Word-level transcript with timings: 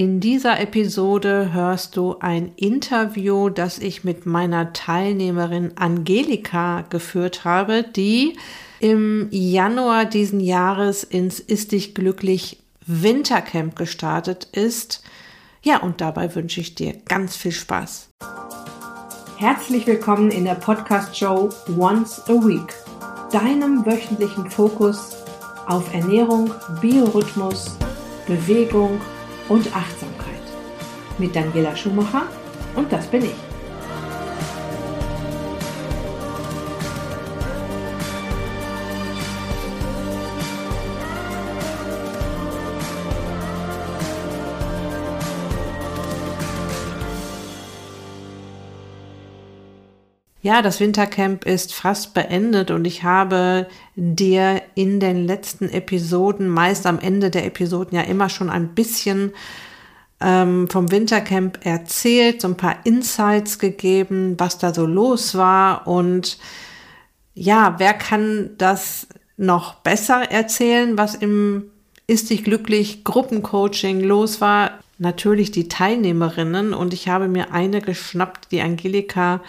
In 0.00 0.18
dieser 0.18 0.58
Episode 0.58 1.52
hörst 1.52 1.94
du 1.94 2.16
ein 2.20 2.52
Interview, 2.56 3.50
das 3.50 3.78
ich 3.78 4.02
mit 4.02 4.24
meiner 4.24 4.72
Teilnehmerin 4.72 5.72
Angelika 5.76 6.86
geführt 6.88 7.44
habe, 7.44 7.82
die 7.82 8.38
im 8.78 9.28
Januar 9.30 10.06
diesen 10.06 10.40
Jahres 10.40 11.04
ins 11.04 11.38
Ist 11.38 11.72
dich 11.72 11.94
glücklich 11.94 12.62
Wintercamp 12.86 13.76
gestartet 13.76 14.48
ist. 14.52 15.02
Ja, 15.62 15.82
und 15.82 16.00
dabei 16.00 16.34
wünsche 16.34 16.62
ich 16.62 16.74
dir 16.74 16.94
ganz 17.06 17.36
viel 17.36 17.52
Spaß. 17.52 18.08
Herzlich 19.36 19.86
willkommen 19.86 20.30
in 20.30 20.46
der 20.46 20.54
Podcast-Show 20.54 21.50
Once 21.78 22.22
a 22.26 22.32
Week, 22.32 22.74
deinem 23.30 23.84
wöchentlichen 23.84 24.50
Fokus 24.50 25.14
auf 25.66 25.92
Ernährung, 25.92 26.54
Biorhythmus, 26.80 27.76
Bewegung 28.26 28.98
und 29.50 29.66
Achtsamkeit. 29.76 30.40
Mit 31.18 31.36
Daniela 31.36 31.76
Schumacher 31.76 32.22
und 32.74 32.90
das 32.90 33.06
bin 33.08 33.24
ich. 33.24 33.49
Ja, 50.42 50.62
das 50.62 50.80
Wintercamp 50.80 51.44
ist 51.44 51.74
fast 51.74 52.14
beendet 52.14 52.70
und 52.70 52.86
ich 52.86 53.02
habe 53.02 53.66
dir 53.94 54.62
in 54.74 54.98
den 54.98 55.26
letzten 55.26 55.68
Episoden, 55.68 56.48
meist 56.48 56.86
am 56.86 56.98
Ende 56.98 57.30
der 57.30 57.44
Episoden 57.44 57.94
ja 57.94 58.02
immer 58.02 58.30
schon 58.30 58.48
ein 58.48 58.74
bisschen 58.74 59.32
ähm, 60.18 60.66
vom 60.70 60.90
Wintercamp 60.90 61.58
erzählt, 61.66 62.40
so 62.40 62.48
ein 62.48 62.56
paar 62.56 62.76
Insights 62.84 63.58
gegeben, 63.58 64.34
was 64.38 64.56
da 64.56 64.72
so 64.72 64.86
los 64.86 65.34
war 65.34 65.86
und 65.86 66.38
ja, 67.34 67.74
wer 67.78 67.92
kann 67.92 68.50
das 68.56 69.08
noch 69.36 69.74
besser 69.74 70.30
erzählen, 70.30 70.96
was 70.96 71.14
im 71.14 71.70
Ist 72.06 72.30
dich 72.30 72.44
glücklich 72.44 73.04
Gruppencoaching 73.04 74.00
los 74.00 74.40
war? 74.40 74.80
Natürlich 74.98 75.50
die 75.50 75.68
Teilnehmerinnen 75.68 76.74
und 76.74 76.94
ich 76.94 77.08
habe 77.08 77.28
mir 77.28 77.52
eine 77.52 77.80
geschnappt, 77.80 78.52
die 78.52 78.62
Angelika, 78.62 79.42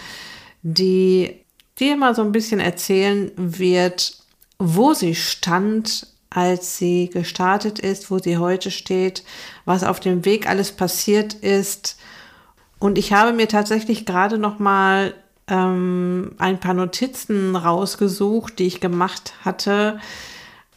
die 0.64 1.42
dir 1.80 1.98
mal 1.98 2.16
so 2.16 2.22
ein 2.22 2.31
bisschen 2.31 2.59
erzählen 2.59 3.31
wird, 3.36 4.17
wo 4.59 4.94
sie 4.94 5.16
stand, 5.16 6.08
als 6.30 6.78
sie 6.78 7.09
gestartet 7.09 7.80
ist, 7.80 8.09
wo 8.12 8.20
sie 8.20 8.38
heute 8.38 8.72
steht, 8.72 9.23
was 9.66 9.84
auf 9.84 10.00
dem 10.00 10.23
Weg 10.23 10.48
alles 10.48 10.72
passiert 10.72 11.34
ist. 11.34 11.98
Und 12.80 12.98
ich 12.98 13.14
habe 13.14 13.34
mir 13.34 13.48
tatsächlich 13.48 14.06
gerade 14.06 14.38
noch 14.38 14.59
mal 14.59 15.14
ähm, 15.48 16.34
ein 16.38 16.59
paar 16.59 16.73
Notizen 16.73 17.56
rausgesucht, 17.56 18.59
die 18.59 18.68
ich 18.68 18.80
gemacht 18.80 19.34
hatte, 19.44 20.00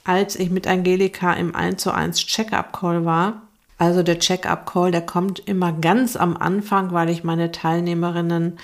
als 0.03 0.37
ich 0.37 0.51
mit 0.51 0.67
Angelika 0.67 1.33
im 1.35 1.55
1 1.55 1.83
zu 1.83 1.93
1 1.93 2.27
Check-up-Call 2.27 3.05
war. 3.05 3.43
Also 3.79 4.03
der 4.03 4.19
Check-up-Call, 4.19 4.91
der 4.91 5.03
kommt 5.03 5.39
immer 5.41 5.73
ganz 5.73 6.17
am 6.17 6.37
Anfang, 6.37 6.93
weil 6.93 7.09
ich 7.09 7.25
meine 7.25 7.53
Teilnehmerinnen 7.53 8.59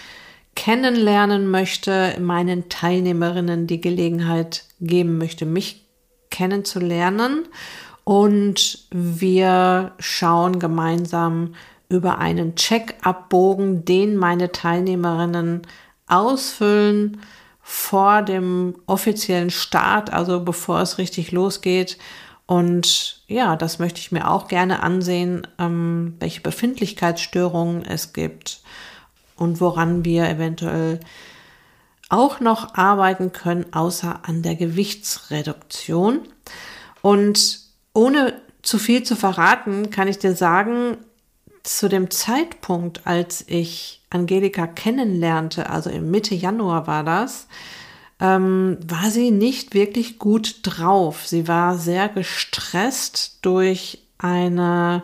kennenlernen 0.54 1.50
möchte, 1.50 2.16
meinen 2.20 2.68
Teilnehmerinnen 2.68 3.66
die 3.66 3.80
Gelegenheit 3.80 4.64
geben 4.80 5.18
möchte, 5.18 5.46
mich 5.46 5.86
kennenzulernen. 6.30 7.48
Und 8.04 8.86
wir 8.90 9.92
schauen 9.98 10.58
gemeinsam 10.58 11.54
über 11.88 12.18
einen 12.18 12.56
Check-up-Bogen, 12.56 13.84
den 13.84 14.16
meine 14.16 14.52
Teilnehmerinnen 14.52 15.62
ausfüllen 16.06 17.20
vor 17.62 18.22
dem 18.22 18.74
offiziellen 18.86 19.50
Start, 19.50 20.12
also 20.12 20.40
bevor 20.44 20.80
es 20.80 20.98
richtig 20.98 21.30
losgeht. 21.30 21.98
Und 22.46 23.22
ja, 23.28 23.54
das 23.54 23.78
möchte 23.78 24.00
ich 24.00 24.10
mir 24.10 24.28
auch 24.28 24.48
gerne 24.48 24.82
ansehen, 24.82 25.46
ähm, 25.58 26.16
welche 26.18 26.40
Befindlichkeitsstörungen 26.40 27.84
es 27.84 28.12
gibt 28.12 28.62
und 29.40 29.60
woran 29.60 30.04
wir 30.04 30.28
eventuell 30.28 31.00
auch 32.10 32.40
noch 32.40 32.74
arbeiten 32.74 33.32
können, 33.32 33.72
außer 33.72 34.20
an 34.24 34.42
der 34.42 34.54
Gewichtsreduktion. 34.54 36.20
Und 37.00 37.60
ohne 37.94 38.34
zu 38.62 38.78
viel 38.78 39.02
zu 39.02 39.16
verraten, 39.16 39.90
kann 39.90 40.08
ich 40.08 40.18
dir 40.18 40.34
sagen, 40.34 40.98
zu 41.62 41.88
dem 41.88 42.10
Zeitpunkt, 42.10 43.06
als 43.06 43.44
ich 43.46 44.02
Angelika 44.10 44.66
kennenlernte, 44.66 45.70
also 45.70 45.88
im 45.88 46.10
Mitte 46.10 46.34
Januar 46.34 46.86
war 46.86 47.04
das, 47.04 47.46
ähm, 48.20 48.76
war 48.86 49.10
sie 49.10 49.30
nicht 49.30 49.72
wirklich 49.72 50.18
gut 50.18 50.60
drauf. 50.64 51.26
Sie 51.26 51.48
war 51.48 51.78
sehr 51.78 52.10
gestresst 52.10 53.38
durch 53.42 54.02
eine 54.18 55.02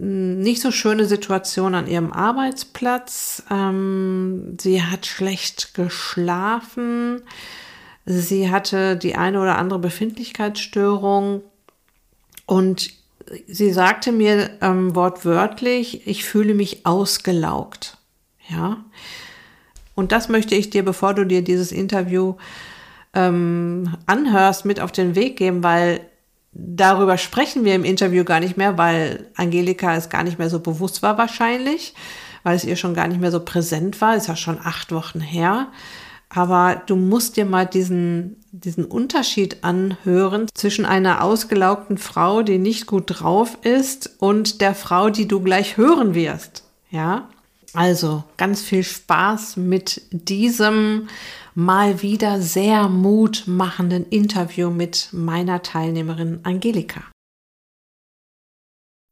nicht 0.00 0.62
so 0.62 0.70
schöne 0.70 1.04
Situation 1.04 1.74
an 1.74 1.86
ihrem 1.86 2.12
Arbeitsplatz. 2.12 3.42
Ähm, 3.50 4.56
sie 4.58 4.82
hat 4.82 5.04
schlecht 5.04 5.74
geschlafen. 5.74 7.22
Sie 8.06 8.50
hatte 8.50 8.96
die 8.96 9.16
eine 9.16 9.40
oder 9.40 9.58
andere 9.58 9.78
Befindlichkeitsstörung. 9.78 11.42
Und 12.46 12.90
sie 13.46 13.72
sagte 13.72 14.10
mir 14.10 14.50
ähm, 14.62 14.94
wortwörtlich, 14.94 16.06
ich 16.06 16.24
fühle 16.24 16.54
mich 16.54 16.86
ausgelaugt. 16.86 17.98
Ja. 18.48 18.82
Und 19.94 20.12
das 20.12 20.30
möchte 20.30 20.54
ich 20.54 20.70
dir, 20.70 20.82
bevor 20.82 21.12
du 21.12 21.26
dir 21.26 21.42
dieses 21.42 21.72
Interview 21.72 22.36
ähm, 23.12 23.94
anhörst, 24.06 24.64
mit 24.64 24.80
auf 24.80 24.92
den 24.92 25.14
Weg 25.14 25.36
geben, 25.36 25.62
weil 25.62 26.00
darüber 26.52 27.18
sprechen 27.18 27.64
wir 27.64 27.74
im 27.74 27.84
Interview 27.84 28.24
gar 28.24 28.40
nicht 28.40 28.56
mehr, 28.56 28.78
weil 28.78 29.28
Angelika 29.36 29.94
es 29.96 30.08
gar 30.08 30.24
nicht 30.24 30.38
mehr 30.38 30.50
so 30.50 30.60
bewusst 30.60 31.02
war 31.02 31.18
wahrscheinlich, 31.18 31.94
weil 32.42 32.56
es 32.56 32.64
ihr 32.64 32.76
schon 32.76 32.94
gar 32.94 33.08
nicht 33.08 33.20
mehr 33.20 33.30
so 33.30 33.40
präsent 33.40 34.00
war. 34.00 34.16
Ist 34.16 34.28
ja 34.28 34.36
schon 34.36 34.58
acht 34.62 34.92
Wochen 34.92 35.20
her. 35.20 35.68
Aber 36.28 36.80
du 36.86 36.94
musst 36.94 37.36
dir 37.36 37.44
mal 37.44 37.66
diesen, 37.66 38.36
diesen 38.52 38.84
Unterschied 38.84 39.64
anhören 39.64 40.46
zwischen 40.54 40.86
einer 40.86 41.24
ausgelaugten 41.24 41.98
Frau, 41.98 42.42
die 42.42 42.58
nicht 42.58 42.86
gut 42.86 43.04
drauf 43.06 43.58
ist, 43.62 44.16
und 44.18 44.60
der 44.60 44.76
Frau, 44.76 45.10
die 45.10 45.26
du 45.26 45.40
gleich 45.40 45.76
hören 45.76 46.14
wirst. 46.14 46.62
Ja? 46.90 47.28
Also 47.74 48.24
ganz 48.36 48.62
viel 48.62 48.84
Spaß 48.84 49.56
mit 49.56 50.02
diesem 50.12 51.08
mal 51.54 52.02
wieder 52.02 52.40
sehr 52.40 52.88
mutmachenden 52.88 54.06
Interview 54.08 54.70
mit 54.70 55.08
meiner 55.12 55.62
Teilnehmerin 55.62 56.40
Angelika. 56.44 57.04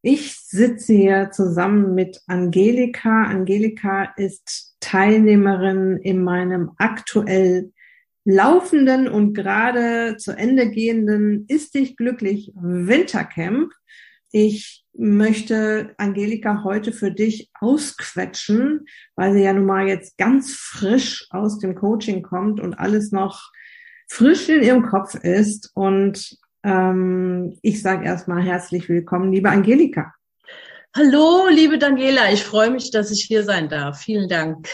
Ich 0.02 0.36
sitze 0.36 0.92
hier 0.92 1.30
zusammen 1.32 1.94
mit 1.94 2.20
Angelika. 2.26 3.24
Angelika 3.24 4.04
ist 4.16 4.76
Teilnehmerin 4.80 5.96
in 5.96 6.22
meinem 6.22 6.70
aktuell 6.78 7.72
laufenden 8.24 9.08
und 9.08 9.34
gerade 9.34 10.16
zu 10.18 10.32
Ende 10.32 10.70
gehenden 10.70 11.46
Ist 11.48 11.74
dich 11.74 11.96
glücklich 11.96 12.52
Wintercamp. 12.54 13.72
Ich 14.30 14.84
möchte 14.98 15.94
Angelika 15.96 16.64
heute 16.64 16.92
für 16.92 17.12
dich 17.12 17.50
ausquetschen, 17.60 18.86
weil 19.14 19.32
sie 19.32 19.42
ja 19.42 19.52
nun 19.52 19.64
mal 19.64 19.86
jetzt 19.86 20.18
ganz 20.18 20.54
frisch 20.54 21.26
aus 21.30 21.58
dem 21.58 21.76
Coaching 21.76 22.22
kommt 22.22 22.60
und 22.60 22.74
alles 22.74 23.12
noch 23.12 23.52
frisch 24.08 24.48
in 24.48 24.62
ihrem 24.62 24.82
Kopf 24.82 25.14
ist. 25.14 25.70
Und 25.74 26.36
ähm, 26.64 27.56
ich 27.62 27.80
sage 27.80 28.04
erstmal 28.04 28.42
herzlich 28.42 28.88
willkommen, 28.88 29.32
liebe 29.32 29.50
Angelika. 29.50 30.12
Hallo, 30.96 31.46
liebe 31.48 31.78
Daniela, 31.78 32.32
ich 32.32 32.42
freue 32.42 32.70
mich, 32.70 32.90
dass 32.90 33.12
ich 33.12 33.22
hier 33.22 33.44
sein 33.44 33.68
darf. 33.68 34.00
Vielen 34.00 34.28
Dank. 34.28 34.68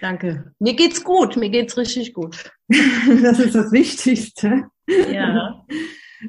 Danke. 0.00 0.52
Mir 0.60 0.74
geht's 0.74 1.02
gut, 1.02 1.36
mir 1.36 1.50
geht's 1.50 1.76
richtig 1.76 2.14
gut. 2.14 2.52
das 2.68 3.40
ist 3.40 3.54
das 3.56 3.72
Wichtigste. 3.72 4.68
Ja. 5.10 5.64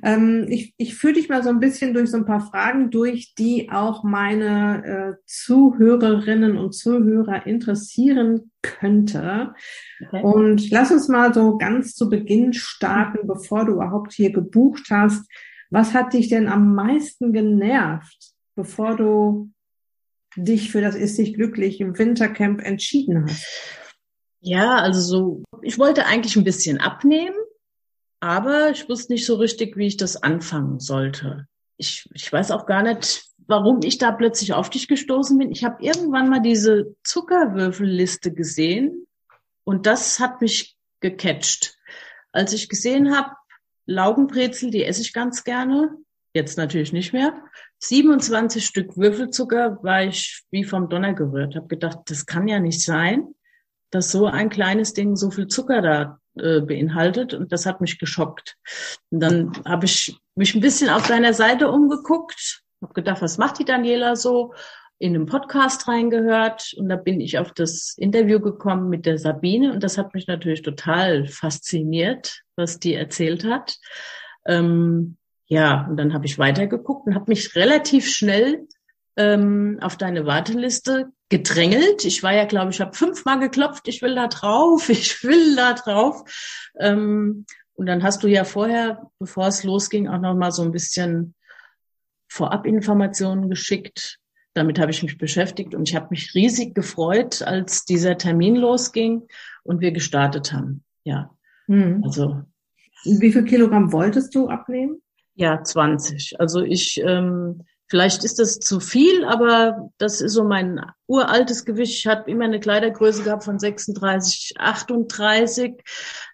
Ähm, 0.03 0.45
ich, 0.49 0.73
ich 0.77 0.95
führe 0.95 1.13
dich 1.13 1.29
mal 1.29 1.43
so 1.43 1.49
ein 1.49 1.59
bisschen 1.59 1.93
durch 1.93 2.11
so 2.11 2.17
ein 2.17 2.25
paar 2.25 2.41
Fragen 2.41 2.89
durch, 2.91 3.33
die 3.35 3.69
auch 3.71 4.03
meine 4.03 4.85
äh, 4.85 5.13
Zuhörerinnen 5.25 6.57
und 6.57 6.73
Zuhörer 6.73 7.45
interessieren 7.45 8.51
könnte. 8.61 9.53
Okay. 10.05 10.23
Und 10.23 10.69
lass 10.69 10.91
uns 10.91 11.07
mal 11.07 11.33
so 11.33 11.57
ganz 11.57 11.95
zu 11.95 12.09
Beginn 12.09 12.53
starten, 12.53 13.27
bevor 13.27 13.65
du 13.65 13.73
überhaupt 13.73 14.13
hier 14.13 14.31
gebucht 14.31 14.87
hast. 14.89 15.25
Was 15.69 15.93
hat 15.93 16.13
dich 16.13 16.29
denn 16.29 16.47
am 16.47 16.73
meisten 16.75 17.33
genervt, 17.33 18.31
bevor 18.55 18.95
du 18.95 19.51
dich 20.35 20.71
für 20.71 20.81
das 20.81 20.95
Ist 20.95 21.17
dich 21.17 21.33
glücklich 21.33 21.81
im 21.81 21.97
Wintercamp 21.97 22.61
entschieden 22.61 23.25
hast? 23.25 23.45
Ja, 24.39 24.77
also 24.77 25.01
so, 25.01 25.43
ich 25.61 25.77
wollte 25.77 26.05
eigentlich 26.05 26.35
ein 26.35 26.43
bisschen 26.43 26.79
abnehmen 26.79 27.35
aber 28.21 28.69
ich 28.69 28.87
wusste 28.87 29.13
nicht 29.13 29.25
so 29.25 29.35
richtig, 29.35 29.75
wie 29.75 29.87
ich 29.87 29.97
das 29.97 30.21
anfangen 30.21 30.79
sollte. 30.79 31.47
Ich, 31.77 32.07
ich 32.13 32.31
weiß 32.31 32.51
auch 32.51 32.67
gar 32.67 32.83
nicht, 32.83 33.25
warum 33.47 33.81
ich 33.83 33.97
da 33.97 34.11
plötzlich 34.11 34.53
auf 34.53 34.69
dich 34.69 34.87
gestoßen 34.87 35.37
bin. 35.37 35.51
Ich 35.51 35.63
habe 35.63 35.83
irgendwann 35.83 36.29
mal 36.29 36.39
diese 36.39 36.95
Zuckerwürfelliste 37.03 38.31
gesehen 38.31 39.07
und 39.63 39.87
das 39.87 40.19
hat 40.19 40.39
mich 40.39 40.77
gecatcht. 40.99 41.75
Als 42.31 42.53
ich 42.53 42.69
gesehen 42.69 43.15
habe, 43.15 43.31
Laugenbrezel, 43.87 44.69
die 44.69 44.85
esse 44.85 45.01
ich 45.01 45.13
ganz 45.13 45.43
gerne, 45.43 45.89
jetzt 46.33 46.59
natürlich 46.59 46.93
nicht 46.93 47.13
mehr. 47.13 47.33
27 47.79 48.63
Stück 48.63 48.95
Würfelzucker 48.95 49.79
war 49.81 50.03
ich 50.03 50.43
wie 50.51 50.63
vom 50.63 50.89
Donner 50.89 51.13
gerührt. 51.13 51.55
Habe 51.55 51.67
gedacht, 51.67 51.97
das 52.05 52.27
kann 52.27 52.47
ja 52.47 52.59
nicht 52.59 52.83
sein, 52.83 53.33
dass 53.89 54.11
so 54.11 54.27
ein 54.27 54.49
kleines 54.49 54.93
Ding 54.93 55.15
so 55.15 55.31
viel 55.31 55.47
Zucker 55.47 55.81
da 55.81 56.20
äh, 56.35 56.61
beinhaltet 56.61 57.33
und 57.33 57.51
das 57.51 57.65
hat 57.65 57.81
mich 57.81 57.99
geschockt. 57.99 58.57
Und 59.09 59.19
dann 59.19 59.51
habe 59.65 59.85
ich 59.85 60.17
mich 60.35 60.55
ein 60.55 60.61
bisschen 60.61 60.89
auf 60.89 61.07
deiner 61.07 61.33
Seite 61.33 61.69
umgeguckt, 61.69 62.61
habe 62.81 62.93
gedacht, 62.93 63.21
was 63.21 63.37
macht 63.37 63.59
die 63.59 63.65
Daniela 63.65 64.15
so? 64.15 64.53
In 64.97 65.15
einem 65.15 65.25
Podcast 65.25 65.87
reingehört 65.87 66.73
und 66.77 66.87
da 66.87 66.95
bin 66.95 67.19
ich 67.21 67.39
auf 67.39 67.51
das 67.53 67.95
Interview 67.97 68.39
gekommen 68.39 68.87
mit 68.87 69.05
der 69.05 69.17
Sabine 69.17 69.73
und 69.73 69.83
das 69.83 69.97
hat 69.97 70.13
mich 70.13 70.27
natürlich 70.27 70.61
total 70.61 71.27
fasziniert, 71.27 72.43
was 72.55 72.79
die 72.79 72.93
erzählt 72.93 73.43
hat. 73.43 73.77
Ähm, 74.45 75.17
ja, 75.47 75.87
und 75.89 75.97
dann 75.97 76.13
habe 76.13 76.27
ich 76.27 76.39
weitergeguckt 76.39 77.07
und 77.07 77.15
habe 77.15 77.25
mich 77.27 77.55
relativ 77.55 78.07
schnell 78.07 78.67
ähm, 79.21 79.77
auf 79.81 79.97
deine 79.97 80.25
Warteliste 80.25 81.11
gedrängelt. 81.29 82.05
Ich 82.05 82.23
war 82.23 82.33
ja, 82.33 82.45
glaube 82.45 82.71
ich, 82.71 82.81
habe 82.81 82.93
fünfmal 82.93 83.39
geklopft, 83.39 83.87
ich 83.87 84.01
will 84.01 84.15
da 84.15 84.27
drauf, 84.27 84.89
ich 84.89 85.23
will 85.23 85.55
da 85.55 85.73
drauf. 85.73 86.23
Ähm, 86.79 87.45
und 87.73 87.85
dann 87.85 88.03
hast 88.03 88.23
du 88.23 88.27
ja 88.27 88.43
vorher, 88.43 89.09
bevor 89.19 89.47
es 89.47 89.63
losging, 89.63 90.07
auch 90.07 90.19
noch 90.19 90.35
mal 90.35 90.51
so 90.51 90.63
ein 90.63 90.71
bisschen 90.71 91.35
Vorabinformationen 92.29 93.49
geschickt. 93.49 94.17
Damit 94.53 94.79
habe 94.79 94.91
ich 94.91 95.03
mich 95.03 95.17
beschäftigt 95.17 95.75
und 95.75 95.87
ich 95.87 95.95
habe 95.95 96.07
mich 96.09 96.33
riesig 96.33 96.75
gefreut, 96.75 97.41
als 97.41 97.85
dieser 97.85 98.17
Termin 98.17 98.55
losging 98.55 99.27
und 99.63 99.81
wir 99.81 99.91
gestartet 99.91 100.51
haben. 100.51 100.83
Ja, 101.03 101.31
hm. 101.67 102.03
also. 102.03 102.41
Wie 103.03 103.31
viel 103.31 103.45
Kilogramm 103.45 103.91
wolltest 103.91 104.35
du 104.35 104.47
abnehmen? 104.49 105.01
Ja, 105.33 105.63
20. 105.63 106.39
Also 106.39 106.61
ich, 106.61 107.01
ähm, 107.03 107.63
vielleicht 107.91 108.23
ist 108.23 108.39
das 108.39 108.59
zu 108.59 108.79
viel, 108.79 109.25
aber 109.25 109.91
das 109.97 110.21
ist 110.21 110.31
so 110.31 110.45
mein 110.45 110.79
uraltes 111.07 111.65
Gewicht. 111.65 111.93
Ich 111.93 112.07
habe 112.07 112.31
immer 112.31 112.45
eine 112.45 112.61
Kleidergröße 112.61 113.23
gehabt 113.23 113.43
von 113.43 113.59
36, 113.59 114.53
38. 114.57 115.73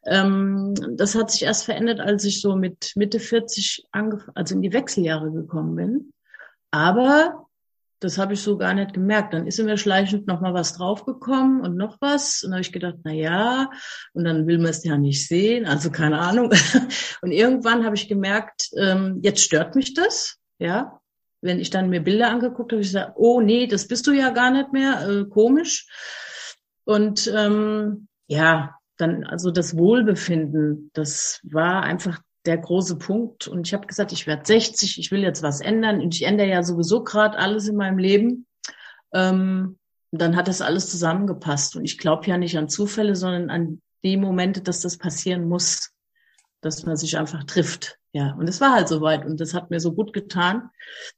Ähm, 0.06 0.76
das 0.96 1.16
hat 1.16 1.32
sich 1.32 1.42
erst 1.42 1.66
verändert, 1.66 2.00
als 2.00 2.26
ich 2.26 2.42
so 2.42 2.56
mit 2.56 2.92
Mitte 2.96 3.20
40 3.20 3.88
angefangen, 3.92 4.36
also 4.36 4.54
in 4.54 4.62
die 4.62 4.72
Wechseljahre 4.72 5.32
gekommen 5.32 5.76
bin. 5.76 6.14
Aber 6.70 7.48
das 8.02 8.20
habe 8.20 8.36
ich 8.36 8.42
so 8.44 8.60
gar 8.60 8.76
nicht 8.76 8.94
gemerkt. 8.94 9.34
Dann 9.34 9.48
ist 9.48 9.58
immer 9.58 9.78
schleichend 9.78 10.28
noch 10.28 10.42
mal 10.42 10.54
was 10.54 10.74
draufgekommen 10.74 11.62
und 11.62 11.76
noch 11.76 11.98
was. 12.02 12.44
Und 12.44 12.52
habe 12.52 12.62
ich 12.62 12.72
gedacht, 12.72 12.98
na 13.04 13.14
ja, 13.14 13.72
und 14.14 14.26
dann 14.26 14.46
will 14.46 14.60
man 14.60 14.68
es 14.68 14.84
ja 14.84 14.96
nicht 14.96 15.28
sehen, 15.28 15.66
also 15.66 15.90
keine 15.90 16.20
Ahnung. 16.20 16.52
Und 17.24 17.32
irgendwann 17.32 17.84
habe 17.84 17.96
ich 17.96 18.08
gemerkt, 18.08 18.70
ähm, 18.78 19.22
jetzt 19.24 19.42
stört 19.42 19.74
mich 19.74 19.96
das, 19.96 20.38
ja. 20.60 21.00
Wenn 21.42 21.60
ich 21.60 21.70
dann 21.70 21.90
mir 21.90 22.02
Bilder 22.02 22.30
angeguckt 22.30 22.72
habe, 22.72 22.82
ich 22.82 22.88
gesagt, 22.88 23.14
oh 23.16 23.42
nee, 23.42 23.68
das 23.68 23.88
bist 23.88 24.08
du 24.08 24.12
ja 24.12 24.32
gar 24.32 24.52
nicht 24.52 24.74
mehr, 24.74 25.08
äh, 25.08 25.26
komisch. 25.26 25.88
Und 26.84 27.32
ähm, 27.36 28.08
ja, 28.28 28.76
dann 28.98 29.24
also 29.24 29.52
das 29.52 29.78
Wohlbefinden, 29.78 30.90
das 30.94 31.40
war 31.44 31.84
einfach 31.84 32.20
der 32.46 32.58
große 32.58 32.98
Punkt. 32.98 33.48
Und 33.48 33.68
ich 33.68 33.74
habe 33.74 33.88
gesagt, 33.88 34.12
ich 34.12 34.26
werde 34.26 34.46
60, 34.46 34.98
ich 34.98 35.12
will 35.12 35.22
jetzt 35.22 35.44
was 35.44 35.62
ändern. 35.62 36.02
Und 36.02 36.16
ich 36.16 36.24
ändere 36.24 36.48
ja 36.48 36.64
sowieso 36.64 37.04
gerade 37.04 37.38
alles 37.38 37.68
in 37.68 37.76
meinem 37.76 37.98
Leben. 37.98 38.48
Ähm, 39.14 39.78
dann 40.12 40.36
hat 40.36 40.48
das 40.48 40.62
alles 40.62 40.90
zusammengepasst. 40.90 41.76
Und 41.76 41.86
ich 41.86 41.98
glaube 41.98 42.26
ja 42.28 42.38
nicht 42.38 42.58
an 42.58 42.70
Zufälle, 42.70 43.16
sondern 43.16 43.50
an 43.50 43.82
die 44.04 44.18
Momente, 44.18 44.62
dass 44.62 44.82
das 44.82 44.98
passieren 44.98 45.48
muss, 45.48 45.92
dass 46.62 46.86
man 46.86 46.96
sich 46.96 47.18
einfach 47.18 47.44
trifft. 47.44 47.98
Ja, 48.14 48.36
und 48.40 48.48
es 48.50 48.62
war 48.62 48.74
halt 48.74 48.88
soweit 48.88 49.26
und 49.26 49.40
das 49.40 49.54
hat 49.54 49.70
mir 49.70 49.80
so 49.80 49.94
gut 49.94 50.14
getan. 50.14 50.70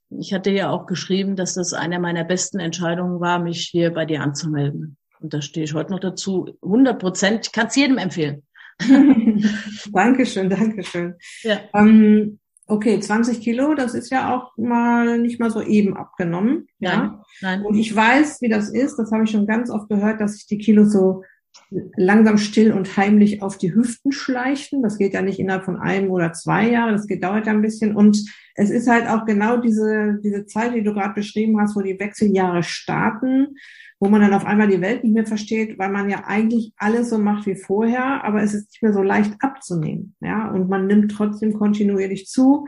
Ich 0.10 0.34
hatte 0.34 0.52
ja 0.52 0.70
auch 0.70 0.86
geschrieben, 0.86 1.36
dass 1.36 1.54
das 1.54 1.74
eine 1.74 2.00
meiner 2.00 2.26
besten 2.26 2.60
Entscheidungen 2.60 3.20
war, 3.22 3.40
mich 3.40 3.68
hier 3.72 3.94
bei 3.94 4.06
dir 4.06 4.22
anzumelden. 4.22 4.98
Und 5.20 5.34
da 5.34 5.42
stehe 5.42 5.64
ich 5.64 5.74
heute 5.74 5.92
noch 5.92 6.00
dazu. 6.00 6.58
100 6.62 7.00
Prozent. 7.00 7.46
Ich 7.48 7.52
kann 7.52 7.68
es 7.68 7.76
jedem 7.76 7.98
empfehlen. 7.98 8.44
Dankeschön, 9.92 10.50
Dankeschön. 10.50 11.16
Ja. 11.44 11.60
Ähm, 11.74 12.40
okay, 12.68 13.00
20 13.00 13.42
Kilo, 13.42 13.76
das 13.76 13.94
ist 13.94 14.10
ja 14.10 14.36
auch 14.36 14.56
mal 14.58 15.20
nicht 15.20 15.40
mal 15.40 15.52
so 15.52 15.62
eben 15.62 15.98
abgenommen. 15.98 16.68
Nein, 16.80 17.00
ja. 17.00 17.24
Nein. 17.42 17.66
Und 17.66 17.76
ich 17.76 17.94
weiß, 17.94 18.42
wie 18.42 18.50
das 18.50 18.70
ist. 18.70 18.98
Das 18.98 19.12
habe 19.12 19.26
ich 19.26 19.32
schon 19.32 19.48
ganz 19.48 19.70
oft 19.70 19.90
gehört, 19.90 20.22
dass 20.22 20.34
sich 20.34 20.48
die 20.48 20.58
Kilos 20.58 20.94
so 20.94 21.24
langsam 21.70 22.38
still 22.38 22.72
und 22.72 22.98
heimlich 22.98 23.42
auf 23.42 23.58
die 23.58 23.74
Hüften 23.74 24.12
schleichen. 24.12 24.82
Das 24.82 24.98
geht 24.98 25.14
ja 25.14 25.22
nicht 25.22 25.40
innerhalb 25.40 25.66
von 25.66 25.78
einem 25.78 26.10
oder 26.10 26.34
zwei 26.34 26.70
Jahren. 26.70 26.94
Das 26.94 27.08
dauert 27.08 27.46
ja 27.46 27.54
ein 27.54 27.62
bisschen. 27.62 27.96
Und 27.96 28.24
es 28.56 28.70
ist 28.70 28.88
halt 28.88 29.08
auch 29.08 29.26
genau 29.26 29.58
diese, 29.58 30.20
diese 30.24 30.46
Zeit, 30.46 30.74
die 30.74 30.84
du 30.84 30.94
gerade 30.94 31.14
beschrieben 31.14 31.60
hast, 31.60 31.76
wo 31.76 31.82
die 31.82 32.00
Wechseljahre 32.00 32.64
starten 32.64 33.56
wo 34.00 34.08
man 34.08 34.22
dann 34.22 34.34
auf 34.34 34.46
einmal 34.46 34.70
die 34.70 34.82
Welt 34.82 35.04
nicht 35.04 35.14
mehr 35.14 35.26
versteht, 35.26 35.78
weil 35.78 35.90
man 35.90 36.10
ja 36.10 36.24
eigentlich 36.26 36.74
alles 36.78 37.10
so 37.10 37.18
macht 37.18 37.46
wie 37.46 37.56
vorher, 37.56 38.24
aber 38.24 38.42
es 38.42 38.54
ist 38.54 38.70
nicht 38.70 38.82
mehr 38.82 38.94
so 38.94 39.04
leicht 39.04 39.34
abzunehmen. 39.40 40.16
Ja, 40.22 40.50
und 40.50 40.70
man 40.70 40.88
nimmt 40.88 41.12
trotzdem 41.12 41.54
kontinuierlich 41.54 42.28
zu. 42.28 42.68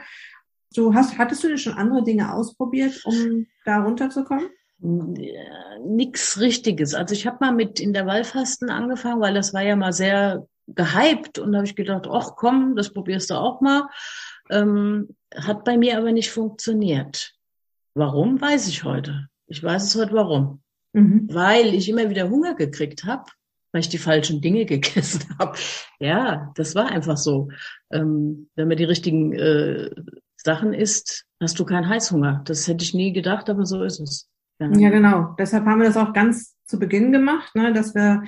Du 0.75 0.94
hast, 0.94 1.18
hattest 1.18 1.44
du 1.44 1.48
denn 1.48 1.57
schon 1.57 1.74
andere 1.74 2.04
Dinge 2.04 2.33
ausprobiert, 2.33 3.01
um 3.06 3.48
da 3.66 3.81
runterzukommen? 3.83 4.50
Nix 4.81 6.39
Richtiges. 6.39 6.94
Also 6.94 7.13
ich 7.13 7.28
habe 7.28 7.38
mal 7.39 7.51
mit 7.51 7.80
Intervallfasten 7.80 8.69
angefangen, 8.69 9.22
weil 9.22 9.33
das 9.33 9.54
war 9.54 9.62
ja 9.62 9.75
mal 9.75 9.94
sehr 9.94 10.48
gehypt 10.68 11.39
und 11.39 11.51
da 11.51 11.60
habe 11.60 11.68
ich 11.68 11.75
gedacht, 11.75 12.07
ach 12.10 12.36
komm, 12.36 12.75
das 12.75 12.94
probierst 12.94 13.30
du 13.30 13.36
auch 13.36 13.62
mal. 13.62 13.83
Ähm, 14.50 15.16
hat 15.36 15.63
bei 15.63 15.78
mir 15.78 15.98
aber 15.98 16.12
nicht 16.12 16.31
funktioniert. 16.31 17.33
Warum, 17.94 18.42
weiß 18.42 18.68
ich 18.68 18.83
heute. 18.83 19.28
Ich 19.48 19.62
weiß 19.63 19.83
es 19.83 19.95
heute 19.95 20.13
warum 20.13 20.62
mhm. 20.94 21.28
weil 21.31 21.74
ich 21.74 21.89
immer 21.89 22.10
wieder 22.10 22.30
Hunger 22.30 22.56
gekriegt 22.56 23.06
habe, 23.06 23.25
weil 23.72 23.81
ich 23.81 23.89
die 23.89 23.98
falschen 23.98 24.42
Dinge 24.42 24.66
gegessen 24.66 25.36
habe. 25.39 25.57
Ja, 26.00 26.51
das 26.56 26.75
war 26.75 26.89
einfach 26.89 27.18
so. 27.18 27.50
Ähm, 27.92 28.50
wenn 28.56 28.68
man 28.68 28.78
die 28.78 28.86
richtigen 28.86 29.33
äh, 29.33 29.89
Sachen 30.36 30.74
isst, 30.74 31.25
hast 31.39 31.60
du 31.60 31.66
keinen 31.66 31.88
Heißhunger. 31.88 32.42
Das 32.45 32.68
hätte 32.68 32.83
ich 32.83 32.94
nie 32.94 33.13
gedacht, 33.13 33.50
aber 33.50 33.66
so 33.66 33.83
ist 33.83 34.00
es. 34.00 34.28
Ja. 34.62 34.90
genau. 34.90 35.36
Deshalb 35.38 35.66
haben 35.66 35.80
wir 35.80 35.88
das 35.88 35.97
auch 35.97 36.14
ganz 36.14 36.57
zu 36.66 36.80
Beginn 36.80 37.12
gemacht, 37.12 37.56
ne, 37.56 37.74
dass 37.74 37.95
wir 37.95 38.24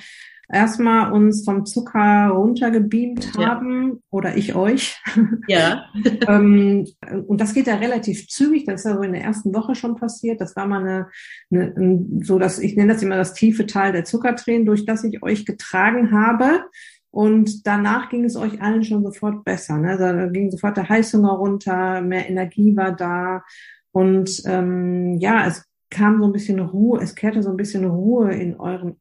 erstmal 0.54 1.12
uns 1.12 1.44
vom 1.46 1.66
Zucker 1.66 2.30
runtergebeamt 2.30 3.34
haben 3.38 3.88
ja. 3.88 4.00
oder 4.12 4.38
ich 4.38 4.56
euch. 4.56 5.02
Ja. 5.48 5.86
ähm, 6.28 6.88
und 7.28 7.42
das 7.42 7.54
geht 7.54 7.68
ja 7.68 7.76
relativ 7.76 8.28
zügig. 8.30 8.66
Das 8.66 8.82
ist 8.82 8.86
ja 8.86 8.96
so 8.96 9.02
in 9.02 9.12
der 9.12 9.24
ersten 9.24 9.54
Woche 9.54 9.76
schon 9.76 9.96
passiert. 9.96 10.40
Das 10.40 10.56
war 10.56 10.68
mal 10.68 10.82
eine, 10.82 11.08
eine 11.52 12.06
so 12.24 12.40
dass 12.40 12.60
ich 12.60 12.78
nenne 12.78 12.94
das 12.94 13.04
immer 13.04 13.18
das 13.18 13.34
tiefe 13.34 13.66
Teil 13.66 13.92
der 13.92 14.06
Zuckertränen, 14.06 14.66
durch 14.66 14.86
das 14.86 15.04
ich 15.04 15.22
euch 15.22 15.46
getragen 15.46 16.12
habe. 16.12 16.64
Und 17.12 17.68
danach 17.68 18.10
ging 18.10 18.24
es 18.24 18.36
euch 18.36 18.62
allen 18.62 18.84
schon 18.84 19.04
sofort 19.04 19.44
besser. 19.44 19.78
Ne? 19.78 19.90
Also 19.90 20.04
da 20.06 20.28
ging 20.28 20.50
sofort 20.50 20.78
der 20.78 20.88
Heißhunger 20.88 21.34
runter, 21.34 22.02
mehr 22.02 22.30
Energie 22.30 22.76
war 22.76 22.92
da. 22.92 23.44
Und 23.92 24.42
ähm, 24.46 25.20
ja, 25.20 25.46
es 25.46 25.66
kam 25.94 26.20
so 26.20 26.26
ein 26.26 26.34
bisschen 26.34 26.60
Ruhe, 26.60 27.00
es 27.02 27.16
kehrte 27.16 27.44
so 27.44 27.50
ein 27.50 27.58
bisschen 27.58 27.86
Ruhe 27.86 28.34
in 28.34 28.56
euren 28.60 28.98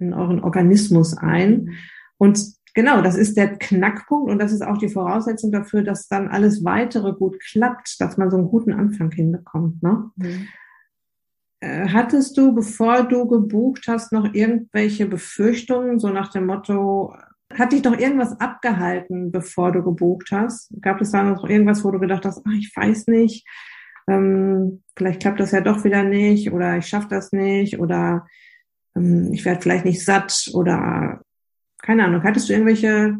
in 0.00 0.12
euren 0.12 0.42
Organismus 0.42 1.16
ein. 1.16 1.70
Und 2.18 2.40
genau, 2.74 3.02
das 3.02 3.16
ist 3.16 3.36
der 3.36 3.56
Knackpunkt 3.58 4.30
und 4.30 4.38
das 4.38 4.52
ist 4.52 4.62
auch 4.62 4.78
die 4.78 4.88
Voraussetzung 4.88 5.52
dafür, 5.52 5.82
dass 5.82 6.08
dann 6.08 6.28
alles 6.28 6.64
weitere 6.64 7.12
gut 7.12 7.40
klappt, 7.40 8.00
dass 8.00 8.16
man 8.16 8.30
so 8.30 8.36
einen 8.36 8.48
guten 8.48 8.72
Anfang 8.72 9.10
hinbekommt. 9.10 9.82
Ne? 9.82 10.10
Mhm. 10.16 10.48
Äh, 11.60 11.88
hattest 11.88 12.36
du, 12.36 12.54
bevor 12.54 13.04
du 13.04 13.26
gebucht 13.26 13.84
hast, 13.88 14.12
noch 14.12 14.34
irgendwelche 14.34 15.06
Befürchtungen, 15.06 15.98
so 15.98 16.08
nach 16.08 16.30
dem 16.30 16.46
Motto, 16.46 17.14
hat 17.54 17.72
dich 17.72 17.84
noch 17.84 17.96
irgendwas 17.96 18.38
abgehalten, 18.40 19.30
bevor 19.30 19.72
du 19.72 19.82
gebucht 19.82 20.28
hast? 20.32 20.70
Gab 20.80 21.00
es 21.00 21.12
da 21.12 21.22
noch 21.22 21.48
irgendwas, 21.48 21.84
wo 21.84 21.90
du 21.90 22.00
gedacht 22.00 22.24
hast, 22.24 22.42
ach, 22.44 22.52
ich 22.52 22.72
weiß 22.74 23.06
nicht, 23.06 23.46
ähm, 24.06 24.82
vielleicht 24.96 25.20
klappt 25.20 25.40
das 25.40 25.52
ja 25.52 25.60
doch 25.60 25.84
wieder 25.84 26.02
nicht 26.02 26.52
oder 26.52 26.76
ich 26.76 26.86
schaffe 26.86 27.08
das 27.10 27.32
nicht 27.32 27.78
oder 27.78 28.26
ähm, 28.94 29.32
ich 29.32 29.44
werde 29.44 29.60
vielleicht 29.60 29.84
nicht 29.84 30.04
satt 30.04 30.50
oder 30.52 31.22
keine 31.82 32.04
Ahnung. 32.04 32.22
Hattest 32.22 32.48
du 32.48 32.52
irgendwelche 32.52 33.18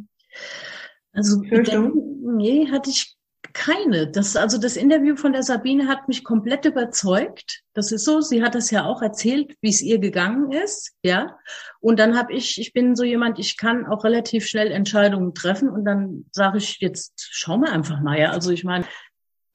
also 1.13 1.41
Befürchtungen? 1.41 2.37
Nee, 2.37 2.69
hatte 2.71 2.91
ich 2.91 3.17
keine. 3.53 4.11
Das, 4.11 4.37
also 4.37 4.59
das 4.59 4.77
Interview 4.77 5.17
von 5.17 5.33
der 5.33 5.43
Sabine 5.43 5.89
hat 5.89 6.09
mich 6.09 6.25
komplett 6.25 6.67
überzeugt. 6.67 7.63
Das 7.73 7.91
ist 7.91 8.05
so. 8.05 8.21
Sie 8.21 8.43
hat 8.43 8.55
das 8.55 8.71
ja 8.71 8.85
auch 8.85 9.01
erzählt, 9.01 9.55
wie 9.63 9.71
es 9.71 9.81
ihr 9.81 9.99
gegangen 9.99 10.53
ist, 10.53 10.93
ja. 11.03 11.39
Und 11.81 11.99
dann 11.99 12.19
habe 12.19 12.35
ich, 12.35 12.61
ich 12.61 12.75
bin 12.75 12.95
so 12.97 13.05
jemand, 13.05 13.39
ich 13.39 13.57
kann 13.57 13.87
auch 13.87 14.05
relativ 14.05 14.47
schnell 14.47 14.71
Entscheidungen 14.71 15.33
treffen 15.33 15.71
und 15.71 15.85
dann 15.85 16.27
sage 16.33 16.59
ich 16.59 16.79
jetzt, 16.81 17.29
schau 17.31 17.57
mal 17.57 17.71
einfach 17.71 18.01
mal, 18.01 18.19
ja. 18.19 18.31
Also 18.31 18.51
ich 18.51 18.65
meine, 18.65 18.85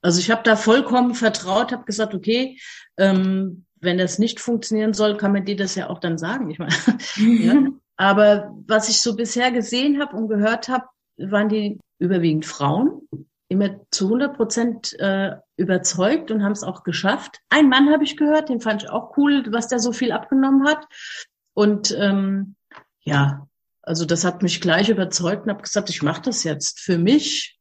Also 0.02 0.20
ich 0.20 0.30
habe 0.30 0.42
da 0.42 0.56
vollkommen 0.56 1.14
vertraut, 1.14 1.72
habe 1.72 1.84
gesagt, 1.84 2.14
okay, 2.14 2.58
ähm, 2.98 3.64
wenn 3.80 3.98
das 3.98 4.18
nicht 4.18 4.40
funktionieren 4.40 4.94
soll, 4.94 5.16
kann 5.16 5.32
man 5.32 5.44
dir 5.44 5.56
das 5.56 5.74
ja 5.74 5.88
auch 5.88 5.98
dann 5.98 6.18
sagen. 6.18 6.50
Ich 6.50 6.58
meine, 6.58 6.74
ja. 7.16 7.66
Aber 7.96 8.52
was 8.66 8.88
ich 8.88 9.00
so 9.00 9.16
bisher 9.16 9.50
gesehen 9.52 10.00
habe 10.00 10.16
und 10.16 10.28
gehört 10.28 10.68
habe, 10.68 10.86
waren 11.18 11.48
die 11.48 11.78
überwiegend 11.98 12.46
Frauen, 12.46 13.08
immer 13.48 13.80
zu 13.90 14.06
100 14.06 14.36
Prozent 14.36 14.98
äh, 14.98 15.36
überzeugt 15.56 16.30
und 16.30 16.42
haben 16.42 16.52
es 16.52 16.64
auch 16.64 16.84
geschafft. 16.84 17.38
Ein 17.48 17.68
Mann 17.68 17.90
habe 17.90 18.02
ich 18.02 18.16
gehört, 18.16 18.48
den 18.48 18.60
fand 18.60 18.82
ich 18.82 18.90
auch 18.90 19.16
cool, 19.16 19.44
was 19.50 19.68
der 19.68 19.78
so 19.78 19.92
viel 19.92 20.10
abgenommen 20.10 20.66
hat. 20.66 20.86
Und 21.54 21.96
ähm, 21.98 22.56
ja, 23.02 23.46
also 23.82 24.04
das 24.04 24.24
hat 24.24 24.42
mich 24.42 24.60
gleich 24.60 24.88
überzeugt 24.88 25.44
und 25.44 25.50
habe 25.50 25.62
gesagt, 25.62 25.90
ich 25.90 26.02
mache 26.02 26.22
das 26.22 26.44
jetzt 26.44 26.80
für 26.80 26.98
mich. 26.98 27.58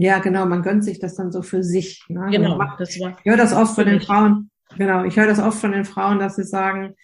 Ja, 0.00 0.20
genau, 0.20 0.46
man 0.46 0.62
gönnt 0.62 0.84
sich 0.84 1.00
das 1.00 1.16
dann 1.16 1.32
so 1.32 1.42
für 1.42 1.64
sich. 1.64 2.04
Ne? 2.08 2.28
Genau, 2.30 2.56
macht, 2.56 2.78
das 2.78 3.00
war 3.00 3.16
ich 3.18 3.24
höre 3.24 3.36
das 3.36 3.52
oft 3.52 3.74
von 3.74 3.84
den 3.84 4.00
Frauen. 4.00 4.48
Genau, 4.76 5.02
ich 5.02 5.16
höre 5.16 5.26
das 5.26 5.40
oft 5.40 5.58
von 5.58 5.72
den 5.72 5.84
Frauen, 5.84 6.20
dass 6.20 6.36
sie 6.36 6.44
sagen, 6.44 6.94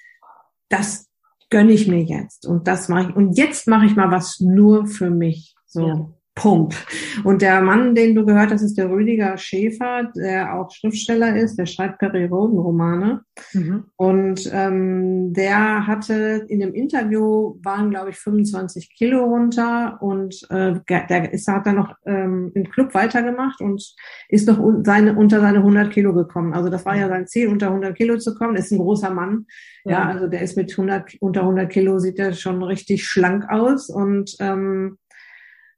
das 0.69 1.09
gönne 1.51 1.73
ich 1.73 1.89
mir 1.89 2.03
jetzt 2.03 2.47
und 2.47 2.69
das 2.69 2.89
mache 2.89 3.11
ich 3.11 3.17
und 3.17 3.37
jetzt 3.37 3.67
mache 3.67 3.87
ich 3.87 3.97
mal 3.97 4.13
was 4.13 4.39
nur 4.39 4.87
für 4.87 5.11
mich. 5.11 5.57
So. 5.67 5.89
Ja. 5.89 6.09
Punkt. 6.35 6.75
Und 7.23 7.43
der 7.43 7.61
Mann, 7.61 7.95
den 7.95 8.17
du 8.17 8.27
gehört 8.27 8.51
hast, 8.51 8.63
ist 8.63 8.77
der 8.77 8.91
Rüdiger 8.91 9.39
Schäfer, 9.39 10.11
der 10.17 10.55
auch 10.55 10.71
Schriftsteller 10.73 11.37
ist, 11.37 11.57
der 11.57 11.67
schreibt 11.67 12.01
Periodenromane. 12.01 13.23
Mhm. 13.53 13.85
Und 13.95 14.51
ähm, 14.53 15.33
der 15.33 15.87
hatte 15.87 16.45
in 16.49 16.59
dem 16.59 16.75
Interview 16.75 17.57
waren, 17.63 17.91
glaube 17.91 18.11
ich, 18.11 18.17
25 18.17 18.95
Kilo 18.97 19.25
runter 19.25 19.99
und 20.01 20.35
äh, 20.51 20.75
der 20.89 21.33
ist, 21.33 21.47
hat 21.47 21.67
dann 21.67 21.77
noch 21.77 21.95
ähm, 22.05 22.51
im 22.55 22.69
Club 22.69 22.95
weitergemacht 22.95 23.61
und 23.61 23.95
ist 24.29 24.49
noch 24.49 24.59
un 24.59 24.85
seine, 24.85 25.15
unter 25.15 25.41
seine 25.41 25.59
100 25.59 25.93
Kilo 25.93 26.13
gekommen. 26.15 26.53
Also 26.53 26.69
das 26.69 26.85
war 26.85 26.97
ja 26.97 27.09
sein 27.09 27.29
Ziel, 27.29 27.49
unter 27.49 27.69
100 27.69 27.97
Kilo 27.97 28.19
zu 28.19 28.35
kommen. 28.35 28.57
Ist 28.57 28.73
ein 28.73 28.79
großer 28.79 29.11
Mann. 29.11 29.47
Ja, 29.85 29.93
ja 29.93 30.09
also 30.09 30.27
der 30.27 30.43
ist 30.43 30.57
mit 30.57 30.73
100, 30.73 31.15
unter 31.21 31.43
100 31.43 31.71
Kilo 31.71 32.01
sieht 32.01 32.19
er 32.19 32.33
schon 32.33 32.61
richtig 32.65 33.07
schlank 33.07 33.49
aus 33.49 33.89
und 33.89 34.35
ähm, 34.41 34.99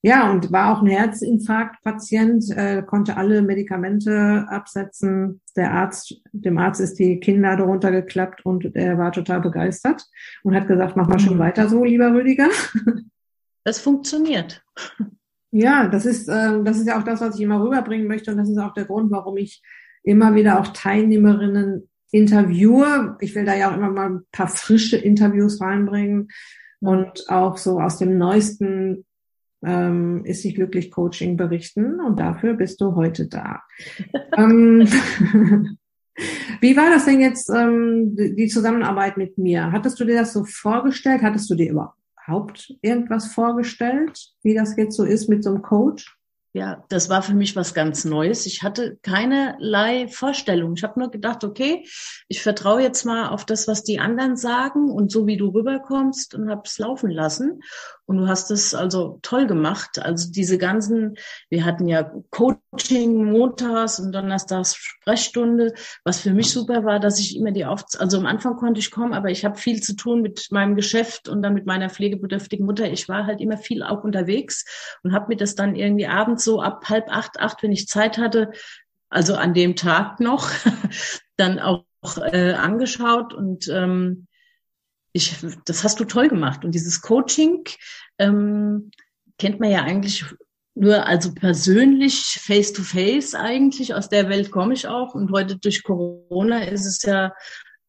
ja, 0.06 0.30
und 0.30 0.52
war 0.52 0.72
auch 0.72 0.82
ein 0.82 0.86
Herzinfarktpatient, 0.86 2.56
äh, 2.56 2.84
konnte 2.84 3.16
alle 3.16 3.42
Medikamente 3.42 4.46
absetzen. 4.48 5.40
Der 5.56 5.72
Arzt, 5.72 6.22
dem 6.30 6.58
Arzt 6.58 6.80
ist 6.80 7.00
die 7.00 7.18
Kinnlade 7.18 7.64
runtergeklappt 7.64 8.46
und 8.46 8.76
er 8.76 8.98
war 8.98 9.10
total 9.10 9.40
begeistert 9.40 10.04
und 10.44 10.54
hat 10.54 10.68
gesagt, 10.68 10.96
mach 10.96 11.08
mal 11.08 11.18
schon 11.18 11.34
mhm. 11.34 11.40
weiter 11.40 11.68
so, 11.68 11.82
lieber 11.82 12.12
Rüdiger. 12.12 12.48
Das 13.64 13.80
funktioniert. 13.80 14.62
Ja, 15.50 15.88
das 15.88 16.06
ist, 16.06 16.28
äh, 16.28 16.62
das 16.62 16.78
ist 16.78 16.86
ja 16.86 17.00
auch 17.00 17.02
das, 17.02 17.20
was 17.20 17.34
ich 17.34 17.40
immer 17.40 17.60
rüberbringen 17.60 18.06
möchte 18.06 18.30
und 18.30 18.36
das 18.36 18.48
ist 18.48 18.58
auch 18.58 18.74
der 18.74 18.84
Grund, 18.84 19.10
warum 19.10 19.36
ich 19.38 19.60
immer 20.04 20.36
wieder 20.36 20.60
auch 20.60 20.68
Teilnehmerinnen 20.68 21.88
interviewe. 22.12 23.16
Ich 23.18 23.34
will 23.34 23.44
da 23.44 23.56
ja 23.56 23.72
auch 23.72 23.76
immer 23.76 23.90
mal 23.90 24.10
ein 24.10 24.20
paar 24.30 24.46
frische 24.46 24.98
Interviews 24.98 25.60
reinbringen 25.60 26.28
und 26.78 27.28
auch 27.28 27.56
so 27.56 27.80
aus 27.80 27.98
dem 27.98 28.18
neuesten 28.18 29.05
ähm, 29.64 30.24
ist 30.24 30.42
sich 30.42 30.54
glücklich 30.54 30.90
Coaching 30.90 31.36
berichten 31.36 32.00
und 32.00 32.18
dafür 32.18 32.54
bist 32.54 32.80
du 32.80 32.94
heute 32.94 33.26
da. 33.26 33.62
ähm, 34.36 34.86
wie 36.60 36.76
war 36.76 36.90
das 36.90 37.04
denn 37.04 37.20
jetzt, 37.20 37.50
ähm, 37.50 38.16
die 38.16 38.48
Zusammenarbeit 38.48 39.16
mit 39.16 39.38
mir? 39.38 39.72
Hattest 39.72 39.98
du 40.00 40.04
dir 40.04 40.18
das 40.18 40.32
so 40.32 40.44
vorgestellt? 40.44 41.22
Hattest 41.22 41.50
du 41.50 41.54
dir 41.54 41.70
überhaupt 41.70 42.74
irgendwas 42.82 43.32
vorgestellt, 43.32 44.32
wie 44.42 44.54
das 44.54 44.76
jetzt 44.76 44.96
so 44.96 45.04
ist 45.04 45.28
mit 45.28 45.44
so 45.44 45.50
einem 45.50 45.62
Coach? 45.62 46.16
Ja, 46.56 46.82
das 46.88 47.10
war 47.10 47.20
für 47.20 47.34
mich 47.34 47.54
was 47.54 47.74
ganz 47.74 48.06
Neues. 48.06 48.46
Ich 48.46 48.62
hatte 48.62 48.98
keinerlei 49.02 50.08
Vorstellung. 50.08 50.72
Ich 50.74 50.84
habe 50.84 50.98
nur 50.98 51.10
gedacht, 51.10 51.44
okay, 51.44 51.86
ich 52.28 52.42
vertraue 52.42 52.80
jetzt 52.80 53.04
mal 53.04 53.28
auf 53.28 53.44
das, 53.44 53.68
was 53.68 53.84
die 53.84 53.98
anderen 53.98 54.38
sagen 54.38 54.90
und 54.90 55.12
so 55.12 55.26
wie 55.26 55.36
du 55.36 55.48
rüberkommst 55.48 56.34
und 56.34 56.48
habe 56.48 56.62
es 56.64 56.78
laufen 56.78 57.10
lassen. 57.10 57.60
Und 58.06 58.18
du 58.18 58.28
hast 58.28 58.52
es 58.52 58.72
also 58.72 59.18
toll 59.22 59.48
gemacht. 59.48 59.98
Also 59.98 60.30
diese 60.30 60.58
ganzen, 60.58 61.16
wir 61.50 61.64
hatten 61.64 61.88
ja 61.88 62.12
Coaching 62.30 63.24
montags 63.24 63.98
und 63.98 64.12
donnerstags 64.12 64.76
Sprechstunde. 64.76 65.74
Was 66.04 66.20
für 66.20 66.32
mich 66.32 66.52
super 66.52 66.84
war, 66.84 67.00
dass 67.00 67.18
ich 67.18 67.36
immer 67.36 67.50
die 67.50 67.64
auf, 67.64 67.84
also 67.98 68.18
am 68.18 68.26
Anfang 68.26 68.56
konnte 68.56 68.78
ich 68.78 68.92
kommen, 68.92 69.12
aber 69.12 69.30
ich 69.30 69.44
habe 69.44 69.58
viel 69.58 69.82
zu 69.82 69.96
tun 69.96 70.22
mit 70.22 70.52
meinem 70.52 70.76
Geschäft 70.76 71.28
und 71.28 71.42
dann 71.42 71.54
mit 71.54 71.66
meiner 71.66 71.90
pflegebedürftigen 71.90 72.64
Mutter. 72.64 72.90
Ich 72.90 73.08
war 73.08 73.26
halt 73.26 73.40
immer 73.40 73.58
viel 73.58 73.82
auch 73.82 74.04
unterwegs 74.04 74.64
und 75.02 75.12
habe 75.12 75.28
mir 75.28 75.36
das 75.36 75.56
dann 75.56 75.74
irgendwie 75.74 76.06
abends 76.06 76.44
so 76.44 76.62
ab 76.62 76.88
halb 76.88 77.10
acht, 77.10 77.40
acht, 77.40 77.62
wenn 77.64 77.72
ich 77.72 77.88
Zeit 77.88 78.18
hatte, 78.18 78.52
also 79.08 79.34
an 79.34 79.52
dem 79.52 79.74
Tag 79.74 80.20
noch, 80.20 80.50
dann 81.36 81.58
auch 81.58 81.84
äh, 82.18 82.52
angeschaut 82.52 83.34
und 83.34 83.68
ähm, 83.68 84.28
ich, 85.16 85.34
das 85.64 85.82
hast 85.82 85.98
du 85.98 86.04
toll 86.04 86.28
gemacht. 86.28 86.64
Und 86.64 86.72
dieses 86.72 87.00
Coaching 87.00 87.64
ähm, 88.18 88.90
kennt 89.38 89.60
man 89.60 89.70
ja 89.70 89.82
eigentlich 89.82 90.24
nur 90.74 91.06
also 91.06 91.32
persönlich, 91.32 92.38
face 92.40 92.72
to 92.72 92.82
face 92.82 93.34
eigentlich. 93.34 93.94
Aus 93.94 94.08
der 94.08 94.28
Welt 94.28 94.50
komme 94.50 94.74
ich 94.74 94.86
auch. 94.86 95.14
Und 95.14 95.32
heute 95.32 95.56
durch 95.56 95.82
Corona 95.82 96.64
ist 96.64 96.84
es 96.84 97.02
ja 97.02 97.32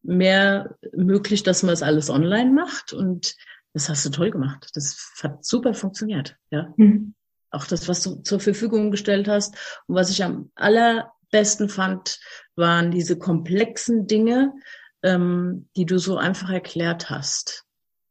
mehr 0.02 0.76
möglich, 0.94 1.42
dass 1.42 1.62
man 1.62 1.74
es 1.74 1.82
alles 1.82 2.08
online 2.08 2.50
macht. 2.50 2.92
Und 2.92 3.34
das 3.74 3.88
hast 3.88 4.06
du 4.06 4.10
toll 4.10 4.30
gemacht. 4.30 4.70
Das 4.74 5.12
hat 5.22 5.44
super 5.44 5.74
funktioniert. 5.74 6.36
Ja. 6.50 6.72
Mhm. 6.76 7.14
Auch 7.50 7.66
das, 7.66 7.88
was 7.88 8.02
du 8.02 8.16
zur 8.22 8.40
Verfügung 8.40 8.90
gestellt 8.90 9.28
hast. 9.28 9.54
Und 9.86 9.94
was 9.94 10.10
ich 10.10 10.24
am 10.24 10.50
allerbesten 10.54 11.68
fand, 11.68 12.18
waren 12.56 12.90
diese 12.90 13.18
komplexen 13.18 14.06
Dinge, 14.06 14.52
ähm, 15.02 15.68
die 15.76 15.86
du 15.86 15.98
so 15.98 16.16
einfach 16.16 16.50
erklärt 16.50 17.10
hast. 17.10 17.64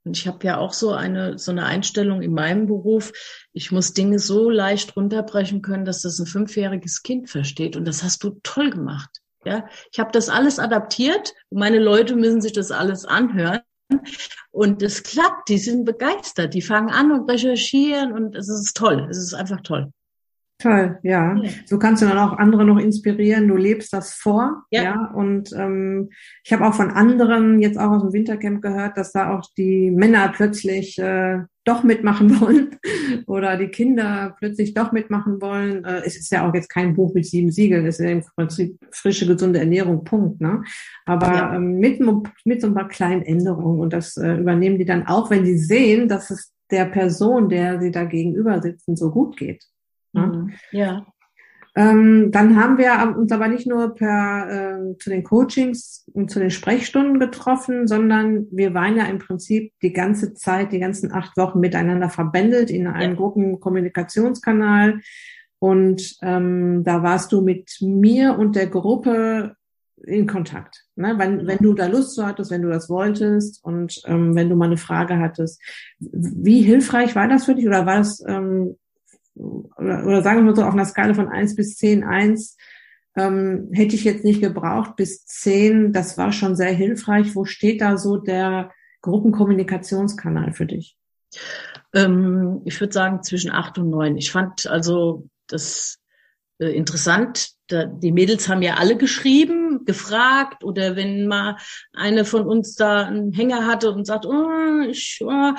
Und 0.05 0.17
ich 0.17 0.27
habe 0.27 0.45
ja 0.45 0.57
auch 0.57 0.71
so 0.71 0.93
eine 0.93 1.37
so 1.37 1.51
eine 1.51 1.65
Einstellung 1.65 2.21
in 2.21 2.33
meinem 2.33 2.65
Beruf. 2.65 3.11
Ich 3.51 3.71
muss 3.71 3.93
Dinge 3.93 4.19
so 4.19 4.49
leicht 4.49 4.95
runterbrechen 4.95 5.61
können, 5.61 5.83
dass 5.83 6.01
das 6.01 6.17
ein 6.19 6.25
fünfjähriges 6.25 7.03
Kind 7.03 7.29
versteht. 7.29 7.75
Und 7.75 7.85
das 7.85 8.03
hast 8.03 8.23
du 8.23 8.39
toll 8.41 8.69
gemacht. 8.69 9.09
Ja, 9.43 9.67
ich 9.91 9.99
habe 9.99 10.11
das 10.11 10.29
alles 10.29 10.59
adaptiert. 10.59 11.33
Meine 11.49 11.79
Leute 11.79 12.15
müssen 12.15 12.41
sich 12.41 12.53
das 12.53 12.71
alles 12.71 13.05
anhören. 13.05 13.59
Und 14.51 14.81
es 14.81 15.03
klappt. 15.03 15.49
Die 15.49 15.57
sind 15.57 15.85
begeistert. 15.85 16.53
Die 16.53 16.61
fangen 16.61 16.89
an 16.89 17.11
und 17.11 17.29
recherchieren 17.29 18.13
und 18.13 18.35
es 18.35 18.49
ist 18.49 18.75
toll. 18.75 19.07
Es 19.09 19.17
ist 19.17 19.33
einfach 19.33 19.61
toll. 19.61 19.91
Toll, 20.59 20.97
ja. 21.03 21.35
ja. 21.35 21.49
So 21.67 21.77
kannst 21.77 22.01
du 22.01 22.07
dann 22.07 22.17
auch 22.17 22.37
andere 22.39 22.65
noch 22.65 22.79
inspirieren. 22.79 23.47
Du 23.47 23.55
lebst 23.55 23.93
das 23.93 24.13
vor, 24.13 24.63
ja. 24.71 24.83
ja? 24.83 25.11
Und 25.13 25.53
ähm, 25.53 26.09
ich 26.43 26.51
habe 26.51 26.65
auch 26.65 26.73
von 26.73 26.89
anderen 26.89 27.59
jetzt 27.59 27.77
auch 27.77 27.91
aus 27.91 28.01
dem 28.01 28.13
Wintercamp 28.13 28.63
gehört, 28.63 28.97
dass 28.97 29.11
da 29.11 29.37
auch 29.37 29.43
die 29.55 29.91
Männer 29.91 30.31
plötzlich 30.35 30.97
äh, 30.97 31.41
doch 31.63 31.83
mitmachen 31.83 32.41
wollen 32.41 32.75
oder 33.27 33.55
die 33.57 33.67
Kinder 33.67 34.35
plötzlich 34.39 34.73
doch 34.73 34.91
mitmachen 34.91 35.39
wollen. 35.41 35.85
Äh, 35.85 36.01
es 36.05 36.17
ist 36.17 36.31
ja 36.31 36.49
auch 36.49 36.55
jetzt 36.55 36.69
kein 36.69 36.95
Buch 36.95 37.13
mit 37.13 37.27
sieben 37.27 37.51
Siegeln, 37.51 37.85
es 37.85 37.99
ist 37.99 38.05
ja 38.05 38.11
im 38.11 38.23
Prinzip 38.35 38.79
frische, 38.91 39.27
gesunde 39.27 39.59
Ernährung, 39.59 40.03
Punkt. 40.05 40.41
Ne? 40.41 40.63
Aber 41.05 41.33
ja. 41.33 41.55
ähm, 41.55 41.77
mit, 41.77 42.01
mit 42.45 42.61
so 42.61 42.67
ein 42.67 42.73
paar 42.73 42.87
kleinen 42.87 43.21
Änderungen 43.21 43.79
und 43.79 43.93
das 43.93 44.17
äh, 44.17 44.37
übernehmen 44.37 44.79
die 44.79 44.85
dann 44.85 45.05
auch, 45.05 45.29
wenn 45.29 45.45
sie 45.45 45.57
sehen, 45.57 46.07
dass 46.07 46.31
es 46.31 46.51
der 46.71 46.85
Person, 46.85 47.47
der 47.47 47.79
sie 47.79 47.91
da 47.91 48.05
gegenüber 48.05 48.59
sitzen, 48.59 48.95
so 48.95 49.11
gut 49.11 49.37
geht. 49.37 49.63
Ne? 50.13 50.27
Mhm. 50.27 50.53
Ja. 50.71 51.05
Ähm, 51.77 52.31
dann 52.31 52.59
haben 52.59 52.79
wir 52.79 53.15
uns 53.15 53.31
aber 53.31 53.47
nicht 53.47 53.67
nur 53.67 53.93
per 53.93 54.47
äh, 54.49 54.97
zu 54.97 55.11
den 55.11 55.23
Coachings 55.23 56.09
und 56.11 56.31
zu 56.31 56.39
den 56.39 56.49
Sprechstunden 56.49 57.19
getroffen, 57.19 57.87
sondern 57.87 58.47
wir 58.49 58.73
waren 58.73 58.97
ja 58.97 59.05
im 59.05 59.19
Prinzip 59.19 59.73
die 59.83 59.93
ganze 59.93 60.33
Zeit, 60.33 60.71
die 60.71 60.79
ganzen 60.79 61.11
acht 61.11 61.37
Wochen 61.37 61.59
miteinander 61.59 62.09
verbändelt 62.09 62.71
in 62.71 62.87
einem 62.87 63.11
ja. 63.11 63.17
Gruppenkommunikationskanal. 63.17 65.01
Und 65.59 66.17
ähm, 66.23 66.83
da 66.83 67.03
warst 67.03 67.31
du 67.31 67.41
mit 67.41 67.77
mir 67.81 68.39
und 68.39 68.55
der 68.55 68.67
Gruppe 68.67 69.55
in 70.03 70.25
Kontakt. 70.25 70.85
Ne? 70.95 71.13
Wenn, 71.17 71.45
wenn 71.45 71.59
du 71.59 71.73
da 71.73 71.85
Lust 71.85 72.15
zu 72.15 72.25
hattest, 72.25 72.49
wenn 72.49 72.61
du 72.63 72.69
das 72.69 72.89
wolltest 72.89 73.63
und 73.63 74.01
ähm, 74.05 74.35
wenn 74.35 74.49
du 74.49 74.55
mal 74.55 74.65
eine 74.65 74.77
Frage 74.77 75.19
hattest. 75.19 75.61
Wie 75.99 76.61
hilfreich 76.61 77.15
war 77.15 77.27
das 77.27 77.45
für 77.45 77.55
dich 77.55 77.67
oder 77.67 77.85
war 77.85 77.99
es 77.99 78.23
ähm, 78.27 78.77
oder, 79.37 80.05
oder 80.05 80.21
sagen 80.21 80.39
wir 80.39 80.43
mal 80.43 80.55
so 80.55 80.63
auf 80.63 80.73
einer 80.73 80.85
Skala 80.85 81.13
von 81.13 81.29
eins 81.29 81.55
bis 81.55 81.75
zehn 81.75 82.03
eins 82.03 82.57
ähm, 83.15 83.69
hätte 83.71 83.95
ich 83.95 84.03
jetzt 84.03 84.23
nicht 84.23 84.41
gebraucht 84.41 84.95
bis 84.95 85.25
zehn 85.25 85.93
das 85.93 86.17
war 86.17 86.31
schon 86.31 86.55
sehr 86.55 86.73
hilfreich. 86.73 87.35
Wo 87.35 87.45
steht 87.45 87.81
da 87.81 87.97
so 87.97 88.17
der 88.17 88.71
Gruppenkommunikationskanal 89.01 90.53
für 90.53 90.65
dich? 90.65 90.97
Ähm, 91.93 92.61
ich 92.65 92.79
würde 92.79 92.93
sagen 92.93 93.23
zwischen 93.23 93.51
acht 93.51 93.77
und 93.77 93.89
neun. 93.89 94.17
Ich 94.17 94.31
fand 94.31 94.67
also 94.67 95.27
das 95.47 95.99
äh, 96.59 96.69
interessant. 96.69 97.49
Da, 97.67 97.85
die 97.85 98.11
Mädels 98.11 98.49
haben 98.49 98.61
ja 98.61 98.75
alle 98.75 98.97
geschrieben, 98.97 99.56
gefragt 99.87 100.63
oder 100.63 100.95
wenn 100.95 101.27
mal 101.27 101.57
eine 101.93 102.25
von 102.25 102.45
uns 102.45 102.75
da 102.75 103.05
einen 103.05 103.33
Hänger 103.33 103.65
hatte 103.65 103.91
und 103.91 104.05
sagt, 104.05 104.27
oh, 104.27 104.81
ich, 104.87 105.19
oh, 105.23 105.53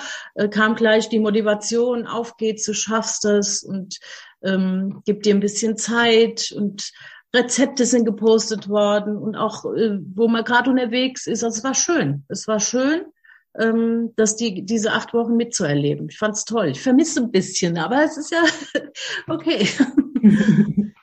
kam 0.50 0.76
gleich 0.76 1.08
die 1.08 1.18
Motivation, 1.18 2.06
auf 2.06 2.36
geht's, 2.36 2.64
du 2.64 2.74
schaffst 2.74 3.24
das 3.24 3.64
und 3.64 3.98
ähm, 4.42 5.02
gib 5.04 5.24
dir 5.24 5.34
ein 5.34 5.40
bisschen 5.40 5.76
Zeit 5.76 6.52
und 6.56 6.92
Rezepte 7.34 7.84
sind 7.84 8.04
gepostet 8.04 8.68
worden 8.68 9.16
und 9.16 9.36
auch, 9.36 9.64
äh, 9.74 9.98
wo 10.14 10.28
man 10.28 10.44
gerade 10.44 10.70
unterwegs 10.70 11.26
ist. 11.26 11.44
Also 11.44 11.58
es 11.58 11.64
war 11.64 11.74
schön. 11.74 12.24
Es 12.28 12.48
war 12.48 12.58
schön, 12.58 13.02
ähm, 13.58 14.12
dass 14.16 14.36
die 14.36 14.64
diese 14.64 14.92
acht 14.92 15.12
Wochen 15.12 15.36
mitzuerleben. 15.36 16.08
Ich 16.08 16.18
fand's 16.18 16.44
toll. 16.44 16.68
Ich 16.68 16.80
vermisse 16.80 17.20
ein 17.20 17.30
bisschen, 17.30 17.76
aber 17.76 18.02
es 18.02 18.16
ist 18.16 18.30
ja 18.30 18.42
okay. 19.26 19.68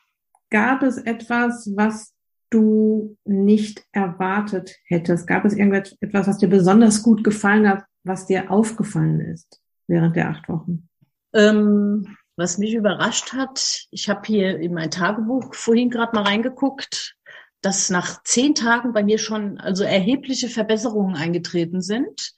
Gab 0.49 0.83
es 0.83 0.97
etwas, 0.97 1.69
was 1.75 2.14
du 2.55 3.17
nicht 3.25 3.83
erwartet 3.91 4.75
hättest? 4.85 5.27
Gab 5.27 5.45
es 5.45 5.53
irgendetwas, 5.53 6.27
was 6.27 6.37
dir 6.37 6.49
besonders 6.49 7.03
gut 7.03 7.23
gefallen 7.23 7.67
hat, 7.67 7.83
was 8.03 8.25
dir 8.25 8.49
aufgefallen 8.49 9.19
ist 9.19 9.61
während 9.87 10.15
der 10.15 10.29
acht 10.29 10.47
Wochen? 10.49 10.87
Ähm, 11.33 12.15
was 12.37 12.57
mich 12.57 12.73
überrascht 12.73 13.33
hat, 13.33 13.85
ich 13.91 14.09
habe 14.09 14.21
hier 14.25 14.59
in 14.59 14.73
mein 14.73 14.91
Tagebuch 14.91 15.53
vorhin 15.53 15.89
gerade 15.89 16.15
mal 16.15 16.23
reingeguckt, 16.23 17.15
dass 17.61 17.89
nach 17.89 18.23
zehn 18.23 18.55
Tagen 18.55 18.93
bei 18.93 19.03
mir 19.03 19.17
schon 19.17 19.59
also 19.59 19.83
erhebliche 19.83 20.49
Verbesserungen 20.49 21.15
eingetreten 21.15 21.81
sind. 21.81 22.33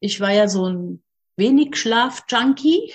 Ich 0.00 0.20
war 0.20 0.32
ja 0.32 0.48
so 0.48 0.66
ein 0.66 1.02
wenig 1.36 1.76
Schlaf-Junkie, 1.76 2.92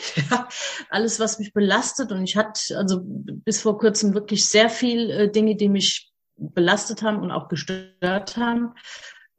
alles 0.90 1.20
was 1.20 1.40
mich 1.40 1.54
belastet 1.54 2.12
und 2.12 2.24
ich 2.24 2.36
hatte 2.36 2.78
also 2.78 3.02
bis 3.04 3.62
vor 3.62 3.78
kurzem 3.78 4.14
wirklich 4.14 4.46
sehr 4.46 4.70
viel 4.70 5.10
äh, 5.10 5.32
Dinge, 5.32 5.56
die 5.56 5.70
mich 5.70 6.13
belastet 6.54 7.04
haben 7.04 7.20
und 7.20 7.32
auch 7.32 7.48
gestört 7.48 8.38
haben 8.38 8.74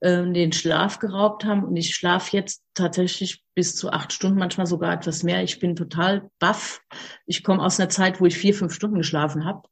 äh, 0.04 0.30
den 0.30 0.52
Schlaf 0.52 0.99
geraubt 0.99 1.44
haben. 1.44 1.64
Und 1.64 1.76
ich 1.76 1.94
schlafe 1.94 2.37
jetzt 2.37 2.62
tatsächlich 2.75 3.42
bis 3.54 3.75
zu 3.75 3.90
acht 3.90 4.12
Stunden, 4.12 4.38
manchmal 4.38 4.66
sogar 4.66 4.92
etwas 4.92 5.23
mehr. 5.23 5.42
Ich 5.42 5.61
bin 5.61 5.76
total 5.76 6.30
baff. 6.38 6.82
Ich 7.26 7.42
komme 7.42 7.62
aus 7.62 7.80
einer 7.80 7.88
Zeit, 7.88 8.20
wo 8.20 8.26
ich 8.26 8.37
vier, 8.37 8.54
fünf 8.54 8.75
Stunden 8.75 8.99
geschlafen 8.99 9.44
habe. 9.44 9.62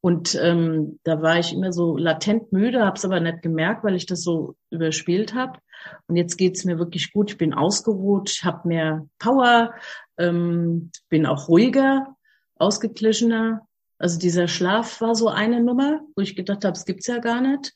Und 0.00 0.38
ähm, 0.40 1.00
da 1.02 1.22
war 1.22 1.38
ich 1.38 1.52
immer 1.52 1.72
so 1.72 1.96
latent 1.96 2.52
müde, 2.52 2.84
habe 2.84 2.96
es 2.96 3.04
aber 3.04 3.18
nicht 3.18 3.42
gemerkt, 3.42 3.82
weil 3.82 3.96
ich 3.96 4.06
das 4.06 4.22
so 4.22 4.54
überspielt 4.70 5.34
habe. 5.34 5.58
Und 6.06 6.16
jetzt 6.16 6.36
geht's 6.36 6.64
mir 6.64 6.78
wirklich 6.78 7.12
gut. 7.12 7.32
Ich 7.32 7.38
bin 7.38 7.54
ausgeruht, 7.54 8.40
habe 8.44 8.68
mehr 8.68 9.06
Power, 9.18 9.74
ähm, 10.16 10.90
bin 11.08 11.26
auch 11.26 11.48
ruhiger, 11.48 12.14
ausgeglichener. 12.56 13.66
Also 13.98 14.18
dieser 14.18 14.48
Schlaf 14.48 15.00
war 15.00 15.14
so 15.14 15.28
eine 15.28 15.62
Nummer, 15.62 16.00
wo 16.14 16.22
ich 16.22 16.36
gedacht 16.36 16.64
habe, 16.64 16.76
es 16.76 16.84
gibt's 16.84 17.06
ja 17.06 17.18
gar 17.18 17.40
nicht. 17.40 17.74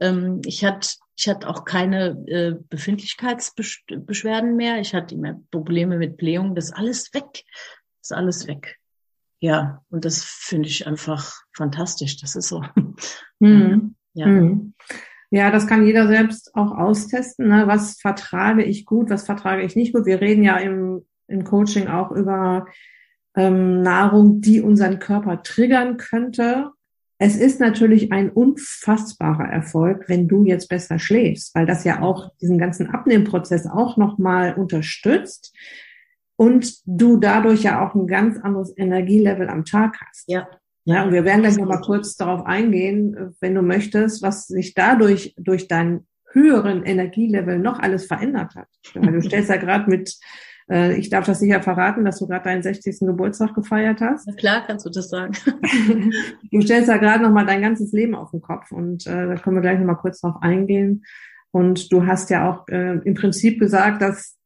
Ähm, 0.00 0.40
ich 0.44 0.64
hatte 0.64 0.88
ich 1.18 1.28
hatte 1.28 1.48
auch 1.48 1.64
keine 1.64 2.10
äh, 2.28 2.54
Befindlichkeitsbeschwerden 2.70 4.54
mehr. 4.54 4.80
Ich 4.80 4.94
hatte 4.94 5.16
immer 5.16 5.40
Probleme 5.50 5.98
mit 5.98 6.16
Blähungen. 6.16 6.54
Das 6.54 6.66
ist 6.66 6.76
alles 6.76 7.12
weg. 7.12 7.42
Das 8.00 8.10
ist 8.10 8.12
alles 8.12 8.46
weg. 8.46 8.78
Ja, 9.40 9.82
und 9.90 10.04
das 10.04 10.22
finde 10.22 10.68
ich 10.68 10.86
einfach 10.86 11.42
fantastisch. 11.52 12.20
Das 12.20 12.36
ist 12.36 12.48
so. 12.48 12.62
Mhm. 13.40 13.94
Ja. 14.14 14.26
Mhm. 14.26 14.74
Ja, 15.30 15.52
das 15.52 15.68
kann 15.68 15.86
jeder 15.86 16.08
selbst 16.08 16.56
auch 16.56 16.72
austesten. 16.72 17.46
Ne? 17.46 17.68
Was 17.68 18.00
vertrage 18.00 18.64
ich 18.64 18.84
gut, 18.84 19.10
was 19.10 19.26
vertrage 19.26 19.62
ich 19.62 19.76
nicht 19.76 19.94
gut? 19.94 20.06
Wir 20.06 20.20
reden 20.20 20.42
ja 20.42 20.56
im, 20.56 21.06
im 21.28 21.44
Coaching 21.44 21.86
auch 21.86 22.10
über 22.10 22.66
ähm, 23.38 23.82
Nahrung, 23.82 24.40
die 24.40 24.60
unseren 24.60 24.98
Körper 24.98 25.42
triggern 25.42 25.96
könnte. 25.96 26.72
Es 27.18 27.36
ist 27.36 27.60
natürlich 27.60 28.12
ein 28.12 28.30
unfassbarer 28.30 29.48
Erfolg, 29.48 30.08
wenn 30.08 30.28
du 30.28 30.44
jetzt 30.44 30.68
besser 30.68 30.98
schläfst, 30.98 31.54
weil 31.54 31.64
das 31.64 31.84
ja 31.84 32.02
auch 32.02 32.32
diesen 32.40 32.58
ganzen 32.58 32.90
Abnehmprozess 32.90 33.66
auch 33.66 33.96
nochmal 33.96 34.54
unterstützt 34.54 35.56
und 36.36 36.78
du 36.84 37.16
dadurch 37.16 37.62
ja 37.62 37.86
auch 37.86 37.94
ein 37.94 38.06
ganz 38.06 38.38
anderes 38.38 38.76
Energielevel 38.76 39.48
am 39.48 39.64
Tag 39.64 39.96
hast. 40.06 40.24
Ja. 40.28 40.48
Ja, 40.84 41.04
und 41.04 41.12
wir 41.12 41.24
werden 41.24 41.42
gleich 41.42 41.58
nochmal 41.58 41.82
kurz 41.82 42.16
darauf 42.16 42.46
eingehen, 42.46 43.34
wenn 43.40 43.54
du 43.54 43.60
möchtest, 43.60 44.22
was 44.22 44.46
sich 44.46 44.72
dadurch 44.72 45.34
durch 45.36 45.68
deinen 45.68 46.06
höheren 46.32 46.82
Energielevel 46.82 47.58
noch 47.58 47.78
alles 47.78 48.06
verändert 48.06 48.54
hat. 48.54 48.68
Weil 48.94 49.12
du 49.12 49.20
stellst 49.20 49.50
ja 49.50 49.56
gerade 49.56 49.90
mit 49.90 50.16
äh, 50.70 50.96
ich 50.96 51.10
darf 51.10 51.26
das 51.26 51.40
sicher 51.40 51.62
verraten, 51.62 52.04
dass 52.04 52.18
du 52.18 52.26
gerade 52.26 52.44
deinen 52.44 52.62
60. 52.62 53.00
Geburtstag 53.00 53.54
gefeiert 53.54 54.00
hast. 54.00 54.26
Na 54.26 54.34
klar, 54.34 54.64
kannst 54.66 54.86
du 54.86 54.90
das 54.90 55.08
sagen. 55.08 55.32
du 56.52 56.60
stellst 56.60 56.88
ja 56.88 56.96
gerade 56.96 57.22
nochmal 57.22 57.46
dein 57.46 57.62
ganzes 57.62 57.92
Leben 57.92 58.14
auf 58.14 58.30
den 58.30 58.40
Kopf 58.40 58.72
und 58.72 59.06
äh, 59.06 59.26
da 59.26 59.34
können 59.36 59.56
wir 59.56 59.62
gleich 59.62 59.78
nochmal 59.78 59.96
kurz 59.96 60.20
drauf 60.20 60.36
eingehen. 60.40 61.04
Und 61.50 61.92
du 61.92 62.06
hast 62.06 62.30
ja 62.30 62.50
auch 62.50 62.68
äh, 62.68 62.98
im 62.98 63.14
Prinzip 63.14 63.58
gesagt, 63.58 64.02
dass 64.02 64.38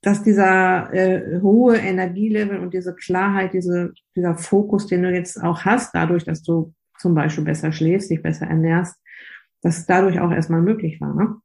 dass 0.00 0.22
dieser 0.22 0.92
äh, 0.94 1.40
hohe 1.40 1.76
Energielevel 1.76 2.58
und 2.58 2.72
diese 2.72 2.94
Klarheit, 2.94 3.52
diese, 3.52 3.92
dieser 4.14 4.36
Fokus, 4.36 4.86
den 4.86 5.02
du 5.02 5.10
jetzt 5.10 5.42
auch 5.42 5.64
hast, 5.64 5.94
dadurch, 5.94 6.24
dass 6.24 6.42
du 6.42 6.72
zum 6.98 7.14
Beispiel 7.14 7.44
besser 7.44 7.72
schläfst, 7.72 8.10
dich 8.10 8.22
besser 8.22 8.46
ernährst, 8.46 8.96
dass 9.60 9.86
dadurch 9.86 10.20
auch 10.20 10.30
erstmal 10.30 10.62
möglich 10.62 11.00
war. 11.00 11.14
Ne? 11.14 11.36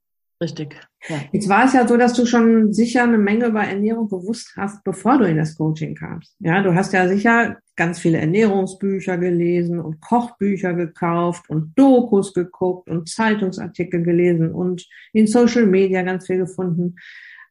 Richtig. 0.44 0.76
Ja. 1.08 1.22
Jetzt 1.32 1.48
war 1.48 1.66
es 1.66 1.74
ja 1.74 1.88
so, 1.88 1.96
dass 1.96 2.14
du 2.14 2.26
schon 2.26 2.74
sicher 2.74 3.04
eine 3.04 3.18
Menge 3.18 3.46
über 3.46 3.64
Ernährung 3.64 4.10
gewusst 4.10 4.54
hast, 4.58 4.84
bevor 4.84 5.18
du 5.18 5.26
in 5.26 5.38
das 5.38 5.56
Coaching 5.56 5.96
kamst. 5.96 6.36
Ja, 6.40 6.62
du 6.62 6.76
hast 6.76 6.92
ja 6.92 7.08
sicher 7.08 7.58
ganz 7.78 8.00
viele 8.00 8.18
Ernährungsbücher 8.18 9.18
gelesen 9.18 9.80
und 9.80 10.02
Kochbücher 10.02 10.74
gekauft 10.74 11.50
und 11.50 11.72
Dokus 11.80 12.34
geguckt 12.34 12.90
und 12.90 13.08
Zeitungsartikel 13.08 14.04
gelesen 14.04 14.52
und 14.52 14.86
in 15.14 15.28
Social 15.28 15.66
Media 15.66 16.02
ganz 16.02 16.28
viel 16.28 16.40
gefunden. 16.40 16.98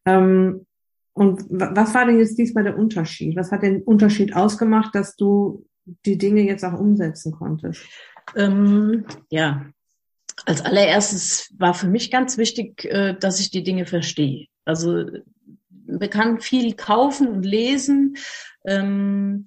Ähm, 0.05 0.66
und 1.14 1.44
was 1.48 1.94
war 1.94 2.05
denn 2.05 2.18
jetzt 2.18 2.37
diesmal 2.37 2.64
der 2.64 2.78
Unterschied? 2.78 3.37
Was 3.37 3.52
hat 3.52 3.62
den 3.62 3.83
Unterschied 3.83 4.37
ausgemacht, 4.37 4.94
dass 4.94 5.16
du 5.16 5.64
die 6.05 6.18
Dinge 6.18 6.42
jetzt 6.42 6.64
auch 6.64 6.78
umsetzen 6.78 7.33
konntest? 7.33 7.87
Ähm, 8.37 9.07
ja, 9.31 9.66
als 10.44 10.64
allererstes 10.64 11.52
war 11.59 11.74
für 11.74 11.88
mich 11.88 12.11
ganz 12.11 12.38
wichtig, 12.38 12.85
äh, 12.85 13.14
dass 13.18 13.40
ich 13.40 13.50
die 13.50 13.62
Dinge 13.62 13.87
verstehe. 13.87 14.46
Also 14.64 15.05
man 15.87 16.11
kann 16.11 16.40
viel 16.40 16.74
kaufen 16.74 17.28
und 17.28 17.44
lesen. 17.44 18.16
Ähm, 18.66 19.46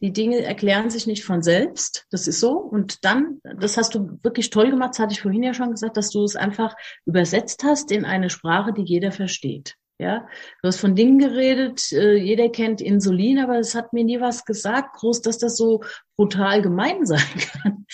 die 0.00 0.12
Dinge 0.12 0.42
erklären 0.42 0.90
sich 0.90 1.06
nicht 1.06 1.24
von 1.24 1.42
selbst. 1.42 2.06
Das 2.10 2.28
ist 2.28 2.40
so. 2.40 2.52
Und 2.52 3.04
dann, 3.04 3.40
das 3.58 3.76
hast 3.76 3.94
du 3.94 4.18
wirklich 4.22 4.50
toll 4.50 4.70
gemacht, 4.70 4.90
das 4.90 5.00
hatte 5.00 5.12
ich 5.12 5.22
vorhin 5.22 5.42
ja 5.42 5.54
schon 5.54 5.72
gesagt, 5.72 5.96
dass 5.96 6.10
du 6.10 6.22
es 6.22 6.36
einfach 6.36 6.74
übersetzt 7.04 7.64
hast 7.64 7.90
in 7.90 8.04
eine 8.04 8.30
Sprache, 8.30 8.72
die 8.72 8.84
jeder 8.84 9.12
versteht. 9.12 9.74
Ja, 10.00 10.28
du 10.62 10.68
hast 10.68 10.78
von 10.78 10.94
Dingen 10.94 11.18
geredet, 11.18 11.90
äh, 11.90 12.14
jeder 12.14 12.50
kennt 12.50 12.80
Insulin, 12.80 13.40
aber 13.40 13.58
es 13.58 13.74
hat 13.74 13.92
mir 13.92 14.04
nie 14.04 14.20
was 14.20 14.44
gesagt, 14.44 14.94
groß, 14.94 15.22
dass 15.22 15.38
das 15.38 15.56
so 15.56 15.82
brutal 16.16 16.62
gemein 16.62 17.04
sein 17.04 17.26
kann 17.36 17.84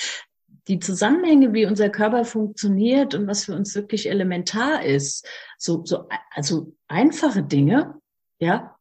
die 0.68 0.79
Zusammenhänge, 0.79 1.53
wie 1.53 1.66
unser 1.66 1.90
Körper 1.90 2.24
funktioniert 2.24 3.14
und 3.14 3.27
was 3.27 3.44
für 3.44 3.55
uns 3.55 3.74
wirklich 3.74 4.09
elementar 4.09 4.85
ist, 4.85 5.27
so, 5.59 5.85
so, 5.85 6.09
also 6.31 6.74
einfache 6.88 7.42
Dinge, 7.42 7.94
ja, 8.38 8.74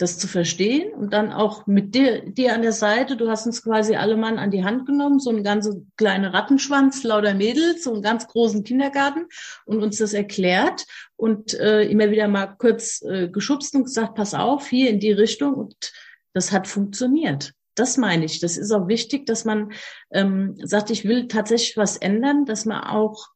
das 0.00 0.18
zu 0.18 0.28
verstehen 0.28 0.92
und 0.94 1.12
dann 1.12 1.32
auch 1.32 1.66
mit 1.66 1.94
dir, 1.94 2.22
dir 2.24 2.54
an 2.54 2.62
der 2.62 2.72
Seite, 2.72 3.16
du 3.16 3.28
hast 3.28 3.46
uns 3.46 3.62
quasi 3.62 3.96
alle 3.96 4.16
Mann 4.16 4.38
an 4.38 4.50
die 4.50 4.64
Hand 4.64 4.86
genommen, 4.86 5.18
so 5.18 5.30
ein 5.30 5.44
ganz 5.44 5.68
kleiner 5.96 6.32
Rattenschwanz, 6.32 7.02
lauter 7.02 7.34
Mädels, 7.34 7.84
so 7.84 7.92
einen 7.92 8.02
ganz 8.02 8.26
großen 8.26 8.64
Kindergarten 8.64 9.26
und 9.66 9.82
uns 9.82 9.98
das 9.98 10.14
erklärt 10.14 10.86
und 11.16 11.54
äh, 11.54 11.82
immer 11.82 12.10
wieder 12.10 12.28
mal 12.28 12.46
kurz 12.46 13.02
äh, 13.02 13.28
geschubst 13.28 13.74
und 13.74 13.84
gesagt, 13.84 14.14
pass 14.14 14.32
auf, 14.32 14.68
hier 14.68 14.88
in 14.88 15.00
die 15.00 15.12
Richtung 15.12 15.54
und 15.54 15.92
das 16.32 16.52
hat 16.52 16.66
funktioniert. 16.66 17.52
Das 17.80 17.96
meine 17.96 18.26
ich. 18.26 18.40
Das 18.40 18.58
ist 18.58 18.72
auch 18.72 18.88
wichtig, 18.88 19.24
dass 19.24 19.46
man 19.46 19.72
ähm, 20.12 20.54
sagt, 20.62 20.90
ich 20.90 21.06
will 21.06 21.28
tatsächlich 21.28 21.78
was 21.78 21.96
ändern, 21.96 22.44
dass 22.44 22.66
man 22.66 22.84
auch 22.84 23.28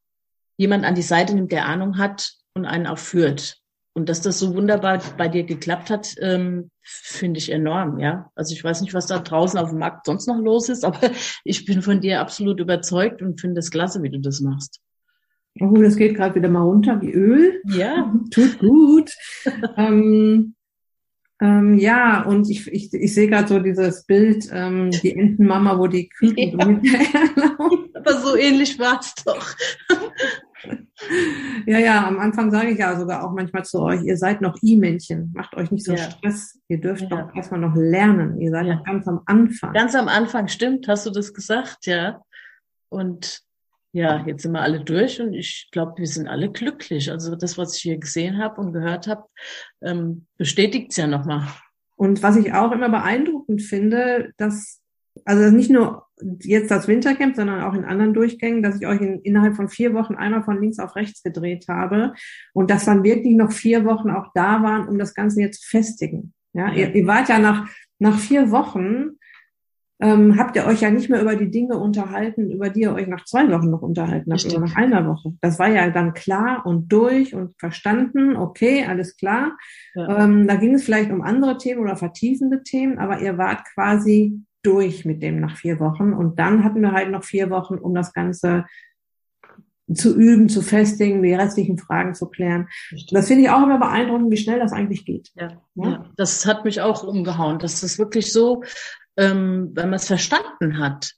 jemand 0.55 0.85
an 0.85 0.93
die 0.93 1.01
Seite 1.01 1.33
nimmt, 1.33 1.51
der 1.51 1.65
Ahnung 1.65 1.97
hat 1.97 2.33
und 2.53 2.65
einen 2.67 2.85
auch 2.85 2.99
führt. 2.99 3.57
Und 3.93 4.07
dass 4.07 4.21
das 4.21 4.37
so 4.37 4.53
wunderbar 4.53 5.01
bei 5.17 5.29
dir 5.29 5.45
geklappt 5.45 5.89
hat, 5.89 6.13
ähm, 6.19 6.69
finde 6.83 7.39
ich 7.39 7.51
enorm, 7.51 7.97
ja. 7.97 8.29
Also 8.35 8.53
ich 8.53 8.63
weiß 8.63 8.81
nicht, 8.81 8.93
was 8.93 9.07
da 9.07 9.17
draußen 9.17 9.57
auf 9.57 9.71
dem 9.71 9.79
Markt 9.79 10.05
sonst 10.05 10.27
noch 10.27 10.37
los 10.37 10.69
ist, 10.69 10.85
aber 10.85 11.09
ich 11.43 11.65
bin 11.65 11.81
von 11.81 12.01
dir 12.01 12.21
absolut 12.21 12.59
überzeugt 12.59 13.23
und 13.23 13.41
finde 13.41 13.61
es 13.61 13.71
klasse, 13.71 14.03
wie 14.03 14.11
du 14.11 14.19
das 14.19 14.41
machst. 14.41 14.79
Oh, 15.59 15.81
das 15.81 15.95
geht 15.95 16.17
gerade 16.17 16.35
wieder 16.35 16.49
mal 16.49 16.61
runter 16.61 17.01
wie 17.01 17.13
Öl. 17.13 17.61
Ja. 17.65 18.13
Tut 18.29 18.59
gut. 18.59 19.11
ähm, 19.75 20.53
ähm, 21.41 21.77
ja, 21.77 22.23
und 22.23 22.49
ich, 22.49 22.71
ich, 22.71 22.93
ich 22.93 23.13
sehe 23.13 23.27
gerade 23.27 23.47
so 23.47 23.59
dieses 23.59 24.05
Bild, 24.05 24.47
ähm, 24.53 24.89
die 24.91 25.13
Entenmama, 25.13 25.77
wo 25.77 25.87
die 25.87 26.07
Küken 26.07 26.81
ja. 26.83 26.99
Aber 27.93 28.13
so 28.21 28.37
ähnlich 28.37 28.79
war 28.79 28.99
es 29.01 29.13
doch. 29.15 29.53
ja, 31.65 31.79
ja, 31.79 32.07
am 32.07 32.19
Anfang 32.19 32.51
sage 32.51 32.69
ich 32.69 32.79
ja 32.79 32.97
sogar 32.97 33.25
auch 33.25 33.33
manchmal 33.33 33.65
zu 33.65 33.81
euch, 33.81 34.01
ihr 34.03 34.15
seid 34.15 34.39
noch 34.39 34.55
I-Männchen, 34.63 35.33
macht 35.35 35.55
euch 35.55 35.71
nicht 35.71 35.85
so 35.85 35.93
ja. 35.93 36.09
Stress, 36.09 36.57
ihr 36.69 36.79
dürft 36.79 37.01
ja. 37.01 37.07
doch 37.09 37.35
erstmal 37.35 37.59
noch 37.59 37.75
lernen, 37.75 38.39
ihr 38.39 38.51
seid 38.51 38.67
ja. 38.67 38.75
noch 38.75 38.83
ganz 38.85 39.05
am 39.07 39.21
Anfang. 39.25 39.73
Ganz 39.73 39.93
am 39.93 40.07
Anfang, 40.07 40.47
stimmt, 40.47 40.87
hast 40.87 41.05
du 41.05 41.09
das 41.09 41.33
gesagt, 41.33 41.85
ja. 41.85 42.21
Und 42.87 43.44
ja, 43.95 44.25
jetzt 44.27 44.43
sind 44.43 44.51
wir 44.51 44.61
alle 44.61 44.83
durch 44.83 45.21
und 45.21 45.33
ich 45.33 45.69
glaube, 45.71 45.93
wir 45.95 46.07
sind 46.07 46.27
alle 46.27 46.51
glücklich. 46.51 47.09
Also 47.09 47.37
das, 47.37 47.57
was 47.57 47.77
ich 47.77 47.81
hier 47.83 47.97
gesehen 47.97 48.39
habe 48.39 48.59
und 48.59 48.73
gehört 48.73 49.07
habe, 49.07 49.23
ähm, 49.81 50.25
bestätigt 50.37 50.91
es 50.91 50.97
ja 50.97 51.07
nochmal. 51.07 51.47
Und 51.95 52.21
was 52.21 52.35
ich 52.35 52.51
auch 52.51 52.73
immer 52.73 52.89
beeindruckend 52.89 53.61
finde, 53.61 54.33
dass, 54.35 54.81
also 55.23 55.49
nicht 55.49 55.69
nur 55.69 56.03
jetzt 56.41 56.71
das 56.71 56.89
Wintercamp, 56.89 57.37
sondern 57.37 57.61
auch 57.61 57.73
in 57.73 57.85
anderen 57.85 58.13
Durchgängen, 58.13 58.61
dass 58.61 58.81
ich 58.81 58.85
euch 58.85 58.99
in, 58.99 59.21
innerhalb 59.21 59.55
von 59.55 59.69
vier 59.69 59.93
Wochen 59.93 60.15
einmal 60.15 60.43
von 60.43 60.59
links 60.59 60.79
auf 60.79 60.97
rechts 60.97 61.23
gedreht 61.23 61.67
habe 61.69 62.15
und 62.51 62.69
dass 62.69 62.83
dann 62.83 63.05
wirklich 63.05 63.37
noch 63.37 63.53
vier 63.53 63.85
Wochen 63.85 64.09
auch 64.09 64.27
da 64.33 64.61
waren, 64.61 64.89
um 64.89 64.99
das 64.99 65.13
Ganze 65.13 65.39
jetzt 65.39 65.61
zu 65.61 65.69
festigen. 65.69 66.33
Ja, 66.51 66.67
ja. 66.67 66.87
Ihr, 66.87 66.95
ihr 66.95 67.07
wart 67.07 67.29
ja 67.29 67.39
nach, 67.39 67.69
nach 67.99 68.19
vier 68.19 68.51
Wochen 68.51 69.11
ähm, 70.01 70.37
habt 70.37 70.55
ihr 70.55 70.65
euch 70.65 70.81
ja 70.81 70.89
nicht 70.89 71.09
mehr 71.09 71.21
über 71.21 71.35
die 71.35 71.49
Dinge 71.49 71.77
unterhalten, 71.77 72.51
über 72.51 72.69
die 72.69 72.81
ihr 72.81 72.93
euch 72.93 73.07
nach 73.07 73.23
zwei 73.23 73.49
Wochen 73.51 73.69
noch 73.69 73.81
unterhalten 73.81 74.31
habt, 74.31 74.45
oder 74.45 74.59
nach 74.59 74.75
einer 74.75 75.07
Woche. 75.07 75.33
Das 75.41 75.57
war 75.57 75.69
ja 75.69 75.89
dann 75.89 76.13
klar 76.13 76.65
und 76.65 76.91
durch 76.91 77.33
und 77.33 77.57
verstanden, 77.57 78.35
okay, 78.35 78.85
alles 78.85 79.15
klar. 79.15 79.57
Ja. 79.93 80.25
Ähm, 80.25 80.47
da 80.47 80.55
ging 80.55 80.75
es 80.75 80.83
vielleicht 80.83 81.11
um 81.11 81.21
andere 81.21 81.57
Themen 81.57 81.81
oder 81.81 81.95
vertiefende 81.95 82.63
Themen, 82.63 82.97
aber 82.97 83.21
ihr 83.21 83.37
wart 83.37 83.63
quasi 83.73 84.41
durch 84.63 85.05
mit 85.05 85.23
dem 85.23 85.39
nach 85.39 85.55
vier 85.55 85.79
Wochen. 85.79 86.11
Und 86.11 86.39
dann 86.39 86.63
hatten 86.63 86.81
wir 86.81 86.91
halt 86.91 87.11
noch 87.11 87.23
vier 87.23 87.49
Wochen, 87.49 87.75
um 87.75 87.93
das 87.93 88.11
Ganze 88.13 88.65
zu 89.93 90.15
üben, 90.17 90.49
zu 90.49 90.61
festigen, 90.61 91.21
die 91.21 91.35
restlichen 91.35 91.77
Fragen 91.77 92.15
zu 92.15 92.27
klären. 92.27 92.67
Das 93.11 93.27
finde 93.27 93.43
ich 93.43 93.49
auch 93.51 93.61
immer 93.61 93.77
beeindruckend, 93.77 94.31
wie 94.31 94.37
schnell 94.37 94.59
das 94.59 94.73
eigentlich 94.73 95.05
geht. 95.05 95.31
Ja, 95.35 95.61
ja? 95.75 95.89
ja, 95.89 96.05
das 96.17 96.45
hat 96.45 96.65
mich 96.65 96.81
auch 96.81 97.03
umgehauen, 97.03 97.59
dass 97.59 97.81
das 97.81 97.99
wirklich 97.99 98.33
so 98.33 98.63
ähm, 99.17 99.71
wenn 99.73 99.89
man 99.89 99.95
es 99.97 100.07
verstanden 100.07 100.79
hat, 100.79 101.15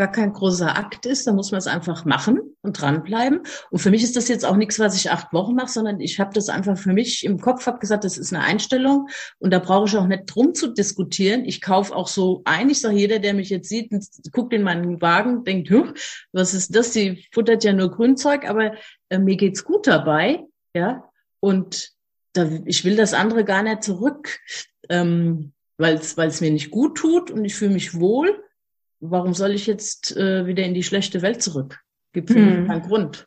gar 0.00 0.10
kein 0.10 0.32
großer 0.32 0.78
Akt 0.78 1.04
ist, 1.04 1.26
dann 1.26 1.36
muss 1.36 1.50
man 1.50 1.58
es 1.58 1.66
einfach 1.66 2.06
machen 2.06 2.40
und 2.62 2.80
dranbleiben. 2.80 3.40
Und 3.70 3.80
für 3.80 3.90
mich 3.90 4.02
ist 4.02 4.16
das 4.16 4.28
jetzt 4.28 4.46
auch 4.46 4.56
nichts, 4.56 4.78
was 4.78 4.96
ich 4.96 5.10
acht 5.10 5.30
Wochen 5.34 5.54
mache, 5.54 5.68
sondern 5.68 6.00
ich 6.00 6.18
habe 6.18 6.32
das 6.32 6.48
einfach 6.48 6.78
für 6.78 6.94
mich 6.94 7.22
im 7.22 7.38
Kopf, 7.38 7.66
habe 7.66 7.80
gesagt, 7.80 8.04
das 8.04 8.16
ist 8.16 8.32
eine 8.32 8.42
Einstellung 8.42 9.10
und 9.40 9.52
da 9.52 9.58
brauche 9.58 9.86
ich 9.86 9.96
auch 9.98 10.06
nicht 10.06 10.24
drum 10.24 10.54
zu 10.54 10.72
diskutieren. 10.72 11.44
Ich 11.44 11.60
kaufe 11.60 11.94
auch 11.94 12.08
so 12.08 12.40
ein. 12.46 12.70
Ich 12.70 12.80
sage, 12.80 12.96
jeder, 12.96 13.18
der 13.18 13.34
mich 13.34 13.50
jetzt 13.50 13.68
sieht, 13.68 13.92
guckt 14.32 14.54
in 14.54 14.62
meinen 14.62 15.02
Wagen, 15.02 15.44
denkt, 15.44 15.70
was 16.32 16.54
ist 16.54 16.74
das? 16.74 16.92
Die 16.92 17.26
futtert 17.32 17.62
ja 17.64 17.74
nur 17.74 17.90
Grünzeug, 17.90 18.48
aber 18.48 18.72
äh, 19.10 19.18
mir 19.18 19.36
geht's 19.36 19.64
gut 19.64 19.86
dabei, 19.86 20.44
ja. 20.74 21.04
Und 21.40 21.90
da, 22.32 22.48
ich 22.64 22.86
will 22.86 22.96
das 22.96 23.12
andere 23.12 23.44
gar 23.44 23.62
nicht 23.62 23.82
zurück. 23.82 24.38
Ähm, 24.88 25.52
weil 25.80 25.96
es 25.96 26.40
mir 26.40 26.50
nicht 26.50 26.70
gut 26.70 26.98
tut 26.98 27.30
und 27.30 27.44
ich 27.44 27.54
fühle 27.54 27.72
mich 27.72 27.98
wohl. 27.98 28.42
Warum 29.00 29.32
soll 29.32 29.52
ich 29.52 29.66
jetzt 29.66 30.16
äh, 30.16 30.46
wieder 30.46 30.62
in 30.64 30.74
die 30.74 30.82
schlechte 30.82 31.22
Welt 31.22 31.42
zurück? 31.42 31.80
Gibt 32.12 32.30
für 32.30 32.38
hm. 32.38 32.60
mich 32.60 32.68
keinen 32.68 32.82
Grund. 32.82 33.26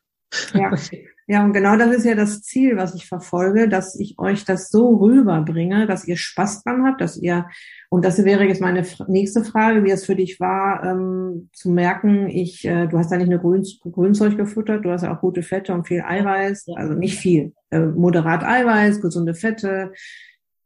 Ja. 0.54 0.72
ja, 1.28 1.44
und 1.44 1.54
genau 1.54 1.78
das 1.78 1.96
ist 1.96 2.06
ja 2.06 2.16
das 2.16 2.42
Ziel, 2.44 2.78
was 2.78 2.94
ich 2.96 3.08
verfolge, 3.08 3.68
dass 3.68 4.00
ich 4.00 4.20
euch 4.20 4.46
das 4.46 4.70
so 4.70 4.98
rüberbringe, 4.98 5.88
dass 5.88 6.08
ihr 6.08 6.18
Spaß 6.18 6.64
dran 6.64 6.86
habt, 6.86 7.02
dass 7.02 7.18
ihr, 7.18 7.48
und 7.90 8.06
das 8.06 8.24
wäre 8.24 8.44
jetzt 8.46 8.62
meine 8.62 8.86
nächste 9.08 9.44
Frage, 9.44 9.84
wie 9.84 9.92
es 9.92 10.06
für 10.06 10.16
dich 10.16 10.40
war, 10.40 10.84
ähm, 10.84 11.50
zu 11.54 11.72
merken, 11.72 12.28
ich, 12.30 12.66
äh, 12.66 12.88
du 12.88 12.98
hast 12.98 13.12
ja 13.12 13.18
nicht 13.18 13.30
nur 13.30 13.40
Grün, 13.40 13.66
Grünzeug 13.84 14.38
gefuttert, 14.38 14.86
du 14.86 14.92
hast 14.92 15.04
ja 15.04 15.16
auch 15.16 15.22
gute 15.22 15.44
Fette 15.44 15.74
und 15.74 15.88
viel 15.88 16.02
Eiweiß, 16.02 16.68
also 16.76 16.94
nicht 16.94 17.18
viel, 17.18 17.54
äh, 17.72 17.80
moderat 17.80 18.44
Eiweiß, 18.44 19.02
gesunde 19.02 19.34
Fette, 19.34 19.92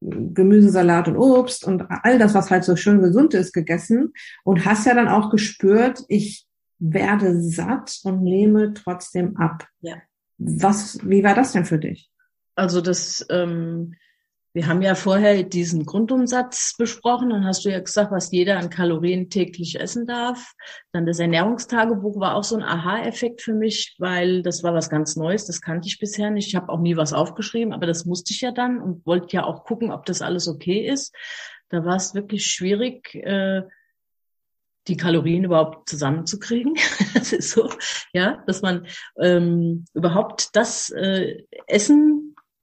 Gemüsesalat 0.02 1.08
und 1.08 1.18
Obst 1.18 1.66
und 1.66 1.86
all 1.90 2.20
das, 2.20 2.34
was 2.34 2.52
halt 2.52 2.64
so 2.64 2.76
schön 2.76 3.02
gesund 3.02 3.34
ist, 3.34 3.54
gegessen 3.54 4.14
und 4.44 4.66
hast 4.66 4.86
ja 4.86 4.94
dann 4.94 5.08
auch 5.08 5.30
gespürt, 5.32 6.04
ich 6.08 6.46
werde 6.80 7.42
satt 7.42 8.00
und 8.04 8.22
nehme 8.22 8.74
trotzdem 8.74 9.38
ab. 9.38 9.68
Ja. 9.82 9.96
Was, 10.38 11.00
wie 11.04 11.24
war 11.24 11.34
das 11.34 11.54
denn 11.54 11.66
für 11.66 11.80
dich? 11.80 12.12
Also 12.56 12.82
das 12.82 13.26
ähm, 13.30 13.96
wir 14.58 14.66
haben 14.66 14.82
ja 14.82 14.96
vorher 14.96 15.44
diesen 15.44 15.86
Grundumsatz 15.86 16.74
besprochen. 16.80 17.30
Dann 17.30 17.46
hast 17.46 17.64
du 17.64 17.70
ja 17.70 17.80
gesagt, 17.80 18.12
was 18.12 18.32
jeder 18.32 18.58
an 18.58 18.72
Kalorien 18.72 19.30
täglich 19.30 19.80
essen 19.80 20.08
darf. 20.08 20.56
Dann 20.92 21.06
das 21.06 21.20
Ernährungstagebuch 21.20 22.20
war 22.20 22.34
auch 22.34 22.44
so 22.44 22.56
ein 22.56 22.64
Aha-Effekt 22.64 23.44
für 23.44 23.54
mich, 23.54 23.96
weil 24.00 24.42
das 24.42 24.64
war 24.64 24.74
was 24.74 24.90
ganz 24.90 25.16
Neues. 25.16 25.46
Das 25.46 25.62
kannte 25.62 25.88
ich 25.88 26.00
bisher 26.00 26.32
nicht. 26.32 26.48
Ich 26.48 26.56
habe 26.56 26.70
auch 26.70 26.80
nie 26.80 26.98
was 26.98 27.14
aufgeschrieben, 27.14 27.72
aber 27.72 27.86
das 27.86 28.06
musste 28.06 28.34
ich 28.34 28.42
ja 28.42 28.52
dann 28.52 28.82
und 28.82 29.06
wollte 29.06 29.36
ja 29.36 29.44
auch 29.44 29.64
gucken, 29.64 29.92
ob 29.92 30.06
das 30.06 30.24
alles 30.24 30.48
okay 30.48 30.90
ist. 30.90 31.14
Da 31.70 31.86
war 31.86 31.98
es 31.98 32.16
wirklich 32.16 32.48
schwierig, 32.48 33.14
äh, 33.14 33.62
die 34.88 34.98
Kalorien 34.98 35.44
überhaupt 35.44 35.88
zusammenzukriegen. 35.88 36.74
das 37.14 37.32
ist 37.32 37.52
so, 37.52 37.70
ja, 38.12 38.44
dass 38.48 38.64
man 38.64 38.88
ähm, 39.22 39.86
überhaupt 39.94 40.56
das 40.56 40.90
äh, 40.90 41.44
Essen 41.68 42.17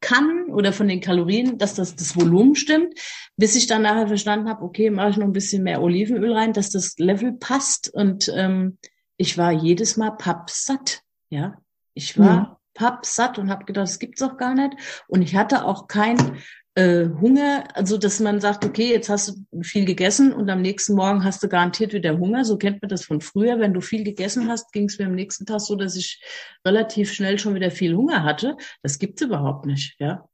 kann 0.04 0.50
oder 0.50 0.74
von 0.74 0.86
den 0.86 1.00
Kalorien, 1.00 1.56
dass 1.56 1.74
das, 1.74 1.96
das 1.96 2.14
Volumen 2.14 2.54
stimmt, 2.54 2.92
bis 3.36 3.56
ich 3.56 3.66
dann 3.66 3.82
nachher 3.82 4.06
verstanden 4.06 4.50
habe, 4.50 4.62
okay, 4.62 4.90
mache 4.90 5.10
ich 5.10 5.16
noch 5.16 5.24
ein 5.26 5.32
bisschen 5.32 5.62
mehr 5.62 5.80
Olivenöl 5.80 6.32
rein, 6.34 6.52
dass 6.52 6.68
das 6.68 6.98
Level 6.98 7.32
passt. 7.32 7.88
Und 7.88 8.30
ähm, 8.36 8.76
ich 9.16 9.38
war 9.38 9.50
jedes 9.50 9.96
Mal 9.96 10.10
pappsatt. 10.10 11.00
Ja, 11.30 11.56
ich 11.94 12.18
war 12.18 12.36
mhm. 12.36 12.56
pappsatt 12.74 13.38
und 13.38 13.48
habe 13.48 13.64
gedacht, 13.64 13.88
das 13.88 13.98
gibt's 13.98 14.22
auch 14.22 14.36
gar 14.36 14.54
nicht. 14.54 14.74
Und 15.08 15.22
ich 15.22 15.36
hatte 15.36 15.64
auch 15.64 15.88
kein 15.88 16.36
äh, 16.76 17.06
Hunger, 17.20 17.64
also 17.74 17.98
dass 17.98 18.18
man 18.20 18.40
sagt, 18.40 18.64
okay, 18.64 18.90
jetzt 18.90 19.08
hast 19.08 19.28
du 19.28 19.62
viel 19.62 19.84
gegessen 19.84 20.32
und 20.32 20.50
am 20.50 20.60
nächsten 20.60 20.94
Morgen 20.94 21.22
hast 21.22 21.42
du 21.42 21.48
garantiert 21.48 21.92
wieder 21.92 22.18
Hunger. 22.18 22.44
So 22.44 22.58
kennt 22.58 22.82
man 22.82 22.88
das 22.88 23.04
von 23.04 23.20
früher. 23.20 23.60
Wenn 23.60 23.74
du 23.74 23.80
viel 23.80 24.02
gegessen 24.02 24.48
hast, 24.48 24.72
ging 24.72 24.86
es 24.86 24.98
mir 24.98 25.06
am 25.06 25.14
nächsten 25.14 25.46
Tag 25.46 25.60
so, 25.60 25.76
dass 25.76 25.96
ich 25.96 26.20
relativ 26.66 27.12
schnell 27.12 27.38
schon 27.38 27.54
wieder 27.54 27.70
viel 27.70 27.94
Hunger 27.94 28.24
hatte. 28.24 28.56
Das 28.82 28.98
gibt's 28.98 29.22
überhaupt 29.22 29.66
nicht, 29.66 29.96
ja. 30.00 30.28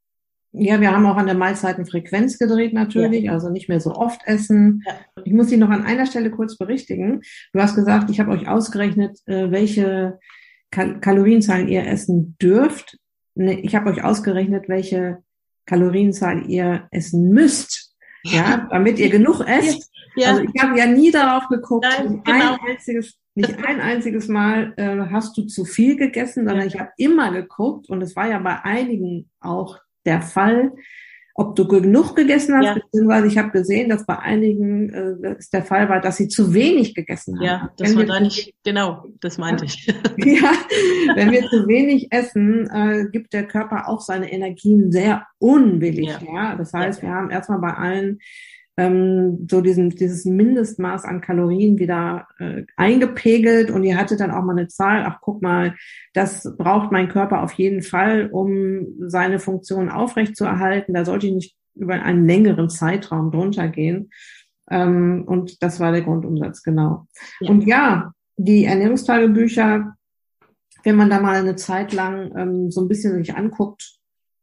Ja, 0.53 0.81
wir 0.81 0.90
haben 0.90 1.07
auch 1.07 1.16
an 1.16 1.26
der 1.26 1.37
Mahlzeitenfrequenz 1.37 2.37
gedreht 2.38 2.72
natürlich, 2.72 3.24
ja. 3.24 3.33
also 3.33 3.50
nicht 3.50 3.68
mehr 3.68 3.79
so 3.79 3.94
oft 3.94 4.20
essen. 4.24 4.83
Ja. 4.85 4.98
Ich 5.24 5.33
muss 5.33 5.46
dich 5.46 5.59
noch 5.59 5.70
an 5.70 5.85
einer 5.85 6.07
Stelle 6.07 6.31
kurz 6.31 6.57
berichtigen. 6.57 7.20
Du 7.53 7.61
hast 7.61 7.76
gesagt, 7.76 8.11
ich 8.11 8.18
habe 8.18 8.33
euch 8.33 8.48
ausgerechnet, 8.48 9.18
äh, 9.26 9.53
welche 9.53 10.18
Kal 10.72 10.98
Kalorienzahlen 11.00 11.68
ihr 11.68 11.87
essen 11.87 12.37
dürft. 12.42 12.98
Ne, 13.37 13.61
ich 13.61 13.76
habe 13.76 13.90
euch 13.90 14.03
ausgerechnet, 14.03 14.68
welche 14.68 15.22
Kalorienzahl 15.66 16.49
ihr 16.49 16.88
essen 16.90 17.31
müsst, 17.31 17.94
ja, 18.23 18.68
damit 18.70 18.99
ihr 18.99 19.11
genug 19.11 19.40
esst. 19.46 19.90
Ja. 20.16 20.31
Also 20.31 20.42
ich 20.42 20.62
habe 20.62 20.79
ja 20.79 20.87
nie 20.87 21.11
darauf 21.11 21.49
geguckt, 21.49 21.87
Nein, 21.88 22.23
genau. 22.25 22.55
ein 22.55 22.59
einziges, 22.68 23.18
nicht 23.35 23.64
ein 23.64 23.81
einziges 23.81 24.29
Mal 24.29 24.75
äh, 24.77 24.99
hast 25.11 25.37
du 25.37 25.46
zu 25.46 25.64
viel 25.64 25.96
gegessen, 25.96 26.46
sondern 26.46 26.68
ja. 26.68 26.75
ich 26.75 26.81
habe 26.81 26.90
immer 26.96 27.31
geguckt 27.33 27.88
und 27.88 28.03
es 28.03 28.16
war 28.16 28.29
ja 28.29 28.38
bei 28.38 28.61
einigen 28.62 29.31
auch 29.40 29.79
der 30.05 30.23
Fall, 30.23 30.73
ob 31.40 31.57
du 31.57 31.66
genug 31.66 32.14
gegessen 32.16 32.55
hast, 32.55 32.64
ja. 32.66 32.74
beziehungsweise 32.74 33.26
ich 33.26 33.38
habe 33.38 33.50
gesehen, 33.50 33.88
dass 33.88 34.05
bei 34.05 34.18
einigen 34.18 34.90
äh, 34.90 35.37
es 35.38 35.48
der 35.48 35.62
Fall 35.62 35.88
war, 35.88 35.98
dass 35.98 36.18
sie 36.18 36.29
zu 36.29 36.53
wenig 36.53 36.94
gegessen 36.94 37.38
haben. 37.38 37.46
Ja, 37.46 37.70
das 37.79 37.88
wenn 37.88 37.96
war 37.96 38.05
da 38.05 38.20
nicht, 38.20 38.53
genau, 38.62 39.07
das 39.22 39.38
meinte 39.38 39.64
ich. 39.64 39.87
ja, 40.18 40.53
wenn 41.14 41.31
wir 41.31 41.48
zu 41.48 41.66
wenig 41.66 42.09
essen, 42.12 42.68
äh, 42.68 43.07
gibt 43.11 43.33
der 43.33 43.48
Körper 43.48 43.88
auch 43.88 44.03
seine 44.03 44.31
Energien 44.31 44.92
sehr 44.92 45.26
unwillig. 45.38 46.09
Ja, 46.09 46.35
ja? 46.35 46.57
das 46.57 46.74
heißt, 46.74 47.03
ja. 47.03 47.09
wir 47.09 47.14
haben 47.14 47.31
erstmal 47.31 47.59
bei 47.61 47.72
allen 47.72 48.18
ähm, 48.81 49.47
so 49.51 49.61
diesen, 49.61 49.90
dieses 49.90 50.25
Mindestmaß 50.25 51.05
an 51.05 51.21
Kalorien 51.21 51.79
wieder 51.79 52.29
äh, 52.38 52.64
eingepegelt 52.79 53.71
und 53.71 53.85
ihr 53.85 53.99
hattet 53.99 54.21
dann 54.21 54.31
auch 54.31 54.43
mal 54.43 54.57
eine 54.57 54.69
Zahl, 54.69 55.05
ach 55.05 55.19
guck 55.21 55.43
mal, 55.43 55.75
das 56.14 56.57
braucht 56.57 56.90
mein 56.90 57.11
Körper 57.11 57.43
auf 57.43 57.53
jeden 57.53 57.83
Fall, 57.83 58.31
um 58.33 58.87
seine 59.01 59.38
Funktion 59.38 59.90
aufrechtzuerhalten. 59.90 60.95
Da 60.95 61.05
sollte 61.05 61.27
ich 61.27 61.35
nicht 61.35 61.57
über 61.75 61.93
einen 61.93 62.27
längeren 62.27 62.71
Zeitraum 62.71 63.31
drunter 63.31 63.69
gehen. 63.69 64.11
Ähm, 64.71 65.25
und 65.27 65.62
das 65.62 65.79
war 65.79 65.93
der 65.93 66.01
Grundumsatz, 66.01 66.62
genau. 66.62 67.07
Ja. 67.40 67.51
Und 67.51 67.66
ja, 67.66 68.12
die 68.38 68.64
Ernährungstagebücher, 68.64 69.95
wenn 70.85 70.97
man 70.97 71.11
da 71.11 71.21
mal 71.21 71.37
eine 71.37 71.57
Zeit 71.57 71.93
lang 71.93 72.35
ähm, 72.35 72.71
so 72.71 72.81
ein 72.81 72.88
bisschen 72.88 73.12
sich 73.19 73.35
anguckt, 73.35 73.99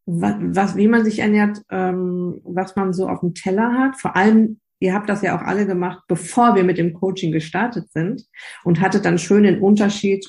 was, 0.08 0.36
was, 0.40 0.76
wie 0.78 0.88
man 0.88 1.04
sich 1.04 1.20
ernährt, 1.20 1.62
ähm, 1.70 2.40
was 2.44 2.76
man 2.76 2.94
so 2.94 3.08
auf 3.08 3.20
dem 3.20 3.34
Teller 3.34 3.74
hat. 3.74 3.98
Vor 3.98 4.16
allem, 4.16 4.60
ihr 4.80 4.94
habt 4.94 5.10
das 5.10 5.22
ja 5.22 5.38
auch 5.38 5.42
alle 5.42 5.68
gemacht, 5.68 6.04
bevor 6.08 6.56
wir 6.56 6.64
mit 6.64 6.78
dem 6.78 6.94
Coaching 6.94 7.32
gestartet 7.32 7.92
sind 7.92 8.26
und 8.64 8.80
hattet 8.80 9.06
dann 9.06 9.20
schön 9.20 9.44
den 9.44 9.60
Unterschied 9.60 10.26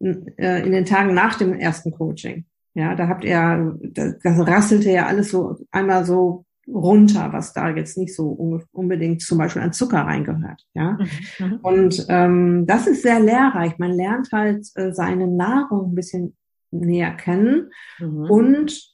äh, 0.00 0.64
in 0.64 0.72
den 0.72 0.84
Tagen 0.84 1.14
nach 1.14 1.36
dem 1.36 1.54
ersten 1.54 1.90
Coaching. 1.90 2.44
Ja, 2.74 2.94
da 2.94 3.08
habt 3.08 3.24
ihr, 3.24 3.76
das, 3.82 4.18
das 4.22 4.46
rasselte 4.46 4.90
ja 4.90 5.06
alles 5.06 5.30
so 5.30 5.56
einmal 5.70 6.04
so 6.04 6.44
runter, 6.68 7.32
was 7.32 7.54
da 7.54 7.70
jetzt 7.70 7.96
nicht 7.96 8.14
so 8.14 8.28
unbedingt 8.72 9.22
zum 9.22 9.38
Beispiel 9.38 9.62
an 9.62 9.72
Zucker 9.72 10.02
reingehört. 10.02 10.66
Ja, 10.74 10.98
mhm. 11.38 11.46
mhm. 11.46 11.58
und 11.62 12.06
ähm, 12.10 12.66
das 12.66 12.86
ist 12.86 13.02
sehr 13.02 13.20
lehrreich. 13.20 13.78
Man 13.78 13.92
lernt 13.92 14.28
halt 14.32 14.66
äh, 14.74 14.92
seine 14.92 15.26
Nahrung 15.26 15.92
ein 15.92 15.94
bisschen 15.94 16.36
näher 16.70 17.12
kennen 17.12 17.70
mhm. 17.98 18.30
und 18.30 18.87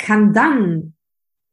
kann 0.00 0.32
dann 0.32 0.94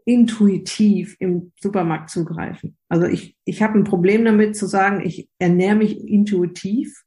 intuitiv 0.06 1.16
im 1.20 1.52
Supermarkt 1.60 2.10
zugreifen. 2.10 2.78
Also 2.88 3.06
ich, 3.06 3.38
ich 3.44 3.62
habe 3.62 3.78
ein 3.78 3.84
Problem 3.84 4.24
damit 4.24 4.56
zu 4.56 4.66
sagen, 4.66 5.06
ich 5.06 5.30
ernähre 5.38 5.76
mich 5.76 6.08
intuitiv, 6.08 7.04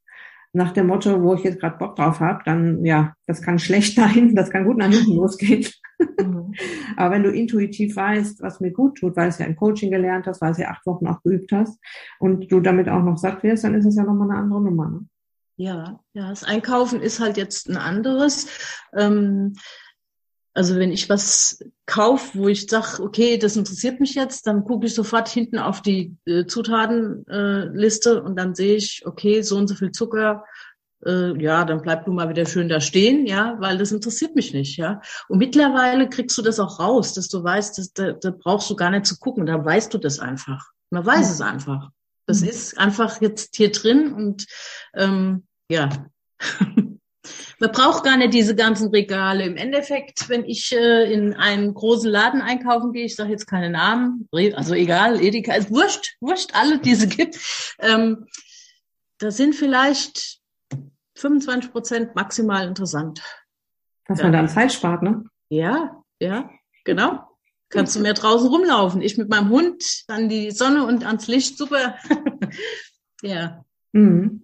nach 0.52 0.72
dem 0.72 0.88
Motto, 0.88 1.22
wo 1.22 1.34
ich 1.34 1.44
jetzt 1.44 1.60
gerade 1.60 1.78
Bock 1.78 1.96
drauf 1.96 2.20
habe, 2.20 2.42
dann 2.44 2.84
ja, 2.84 3.14
das 3.26 3.40
kann 3.40 3.58
schlecht 3.58 3.96
nach 3.98 4.10
hinten, 4.10 4.34
das 4.34 4.50
kann 4.50 4.64
gut 4.64 4.78
nach 4.78 4.90
hinten 4.90 5.14
losgehen. 5.14 5.66
Mhm. 5.98 6.54
Aber 6.96 7.14
wenn 7.14 7.22
du 7.22 7.30
intuitiv 7.30 7.94
weißt, 7.94 8.42
was 8.42 8.60
mir 8.60 8.72
gut 8.72 8.98
tut, 8.98 9.16
weil 9.16 9.28
es 9.28 9.38
ja 9.38 9.46
ein 9.46 9.56
Coaching 9.56 9.90
gelernt 9.90 10.26
hast, 10.26 10.40
weil 10.40 10.52
es 10.52 10.58
ja 10.58 10.70
acht 10.70 10.84
Wochen 10.86 11.06
auch 11.06 11.22
geübt 11.22 11.52
hast 11.52 11.78
und 12.18 12.50
du 12.50 12.60
damit 12.60 12.88
auch 12.88 13.02
noch 13.02 13.16
satt 13.16 13.42
wirst, 13.42 13.64
dann 13.64 13.74
ist 13.74 13.86
es 13.86 13.96
ja 13.96 14.02
nochmal 14.02 14.30
eine 14.30 14.40
andere 14.40 14.62
Nummer. 14.62 14.90
Ne? 14.90 15.06
Ja, 15.56 16.00
ja, 16.14 16.30
das 16.30 16.42
Einkaufen 16.42 17.02
ist 17.02 17.20
halt 17.20 17.36
jetzt 17.36 17.68
ein 17.68 17.76
anderes. 17.76 18.48
Ähm, 18.96 19.54
also 20.52 20.76
wenn 20.76 20.90
ich 20.90 21.08
was 21.08 21.64
kaufe, 21.86 22.38
wo 22.38 22.48
ich 22.48 22.68
sage, 22.68 23.02
okay, 23.02 23.38
das 23.38 23.56
interessiert 23.56 24.00
mich 24.00 24.14
jetzt, 24.14 24.46
dann 24.46 24.64
gucke 24.64 24.86
ich 24.86 24.94
sofort 24.94 25.28
hinten 25.28 25.58
auf 25.58 25.80
die 25.82 26.16
äh, 26.24 26.46
Zutatenliste 26.46 28.10
äh, 28.10 28.20
und 28.20 28.36
dann 28.36 28.54
sehe 28.54 28.76
ich, 28.76 29.06
okay, 29.06 29.42
so 29.42 29.56
und 29.56 29.68
so 29.68 29.74
viel 29.74 29.92
Zucker, 29.92 30.44
äh, 31.06 31.40
ja, 31.40 31.64
dann 31.64 31.82
bleib 31.82 32.04
du 32.04 32.12
mal 32.12 32.28
wieder 32.28 32.46
schön 32.46 32.68
da 32.68 32.80
stehen, 32.80 33.26
ja, 33.26 33.56
weil 33.60 33.78
das 33.78 33.92
interessiert 33.92 34.34
mich 34.34 34.52
nicht, 34.52 34.76
ja. 34.76 35.00
Und 35.28 35.38
mittlerweile 35.38 36.08
kriegst 36.08 36.36
du 36.36 36.42
das 36.42 36.60
auch 36.60 36.80
raus, 36.80 37.14
dass 37.14 37.28
du 37.28 37.42
weißt, 37.42 37.78
dass, 37.78 37.92
da, 37.92 38.12
da 38.12 38.30
brauchst 38.30 38.68
du 38.70 38.76
gar 38.76 38.90
nicht 38.90 39.06
zu 39.06 39.18
gucken, 39.18 39.46
da 39.46 39.64
weißt 39.64 39.94
du 39.94 39.98
das 39.98 40.18
einfach. 40.18 40.70
Man 40.90 41.06
weiß 41.06 41.26
mhm. 41.26 41.32
es 41.32 41.40
einfach. 41.40 41.90
Das 42.26 42.40
mhm. 42.42 42.48
ist 42.48 42.78
einfach 42.78 43.20
jetzt 43.20 43.56
hier 43.56 43.70
drin 43.72 44.12
und 44.12 44.46
ähm, 44.94 45.46
ja. 45.70 45.88
Man 47.60 47.72
braucht 47.72 48.04
gar 48.04 48.16
nicht 48.16 48.32
diese 48.32 48.56
ganzen 48.56 48.88
Regale. 48.88 49.44
Im 49.44 49.56
Endeffekt, 49.56 50.30
wenn 50.30 50.44
ich 50.46 50.72
äh, 50.72 51.12
in 51.12 51.34
einen 51.34 51.74
großen 51.74 52.10
Laden 52.10 52.40
einkaufen 52.40 52.92
gehe, 52.92 53.04
ich 53.04 53.14
sage 53.14 53.30
jetzt 53.30 53.46
keine 53.46 53.68
Namen, 53.68 54.28
also 54.54 54.74
egal, 54.74 55.22
Edeka, 55.22 55.54
ist 55.54 55.70
wurscht, 55.70 56.16
wurscht, 56.20 56.54
alle, 56.54 56.78
die 56.78 56.92
es 56.92 57.06
gibt, 57.08 57.38
ähm, 57.78 58.26
da 59.18 59.30
sind 59.30 59.54
vielleicht 59.54 60.40
25 61.16 61.70
Prozent 61.70 62.14
maximal 62.14 62.66
interessant. 62.66 63.22
Was 64.08 64.18
ja. 64.18 64.24
man 64.24 64.32
dann 64.32 64.48
Zeit 64.48 64.72
spart, 64.72 65.02
ne? 65.02 65.24
Ja, 65.50 66.02
ja, 66.18 66.48
genau. 66.84 67.28
Kannst 67.68 67.94
du 67.94 68.00
mehr 68.00 68.14
draußen 68.14 68.48
rumlaufen. 68.48 69.02
Ich 69.02 69.18
mit 69.18 69.28
meinem 69.28 69.50
Hund 69.50 70.04
an 70.08 70.30
die 70.30 70.50
Sonne 70.50 70.86
und 70.86 71.04
ans 71.04 71.28
Licht, 71.28 71.58
super. 71.58 71.96
ja. 73.22 73.64
Mhm. 73.92 74.42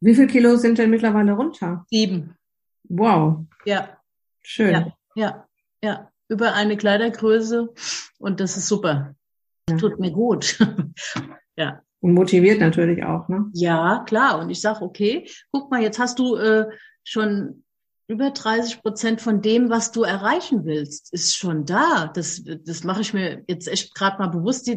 Wie 0.00 0.14
viel 0.14 0.26
Kilo 0.26 0.56
sind 0.56 0.78
denn 0.78 0.90
mittlerweile 0.90 1.32
runter? 1.32 1.84
Sieben. 1.90 2.34
Wow. 2.84 3.44
Ja. 3.64 3.98
Schön. 4.40 4.72
Ja, 4.72 4.96
ja, 5.14 5.46
ja. 5.82 6.10
Über 6.28 6.54
eine 6.54 6.76
Kleidergröße 6.76 7.68
und 8.18 8.40
das 8.40 8.56
ist 8.56 8.68
super. 8.68 9.14
Ja. 9.68 9.76
Tut 9.76 10.00
mir 10.00 10.10
gut. 10.10 10.58
ja. 11.56 11.82
Und 12.00 12.14
motiviert 12.14 12.60
natürlich 12.60 13.04
auch, 13.04 13.28
ne? 13.28 13.50
Ja, 13.52 14.04
klar. 14.06 14.40
Und 14.40 14.48
ich 14.48 14.60
sag, 14.60 14.80
okay, 14.80 15.28
guck 15.52 15.70
mal, 15.70 15.82
jetzt 15.82 15.98
hast 15.98 16.18
du 16.18 16.36
äh, 16.36 16.66
schon 17.04 17.64
über 18.10 18.32
30 18.32 18.82
Prozent 18.82 19.20
von 19.20 19.40
dem, 19.40 19.70
was 19.70 19.92
du 19.92 20.02
erreichen 20.02 20.64
willst, 20.64 21.12
ist 21.12 21.36
schon 21.36 21.64
da. 21.64 22.08
Das, 22.08 22.42
das 22.44 22.82
mache 22.82 23.02
ich 23.02 23.14
mir 23.14 23.44
jetzt 23.46 23.68
echt 23.68 23.94
gerade 23.94 24.18
mal 24.18 24.26
bewusst. 24.26 24.68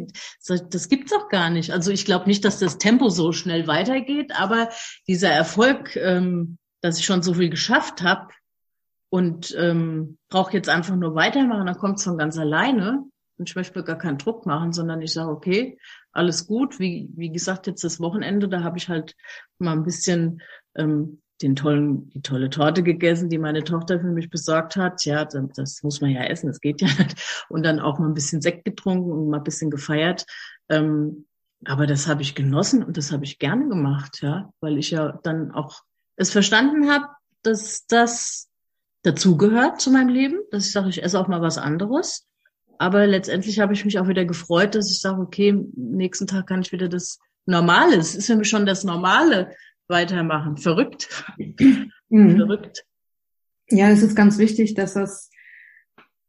Das, 0.47 0.87
gibt's 0.87 1.11
auch 1.11 1.29
gar 1.29 1.49
nicht. 1.49 1.71
Also 1.71 1.89
ich 1.89 2.05
glaube 2.05 2.27
nicht, 2.27 2.45
dass 2.45 2.59
das 2.59 2.77
Tempo 2.77 3.09
so 3.09 3.31
schnell 3.31 3.65
weitergeht, 3.65 4.39
aber 4.39 4.69
dieser 5.07 5.31
Erfolg, 5.31 5.95
ähm, 5.95 6.59
dass 6.81 6.99
ich 6.99 7.05
schon 7.05 7.23
so 7.23 7.33
viel 7.33 7.49
geschafft 7.49 8.03
habe 8.03 8.27
und 9.09 9.55
ähm, 9.57 10.19
brauche 10.29 10.53
jetzt 10.53 10.69
einfach 10.69 10.95
nur 10.95 11.15
weitermachen, 11.15 11.65
dann 11.65 11.77
kommt's 11.77 12.03
von 12.03 12.19
ganz 12.19 12.37
alleine. 12.37 13.03
Und 13.39 13.49
ich 13.49 13.55
möchte 13.55 13.79
mir 13.79 13.83
gar 13.83 13.97
keinen 13.97 14.19
Druck 14.19 14.45
machen, 14.45 14.73
sondern 14.73 15.01
ich 15.01 15.11
sage, 15.11 15.31
okay, 15.31 15.79
alles 16.11 16.45
gut. 16.45 16.79
Wie, 16.79 17.09
wie 17.15 17.31
gesagt, 17.31 17.65
jetzt 17.65 17.83
das 17.83 17.99
Wochenende, 17.99 18.47
da 18.47 18.61
habe 18.61 18.77
ich 18.77 18.89
halt 18.89 19.15
mal 19.57 19.71
ein 19.71 19.83
bisschen 19.83 20.43
ähm, 20.75 21.22
den 21.43 21.55
tollen, 21.55 22.09
die 22.09 22.21
tolle 22.21 22.49
Torte 22.49 22.83
gegessen, 22.83 23.29
die 23.29 23.37
meine 23.37 23.63
Tochter 23.63 23.99
für 23.99 24.07
mich 24.07 24.29
besorgt 24.29 24.75
hat. 24.75 25.05
Ja, 25.05 25.25
das 25.25 25.83
muss 25.83 26.01
man 26.01 26.11
ja 26.11 26.23
essen, 26.23 26.47
das 26.47 26.61
geht 26.61 26.81
ja 26.81 26.87
nicht. 26.99 27.45
Und 27.49 27.63
dann 27.63 27.79
auch 27.79 27.99
mal 27.99 28.07
ein 28.07 28.13
bisschen 28.13 28.41
Sekt 28.41 28.65
getrunken 28.65 29.11
und 29.11 29.29
mal 29.29 29.37
ein 29.37 29.43
bisschen 29.43 29.69
gefeiert. 29.69 30.25
Ähm, 30.69 31.25
aber 31.65 31.87
das 31.87 32.07
habe 32.07 32.21
ich 32.21 32.35
genossen 32.35 32.83
und 32.83 32.97
das 32.97 33.11
habe 33.11 33.23
ich 33.23 33.39
gerne 33.39 33.67
gemacht, 33.69 34.21
ja, 34.21 34.51
weil 34.59 34.77
ich 34.77 34.91
ja 34.91 35.19
dann 35.23 35.51
auch 35.51 35.81
es 36.15 36.31
verstanden 36.31 36.89
habe, 36.89 37.05
dass 37.41 37.85
das 37.87 38.49
dazugehört 39.03 39.81
zu 39.81 39.91
meinem 39.91 40.09
Leben, 40.09 40.39
dass 40.51 40.65
ich 40.65 40.71
sage, 40.71 40.89
ich 40.89 41.03
esse 41.03 41.19
auch 41.19 41.27
mal 41.27 41.41
was 41.41 41.57
anderes. 41.57 42.27
Aber 42.77 43.05
letztendlich 43.07 43.59
habe 43.59 43.73
ich 43.73 43.85
mich 43.85 43.99
auch 43.99 44.07
wieder 44.07 44.25
gefreut, 44.25 44.75
dass 44.75 44.91
ich 44.91 44.99
sage, 44.99 45.21
okay, 45.21 45.57
nächsten 45.75 46.27
Tag 46.27 46.47
kann 46.47 46.61
ich 46.61 46.71
wieder 46.71 46.89
das 46.89 47.19
Normale. 47.45 47.97
Es 47.97 48.15
ist 48.15 48.27
für 48.27 48.35
mich 48.35 48.49
schon 48.49 48.65
das 48.65 48.83
Normale, 48.83 49.51
weitermachen. 49.87 50.57
Verrückt. 50.57 51.25
Mhm. 52.09 52.37
Verrückt. 52.37 52.85
Ja, 53.69 53.89
es 53.89 54.03
ist 54.03 54.15
ganz 54.15 54.37
wichtig, 54.37 54.75
dass 54.75 54.93
das, 54.93 55.29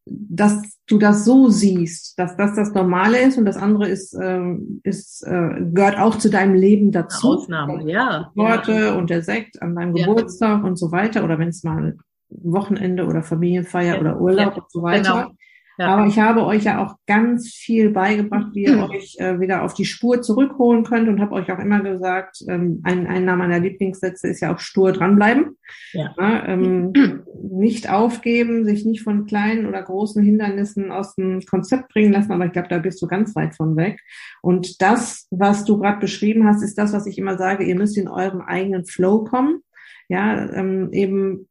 dass 0.06 0.78
du 0.86 0.98
das 0.98 1.24
so 1.24 1.48
siehst, 1.48 2.18
dass 2.18 2.36
das 2.36 2.54
das 2.54 2.72
Normale 2.72 3.20
ist 3.20 3.38
und 3.38 3.44
das 3.44 3.56
andere 3.56 3.88
ist, 3.88 4.14
ähm, 4.14 4.80
ist 4.82 5.22
äh, 5.26 5.60
gehört 5.72 5.98
auch 5.98 6.16
zu 6.16 6.30
deinem 6.30 6.54
Leben 6.54 6.90
dazu. 6.92 7.38
Ausnahme, 7.38 7.90
ja. 7.90 8.30
Worte 8.34 8.72
ja. 8.72 8.94
und 8.94 9.10
der 9.10 9.22
Sekt 9.22 9.60
an 9.62 9.74
deinem 9.74 9.96
ja. 9.96 10.06
Geburtstag 10.06 10.64
und 10.64 10.76
so 10.76 10.92
weiter 10.92 11.24
oder 11.24 11.38
wenn 11.38 11.48
es 11.48 11.64
mal 11.64 11.96
Wochenende 12.28 13.06
oder 13.06 13.22
Familienfeier 13.22 13.94
ja. 13.94 14.00
oder 14.00 14.20
Urlaub 14.20 14.56
und 14.56 14.70
so 14.70 14.82
weiter. 14.82 15.24
Genau. 15.24 15.36
Ja. 15.76 15.88
Aber 15.88 16.06
ich 16.06 16.18
habe 16.20 16.44
euch 16.44 16.64
ja 16.64 16.84
auch 16.84 16.94
ganz 17.06 17.48
viel 17.48 17.90
beigebracht, 17.90 18.48
wie 18.54 18.64
ihr 18.64 18.88
euch 18.88 19.16
äh, 19.18 19.40
wieder 19.40 19.64
auf 19.64 19.74
die 19.74 19.84
Spur 19.84 20.22
zurückholen 20.22 20.84
könnt 20.84 21.08
und 21.08 21.20
habe 21.20 21.34
euch 21.34 21.50
auch 21.50 21.58
immer 21.58 21.80
gesagt, 21.80 22.44
ähm, 22.48 22.80
ein, 22.84 23.08
einer 23.08 23.34
meiner 23.34 23.58
Lieblingssätze 23.58 24.28
ist 24.28 24.40
ja 24.40 24.54
auch 24.54 24.60
stur 24.60 24.92
dranbleiben. 24.92 25.56
Ja. 25.92 26.14
ja 26.16 26.46
ähm, 26.46 26.92
nicht 27.42 27.90
aufgeben, 27.90 28.64
sich 28.64 28.84
nicht 28.84 29.02
von 29.02 29.26
kleinen 29.26 29.66
oder 29.66 29.82
großen 29.82 30.22
Hindernissen 30.22 30.92
aus 30.92 31.16
dem 31.16 31.40
Konzept 31.40 31.92
bringen 31.92 32.12
lassen, 32.12 32.32
aber 32.32 32.46
ich 32.46 32.52
glaube, 32.52 32.68
da 32.68 32.78
bist 32.78 33.02
du 33.02 33.08
ganz 33.08 33.34
weit 33.34 33.56
von 33.56 33.76
weg. 33.76 34.00
Und 34.42 34.80
das, 34.80 35.26
was 35.30 35.64
du 35.64 35.78
gerade 35.78 35.98
beschrieben 35.98 36.46
hast, 36.46 36.62
ist 36.62 36.78
das, 36.78 36.92
was 36.92 37.06
ich 37.06 37.18
immer 37.18 37.36
sage, 37.36 37.64
ihr 37.64 37.74
müsst 37.74 37.98
in 37.98 38.08
euren 38.08 38.42
eigenen 38.42 38.84
Flow 38.84 39.24
kommen. 39.24 39.60
Ja, 40.08 40.52
ähm, 40.52 40.90
eben 40.92 41.48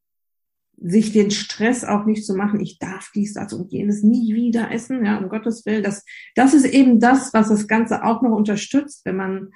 sich 0.86 1.13
den 1.13 1.32
Stress 1.32 1.86
auch 1.86 2.06
nicht 2.06 2.26
zu 2.26 2.36
machen, 2.36 2.60
ich 2.60 2.78
darf 2.78 3.10
dies, 3.15 3.34
das 3.34 3.54
und 3.54 3.72
jenes 3.72 4.04
nie 4.04 4.36
wieder 4.36 4.69
essen, 4.72 5.06
ja, 5.06 5.17
um 5.17 5.30
Gottes 5.30 5.65
Willen. 5.65 5.84
Das, 5.84 6.04
das 6.36 6.54
ist 6.54 6.65
eben 6.65 7.00
das, 7.00 7.34
was 7.34 7.50
das 7.50 7.67
Ganze 7.67 8.04
auch 8.04 8.22
noch 8.22 8.36
unterstützt, 8.36 9.06
wenn 9.06 9.15
man 9.15 9.50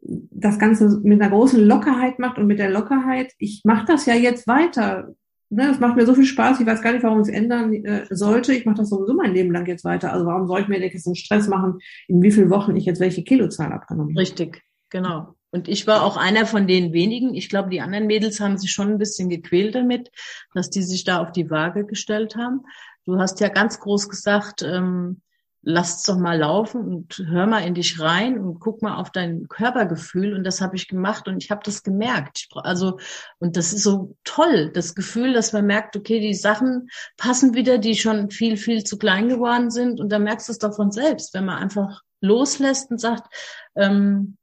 das 0.00 0.58
Ganze 0.58 1.00
mit 1.02 1.20
einer 1.20 1.30
großen 1.30 1.64
Lockerheit 1.64 2.18
macht 2.18 2.38
und 2.38 2.46
mit 2.46 2.58
der 2.58 2.70
Lockerheit, 2.70 3.32
ich 3.38 3.62
mache 3.64 3.86
das 3.86 4.04
ja 4.04 4.14
jetzt 4.14 4.46
weiter. 4.46 5.14
Ne, 5.48 5.68
das 5.68 5.80
macht 5.80 5.96
mir 5.96 6.04
so 6.04 6.14
viel 6.14 6.26
Spaß, 6.26 6.60
ich 6.60 6.66
weiß 6.66 6.82
gar 6.82 6.92
nicht, 6.92 7.04
warum 7.04 7.20
ich 7.20 7.28
es 7.28 7.34
ändern 7.34 7.72
äh, 7.72 8.06
sollte. 8.10 8.52
Ich 8.52 8.66
mache 8.66 8.78
das 8.78 8.90
sowieso 8.90 9.14
mein 9.14 9.32
Leben 9.32 9.52
lang 9.52 9.66
jetzt 9.66 9.84
weiter. 9.84 10.12
Also 10.12 10.26
warum 10.26 10.46
soll 10.46 10.60
ich 10.60 10.68
mir 10.68 10.80
jetzt 10.80 11.06
einen 11.06 11.16
Stress 11.16 11.48
machen, 11.48 11.78
in 12.08 12.22
wie 12.22 12.30
vielen 12.32 12.50
Wochen 12.50 12.76
ich 12.76 12.84
jetzt 12.84 13.00
welche 13.00 13.22
Kilozahl 13.22 13.72
abgenommen 13.72 14.10
habe? 14.10 14.20
Richtig, 14.20 14.62
genau. 14.90 15.33
Und 15.54 15.68
ich 15.68 15.86
war 15.86 16.02
auch 16.02 16.16
einer 16.16 16.46
von 16.46 16.66
den 16.66 16.92
wenigen. 16.92 17.32
Ich 17.36 17.48
glaube, 17.48 17.70
die 17.70 17.80
anderen 17.80 18.08
Mädels 18.08 18.40
haben 18.40 18.58
sich 18.58 18.72
schon 18.72 18.88
ein 18.88 18.98
bisschen 18.98 19.28
gequält 19.28 19.76
damit, 19.76 20.10
dass 20.52 20.68
die 20.68 20.82
sich 20.82 21.04
da 21.04 21.22
auf 21.22 21.30
die 21.30 21.48
Waage 21.48 21.86
gestellt 21.86 22.34
haben. 22.34 22.62
Du 23.04 23.20
hast 23.20 23.38
ja 23.38 23.46
ganz 23.46 23.78
groß 23.78 24.08
gesagt, 24.08 24.62
ähm, 24.62 25.20
lass 25.62 26.02
doch 26.02 26.18
mal 26.18 26.40
laufen 26.40 26.80
und 26.80 27.22
hör 27.28 27.46
mal 27.46 27.60
in 27.60 27.74
dich 27.74 28.00
rein 28.00 28.36
und 28.36 28.58
guck 28.58 28.82
mal 28.82 28.96
auf 28.96 29.12
dein 29.12 29.46
Körpergefühl. 29.46 30.34
Und 30.34 30.42
das 30.42 30.60
habe 30.60 30.74
ich 30.74 30.88
gemacht 30.88 31.28
und 31.28 31.40
ich 31.40 31.52
habe 31.52 31.60
das 31.64 31.84
gemerkt. 31.84 32.48
Also, 32.56 32.98
und 33.38 33.56
das 33.56 33.72
ist 33.72 33.84
so 33.84 34.16
toll, 34.24 34.72
das 34.74 34.96
Gefühl, 34.96 35.34
dass 35.34 35.52
man 35.52 35.66
merkt, 35.66 35.94
okay, 35.94 36.18
die 36.18 36.34
Sachen 36.34 36.88
passen 37.16 37.54
wieder, 37.54 37.78
die 37.78 37.94
schon 37.94 38.32
viel, 38.32 38.56
viel 38.56 38.82
zu 38.82 38.98
klein 38.98 39.28
geworden 39.28 39.70
sind. 39.70 40.00
Und 40.00 40.08
dann 40.10 40.24
merkst 40.24 40.48
du 40.48 40.52
es 40.52 40.58
doch 40.58 40.74
von 40.74 40.90
selbst, 40.90 41.32
wenn 41.32 41.44
man 41.44 41.58
einfach 41.58 42.00
loslässt 42.20 42.90
und 42.90 43.00
sagt, 43.00 43.32
ähm, 43.76 44.36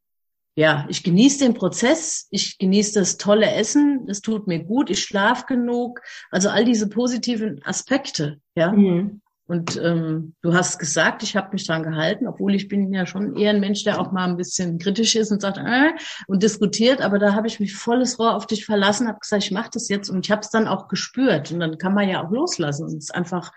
ja, 0.55 0.85
ich 0.89 1.03
genieße 1.03 1.39
den 1.39 1.53
Prozess, 1.53 2.27
ich 2.29 2.57
genieße 2.57 2.99
das 2.99 3.17
tolle 3.17 3.49
Essen, 3.51 4.05
es 4.09 4.21
tut 4.21 4.47
mir 4.47 4.63
gut, 4.63 4.89
ich 4.89 5.03
schlafe 5.03 5.45
genug, 5.47 6.01
also 6.29 6.49
all 6.49 6.65
diese 6.65 6.89
positiven 6.89 7.61
Aspekte, 7.63 8.39
ja. 8.55 8.71
Mhm. 8.71 9.21
Und 9.51 9.75
ähm, 9.83 10.33
du 10.41 10.53
hast 10.53 10.79
gesagt, 10.79 11.23
ich 11.23 11.35
habe 11.35 11.49
mich 11.51 11.67
dran 11.67 11.83
gehalten, 11.83 12.25
obwohl 12.25 12.55
ich 12.55 12.69
bin 12.69 12.93
ja 12.93 13.05
schon 13.05 13.35
eher 13.35 13.49
ein 13.49 13.59
Mensch, 13.59 13.83
der 13.83 13.99
auch 13.99 14.13
mal 14.13 14.29
ein 14.29 14.37
bisschen 14.37 14.79
kritisch 14.79 15.13
ist 15.17 15.29
und 15.29 15.41
sagt 15.41 15.57
äh, 15.57 15.91
und 16.27 16.41
diskutiert, 16.41 17.01
aber 17.01 17.19
da 17.19 17.33
habe 17.33 17.47
ich 17.47 17.59
mich 17.59 17.75
volles 17.75 18.17
Rohr 18.17 18.33
auf 18.33 18.47
dich 18.47 18.65
verlassen, 18.65 19.09
habe 19.09 19.19
gesagt, 19.19 19.43
ich 19.43 19.51
mache 19.51 19.71
das 19.73 19.89
jetzt. 19.89 20.09
Und 20.09 20.25
ich 20.25 20.31
habe 20.31 20.39
es 20.39 20.51
dann 20.51 20.69
auch 20.69 20.87
gespürt. 20.87 21.51
Und 21.51 21.59
dann 21.59 21.77
kann 21.77 21.93
man 21.93 22.07
ja 22.07 22.23
auch 22.23 22.31
loslassen 22.31 22.85
und 22.85 22.95
es 22.95 23.11
einfach 23.11 23.51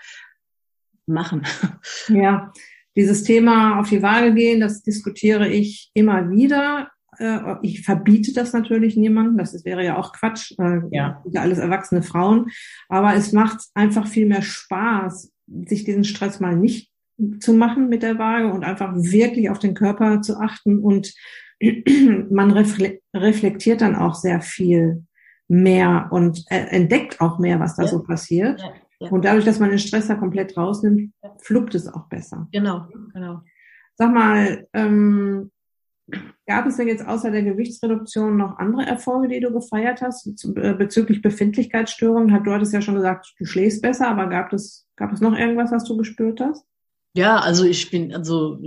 machen. 1.06 1.46
Ja, 2.08 2.52
dieses 2.96 3.22
Thema 3.24 3.80
auf 3.80 3.88
die 3.88 4.02
Waage 4.02 4.34
gehen, 4.34 4.60
das 4.60 4.82
diskutiere 4.82 5.48
ich 5.48 5.90
immer 5.94 6.30
wieder. 6.30 6.90
Äh, 7.18 7.56
ich 7.62 7.82
verbiete 7.82 8.32
das 8.32 8.52
natürlich 8.52 8.96
niemandem, 8.96 9.38
das 9.38 9.64
wäre 9.64 9.84
ja 9.84 9.98
auch 9.98 10.12
Quatsch, 10.12 10.52
äh, 10.58 10.80
ja. 10.90 11.22
ja 11.30 11.40
alles 11.40 11.58
erwachsene 11.58 12.02
Frauen. 12.02 12.50
Aber 12.88 13.14
es 13.14 13.32
macht 13.32 13.60
einfach 13.74 14.06
viel 14.06 14.26
mehr 14.26 14.42
Spaß, 14.42 15.32
sich 15.66 15.84
diesen 15.84 16.04
Stress 16.04 16.40
mal 16.40 16.56
nicht 16.56 16.90
zu 17.40 17.52
machen 17.52 17.88
mit 17.88 18.02
der 18.02 18.18
Waage 18.18 18.52
und 18.52 18.64
einfach 18.64 18.92
wirklich 18.94 19.50
auf 19.50 19.58
den 19.58 19.74
Körper 19.74 20.20
zu 20.22 20.40
achten 20.40 20.78
und 20.80 21.14
man 22.30 22.50
reflektiert 22.50 23.80
dann 23.80 23.94
auch 23.94 24.14
sehr 24.14 24.40
viel 24.40 25.04
mehr 25.46 26.08
und 26.10 26.44
äh, 26.48 26.66
entdeckt 26.70 27.20
auch 27.20 27.38
mehr, 27.38 27.60
was 27.60 27.76
da 27.76 27.82
ja. 27.82 27.88
so 27.88 28.02
passiert. 28.02 28.60
Ja, 28.60 28.72
ja. 29.00 29.10
Und 29.10 29.24
dadurch, 29.24 29.44
dass 29.44 29.60
man 29.60 29.70
den 29.70 29.78
Stress 29.78 30.08
da 30.08 30.14
komplett 30.14 30.56
rausnimmt, 30.56 31.12
fluppt 31.40 31.74
es 31.74 31.88
auch 31.88 32.08
besser. 32.08 32.48
Genau, 32.52 32.86
genau. 33.12 33.42
Sag 33.96 34.12
mal, 34.12 34.66
ähm, 34.72 35.50
gab 36.46 36.66
es 36.66 36.76
denn 36.76 36.88
jetzt 36.88 37.06
außer 37.06 37.30
der 37.30 37.42
Gewichtsreduktion 37.42 38.36
noch 38.36 38.58
andere 38.58 38.84
Erfolge, 38.86 39.28
die 39.28 39.40
du 39.40 39.52
gefeiert 39.52 40.02
hast 40.02 40.26
äh, 40.56 40.74
bezüglich 40.74 41.22
Befindlichkeitsstörungen? 41.22 42.44
Du 42.44 42.52
hattest 42.52 42.72
ja 42.72 42.82
schon 42.82 42.94
gesagt, 42.94 43.34
du 43.38 43.44
schläfst 43.44 43.82
besser, 43.82 44.08
aber 44.08 44.28
gab 44.28 44.52
es, 44.52 44.86
gab 44.96 45.12
es 45.12 45.20
noch 45.20 45.36
irgendwas, 45.36 45.72
was 45.72 45.84
du 45.84 45.96
gespürt 45.96 46.40
hast? 46.40 46.66
Ja, 47.16 47.38
also 47.38 47.64
ich 47.64 47.90
bin, 47.90 48.14
also 48.14 48.58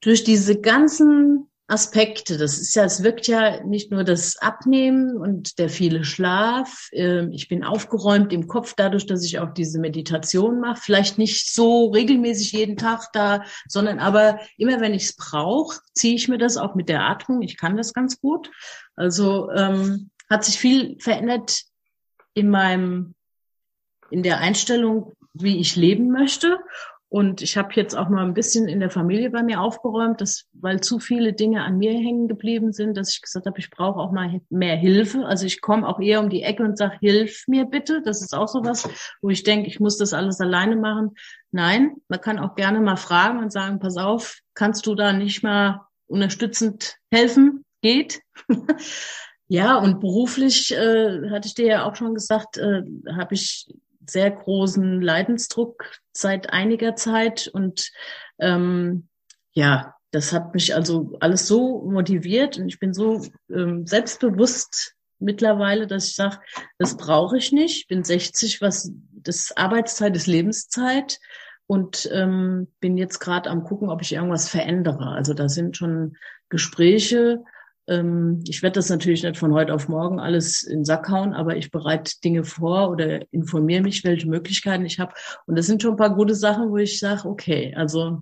durch 0.00 0.22
diese 0.22 0.60
ganzen 0.60 1.48
Aspekte. 1.68 2.38
Das 2.38 2.58
ist 2.58 2.74
ja, 2.74 2.84
es 2.84 3.02
wirkt 3.02 3.26
ja 3.26 3.62
nicht 3.62 3.90
nur 3.90 4.02
das 4.02 4.38
Abnehmen 4.38 5.18
und 5.18 5.58
der 5.58 5.68
viele 5.68 6.02
Schlaf. 6.02 6.88
Ähm, 6.92 7.30
ich 7.30 7.48
bin 7.48 7.62
aufgeräumt 7.62 8.32
im 8.32 8.48
Kopf 8.48 8.74
dadurch, 8.74 9.04
dass 9.04 9.22
ich 9.22 9.38
auch 9.38 9.52
diese 9.52 9.78
Meditation 9.78 10.60
mache. 10.60 10.80
Vielleicht 10.82 11.18
nicht 11.18 11.52
so 11.52 11.90
regelmäßig 11.90 12.52
jeden 12.52 12.78
Tag 12.78 13.12
da, 13.12 13.44
sondern 13.68 13.98
aber 13.98 14.40
immer, 14.56 14.80
wenn 14.80 14.94
ich 14.94 15.04
es 15.04 15.16
brauche, 15.16 15.78
ziehe 15.92 16.14
ich 16.14 16.26
mir 16.28 16.38
das 16.38 16.56
auch 16.56 16.74
mit 16.74 16.88
der 16.88 17.02
Atmung. 17.02 17.42
Ich 17.42 17.58
kann 17.58 17.76
das 17.76 17.92
ganz 17.92 18.18
gut. 18.18 18.50
Also 18.96 19.50
ähm, 19.50 20.08
hat 20.30 20.44
sich 20.44 20.58
viel 20.58 20.96
verändert 21.00 21.64
in 22.32 22.48
meinem, 22.48 23.14
in 24.10 24.22
der 24.22 24.38
Einstellung, 24.38 25.12
wie 25.34 25.58
ich 25.58 25.76
leben 25.76 26.10
möchte. 26.10 26.58
Und 27.10 27.40
ich 27.40 27.56
habe 27.56 27.70
jetzt 27.72 27.94
auch 27.94 28.10
mal 28.10 28.24
ein 28.24 28.34
bisschen 28.34 28.68
in 28.68 28.80
der 28.80 28.90
Familie 28.90 29.30
bei 29.30 29.42
mir 29.42 29.62
aufgeräumt, 29.62 30.20
dass, 30.20 30.44
weil 30.52 30.80
zu 30.80 30.98
viele 30.98 31.32
Dinge 31.32 31.64
an 31.64 31.78
mir 31.78 31.92
hängen 31.92 32.28
geblieben 32.28 32.72
sind, 32.72 32.98
dass 32.98 33.10
ich 33.10 33.22
gesagt 33.22 33.46
habe, 33.46 33.58
ich 33.58 33.70
brauche 33.70 33.98
auch 33.98 34.12
mal 34.12 34.42
mehr 34.50 34.76
Hilfe. 34.76 35.24
Also 35.24 35.46
ich 35.46 35.62
komme 35.62 35.88
auch 35.88 36.00
eher 36.00 36.20
um 36.20 36.28
die 36.28 36.42
Ecke 36.42 36.62
und 36.62 36.76
sage, 36.76 36.98
hilf 37.00 37.44
mir 37.48 37.64
bitte. 37.64 38.02
Das 38.02 38.20
ist 38.20 38.34
auch 38.34 38.48
so 38.48 38.62
was, 38.62 38.86
wo 39.22 39.30
ich 39.30 39.42
denke, 39.42 39.68
ich 39.68 39.80
muss 39.80 39.96
das 39.96 40.12
alles 40.12 40.38
alleine 40.40 40.76
machen. 40.76 41.14
Nein, 41.50 41.96
man 42.08 42.20
kann 42.20 42.38
auch 42.38 42.54
gerne 42.56 42.80
mal 42.80 42.96
fragen 42.96 43.38
und 43.38 43.52
sagen, 43.52 43.78
pass 43.78 43.96
auf, 43.96 44.40
kannst 44.52 44.86
du 44.86 44.94
da 44.94 45.14
nicht 45.14 45.42
mal 45.42 45.86
unterstützend 46.08 46.96
helfen? 47.10 47.64
Geht. 47.80 48.20
ja, 49.48 49.76
und 49.76 50.00
beruflich, 50.00 50.74
äh, 50.74 51.30
hatte 51.30 51.48
ich 51.48 51.54
dir 51.54 51.66
ja 51.66 51.88
auch 51.88 51.96
schon 51.96 52.12
gesagt, 52.12 52.58
äh, 52.58 52.82
habe 53.16 53.34
ich 53.34 53.66
sehr 54.10 54.30
großen 54.30 55.00
Leidensdruck 55.00 55.84
seit 56.12 56.52
einiger 56.52 56.96
Zeit 56.96 57.48
und 57.48 57.90
ähm, 58.38 59.08
ja, 59.52 59.94
das 60.10 60.32
hat 60.32 60.54
mich 60.54 60.74
also 60.74 61.16
alles 61.20 61.46
so 61.46 61.82
motiviert 61.82 62.58
und 62.58 62.68
ich 62.68 62.78
bin 62.78 62.94
so 62.94 63.22
ähm, 63.50 63.86
selbstbewusst 63.86 64.94
mittlerweile, 65.18 65.86
dass 65.86 66.08
ich 66.08 66.14
sage, 66.14 66.38
das 66.78 66.96
brauche 66.96 67.36
ich 67.36 67.52
nicht. 67.52 67.82
Ich 67.82 67.88
bin 67.88 68.04
60, 68.04 68.60
was 68.60 68.92
das 69.12 69.56
Arbeitszeit 69.56 70.16
ist 70.16 70.26
Lebenszeit 70.26 71.18
und 71.66 72.08
ähm, 72.12 72.68
bin 72.80 72.96
jetzt 72.96 73.18
gerade 73.18 73.50
am 73.50 73.64
gucken, 73.64 73.90
ob 73.90 74.00
ich 74.00 74.12
irgendwas 74.12 74.48
verändere. 74.48 75.10
Also 75.10 75.34
da 75.34 75.48
sind 75.48 75.76
schon 75.76 76.16
Gespräche 76.48 77.44
ich 78.46 78.62
werde 78.62 78.74
das 78.74 78.90
natürlich 78.90 79.22
nicht 79.22 79.38
von 79.38 79.54
heute 79.54 79.72
auf 79.72 79.88
morgen 79.88 80.20
alles 80.20 80.62
in 80.62 80.80
den 80.80 80.84
Sack 80.84 81.08
hauen, 81.08 81.32
aber 81.32 81.56
ich 81.56 81.70
bereite 81.70 82.20
Dinge 82.22 82.44
vor 82.44 82.90
oder 82.90 83.22
informiere 83.32 83.82
mich, 83.82 84.04
welche 84.04 84.28
Möglichkeiten 84.28 84.84
ich 84.84 84.98
habe. 84.98 85.14
Und 85.46 85.56
das 85.56 85.66
sind 85.66 85.80
schon 85.80 85.92
ein 85.92 85.96
paar 85.96 86.14
gute 86.14 86.34
Sachen, 86.34 86.68
wo 86.68 86.76
ich 86.76 87.00
sage, 87.00 87.26
okay, 87.26 87.74
also 87.74 88.20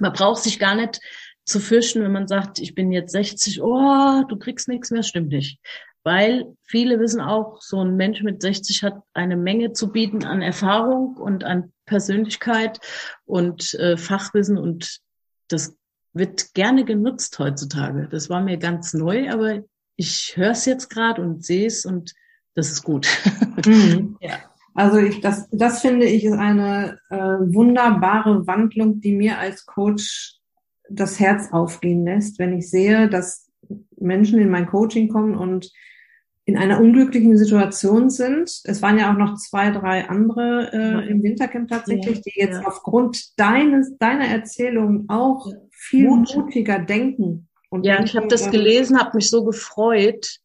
man 0.00 0.12
braucht 0.12 0.42
sich 0.42 0.58
gar 0.58 0.74
nicht 0.74 1.00
zu 1.44 1.60
fürchten, 1.60 2.02
wenn 2.02 2.10
man 2.10 2.26
sagt, 2.26 2.58
ich 2.58 2.74
bin 2.74 2.90
jetzt 2.90 3.12
60, 3.12 3.62
oh, 3.62 4.24
du 4.28 4.36
kriegst 4.36 4.66
nichts 4.66 4.90
mehr, 4.90 5.04
stimmt 5.04 5.28
nicht. 5.28 5.60
Weil 6.02 6.56
viele 6.64 6.98
wissen 6.98 7.20
auch, 7.20 7.60
so 7.60 7.80
ein 7.80 7.96
Mensch 7.96 8.22
mit 8.22 8.42
60 8.42 8.82
hat 8.82 9.02
eine 9.14 9.36
Menge 9.36 9.72
zu 9.72 9.92
bieten 9.92 10.24
an 10.24 10.42
Erfahrung 10.42 11.16
und 11.16 11.44
an 11.44 11.72
Persönlichkeit 11.84 12.80
und 13.24 13.74
äh, 13.74 13.96
Fachwissen 13.96 14.58
und 14.58 14.98
das 15.46 15.76
wird 16.16 16.54
gerne 16.54 16.84
genutzt 16.84 17.38
heutzutage. 17.38 18.08
Das 18.10 18.30
war 18.30 18.42
mir 18.42 18.56
ganz 18.56 18.94
neu, 18.94 19.30
aber 19.30 19.62
ich 19.96 20.34
höre 20.36 20.50
es 20.50 20.64
jetzt 20.64 20.88
gerade 20.88 21.22
und 21.22 21.44
sehe 21.44 21.66
es 21.66 21.84
und 21.84 22.14
das 22.54 22.70
ist 22.70 22.82
gut. 22.82 23.06
Mhm. 23.64 24.18
ja. 24.20 24.34
Also 24.74 24.98
ich, 24.98 25.22
das, 25.22 25.48
das 25.50 25.80
finde 25.80 26.04
ich 26.04 26.24
ist 26.24 26.34
eine 26.34 26.98
äh, 27.08 27.16
wunderbare 27.16 28.46
Wandlung, 28.46 29.00
die 29.00 29.12
mir 29.12 29.38
als 29.38 29.64
Coach 29.64 30.36
das 30.90 31.18
Herz 31.18 31.50
aufgehen 31.52 32.04
lässt, 32.04 32.38
wenn 32.38 32.58
ich 32.58 32.68
sehe, 32.70 33.08
dass 33.08 33.50
Menschen 33.98 34.38
in 34.38 34.50
mein 34.50 34.66
Coaching 34.66 35.08
kommen 35.08 35.34
und 35.34 35.72
in 36.44 36.58
einer 36.58 36.80
unglücklichen 36.80 37.38
Situation 37.38 38.10
sind. 38.10 38.60
Es 38.64 38.82
waren 38.82 38.98
ja 38.98 39.10
auch 39.10 39.16
noch 39.16 39.36
zwei, 39.36 39.70
drei 39.70 40.08
andere 40.08 40.70
äh, 40.72 41.10
im 41.10 41.22
Wintercamp 41.22 41.70
tatsächlich, 41.70 42.20
die 42.20 42.32
jetzt 42.38 42.60
ja. 42.60 42.68
aufgrund 42.68 43.40
deines, 43.40 43.96
deiner 43.96 44.26
Erzählung 44.26 45.06
auch 45.08 45.50
ja. 45.50 45.56
Viel 45.76 46.08
Mut. 46.08 46.34
mutiger 46.34 46.78
denken. 46.78 47.48
Und 47.68 47.84
ja, 47.84 48.02
ich 48.02 48.16
habe 48.16 48.28
das 48.28 48.50
gelesen, 48.50 48.98
habe 48.98 49.16
mich 49.16 49.28
so 49.28 49.44
gefreut, 49.44 50.38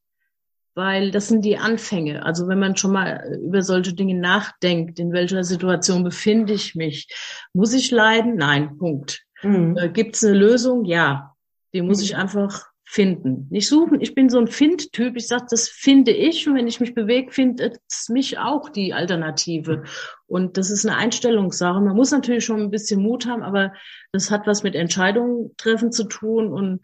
weil 0.75 1.11
das 1.11 1.27
sind 1.27 1.45
die 1.45 1.57
Anfänge. 1.57 2.25
Also 2.25 2.47
wenn 2.47 2.59
man 2.59 2.75
schon 2.75 2.91
mal 2.91 3.39
über 3.41 3.61
solche 3.61 3.93
Dinge 3.93 4.15
nachdenkt, 4.15 4.99
in 4.99 5.13
welcher 5.13 5.43
Situation 5.43 6.03
befinde 6.03 6.53
ich 6.53 6.75
mich, 6.75 7.07
muss 7.53 7.73
ich 7.73 7.91
leiden? 7.91 8.35
Nein, 8.35 8.77
Punkt. 8.77 9.23
Mhm. 9.43 9.77
Äh, 9.77 9.89
Gibt 9.89 10.15
es 10.15 10.23
eine 10.23 10.37
Lösung? 10.37 10.85
Ja. 10.85 11.35
Die 11.73 11.81
muss 11.81 11.99
mhm. 11.99 12.03
ich 12.03 12.15
einfach 12.17 12.70
finden. 12.91 13.47
Nicht 13.49 13.69
suchen. 13.69 14.01
Ich 14.01 14.15
bin 14.15 14.27
so 14.27 14.37
ein 14.37 14.49
Find-Typ. 14.49 15.15
Ich 15.15 15.27
sage, 15.27 15.45
das 15.49 15.69
finde 15.69 16.11
ich. 16.11 16.45
Und 16.45 16.55
wenn 16.55 16.67
ich 16.67 16.81
mich 16.81 16.93
bewege, 16.93 17.31
findet 17.31 17.77
es 17.89 18.09
mich 18.09 18.37
auch 18.37 18.67
die 18.67 18.93
Alternative. 18.93 19.83
Und 20.27 20.57
das 20.57 20.69
ist 20.69 20.85
eine 20.85 20.97
Einstellungssache. 20.97 21.79
Man 21.79 21.95
muss 21.95 22.11
natürlich 22.11 22.43
schon 22.43 22.59
ein 22.59 22.69
bisschen 22.69 23.01
Mut 23.01 23.27
haben, 23.27 23.43
aber 23.43 23.71
das 24.11 24.29
hat 24.29 24.45
was 24.45 24.63
mit 24.63 24.75
Entscheidungen 24.75 25.55
treffen 25.55 25.93
zu 25.93 26.03
tun. 26.03 26.51
Und 26.51 26.81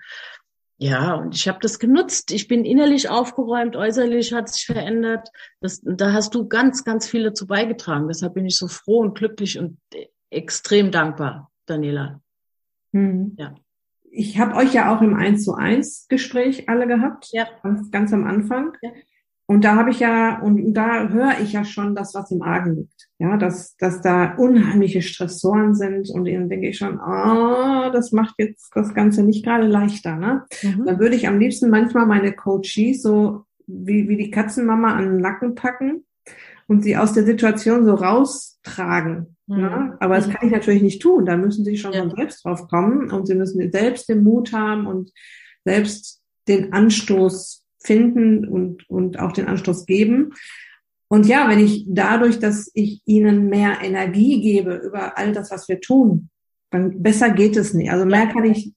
ja, 0.78 1.16
und 1.16 1.36
ich 1.36 1.50
habe 1.50 1.60
das 1.62 1.78
genutzt. 1.78 2.32
Ich 2.32 2.48
bin 2.48 2.64
innerlich 2.64 3.10
aufgeräumt, 3.10 3.76
äußerlich 3.76 4.32
hat 4.32 4.48
sich 4.48 4.66
verändert. 4.66 5.28
Das, 5.60 5.82
da 5.84 6.14
hast 6.14 6.34
du 6.34 6.48
ganz, 6.48 6.86
ganz 6.86 7.10
viel 7.10 7.24
dazu 7.24 7.48
beigetragen. 7.48 8.08
Deshalb 8.08 8.34
bin 8.34 8.46
ich 8.46 8.56
so 8.56 8.70
froh 8.70 9.00
und 9.00 9.18
glücklich 9.18 9.60
und 9.60 9.78
extrem 10.30 10.90
dankbar, 10.90 11.52
Daniela. 11.66 12.22
Hm. 12.94 13.36
Ja 13.38 13.56
ich 14.12 14.40
habe 14.40 14.56
euch 14.56 14.74
ja 14.74 14.96
auch 14.96 15.02
im 15.02 15.16
1 15.16 15.44
zu 15.44 15.54
1 15.54 16.08
Gespräch 16.10 16.70
alle 16.70 16.88
gehabt, 16.88 17.30
ja. 17.32 17.48
ganz, 17.64 17.92
ganz 17.92 18.14
am 18.14 18.26
Anfang. 18.26 18.74
Ja. 18.82 18.92
Und 19.50 19.64
da 19.64 19.76
habe 19.76 19.92
ich 19.92 20.02
ja, 20.02 20.42
und 20.42 20.74
da 20.74 21.08
höre 21.08 21.40
ich 21.42 21.54
ja 21.54 21.64
schon 21.64 21.96
das, 21.96 22.14
was 22.14 22.32
im 22.32 22.42
Argen 22.42 22.76
liegt. 22.76 23.08
Ja, 23.18 23.38
dass, 23.38 23.78
dass 23.78 24.02
da 24.02 24.36
unheimliche 24.36 25.02
Stressoren 25.02 25.74
sind 25.74 26.10
und 26.10 26.26
ihnen 26.26 26.50
denke 26.50 26.68
ich 26.68 26.78
schon, 26.78 27.00
ah, 27.00 27.88
oh, 27.88 27.92
das 27.92 28.12
macht 28.12 28.36
jetzt 28.40 28.72
das 28.76 28.94
Ganze 28.94 29.24
nicht 29.24 29.46
gerade 29.46 29.66
leichter. 29.66 30.18
Ne? 30.18 30.44
Mhm. 30.62 30.86
Dann 30.86 31.00
würde 31.00 31.16
ich 31.16 31.30
am 31.30 31.40
liebsten 31.40 31.70
manchmal 31.70 32.06
meine 32.06 32.34
Coaches 32.34 33.02
so 33.02 33.46
wie, 33.68 34.10
wie 34.10 34.18
die 34.18 34.32
Katzenmama 34.32 34.96
an 34.96 35.06
den 35.06 35.22
Nacken 35.22 35.56
packen 35.56 36.04
und 36.68 36.84
sie 36.84 36.98
aus 36.98 37.14
der 37.14 37.26
Situation 37.26 37.86
so 37.86 37.94
raustragen. 37.96 39.38
Mhm. 39.48 39.60
Ja? 39.60 39.98
Aber 40.00 40.16
das 40.16 40.28
mhm. 40.28 40.34
kann 40.34 40.48
ich 40.48 40.54
natürlich 40.54 40.82
nicht 40.82 41.02
tun. 41.02 41.26
Da 41.26 41.38
müssen 41.38 41.66
sie 41.66 41.78
schon 41.78 41.94
ja. 41.94 42.02
von 42.02 42.16
selbst 42.16 42.46
drauf 42.46 42.68
kommen 42.68 43.12
und 43.12 43.28
sie 43.28 43.36
müssen 43.36 43.72
selbst 43.72 44.10
den 44.10 44.24
Mut 44.24 44.54
haben 44.54 44.86
und 44.86 45.12
selbst 45.66 46.22
den 46.48 46.74
Anstoß 46.74 47.64
finden 47.80 48.48
und, 48.48 48.90
und 48.90 49.20
auch 49.20 49.32
den 49.32 49.48
Anstoß 49.48 49.86
geben. 49.86 50.34
Und 51.10 51.26
ja, 51.26 51.50
wenn 51.50 51.60
ich 51.60 51.86
dadurch, 51.88 52.40
dass 52.40 52.70
ich 52.74 53.02
ihnen 53.06 53.48
mehr 53.48 53.78
Energie 53.82 54.42
gebe 54.42 54.76
über 54.76 55.18
all 55.18 55.32
das, 55.32 55.52
was 55.52 55.70
wir 55.70 55.80
tun, 55.80 56.30
dann 56.70 57.02
besser 57.02 57.30
geht 57.30 57.56
es 57.56 57.74
nicht. 57.74 57.92
Also 57.92 58.06
mehr 58.06 58.28
kann 58.28 58.44
ich, 58.44 58.74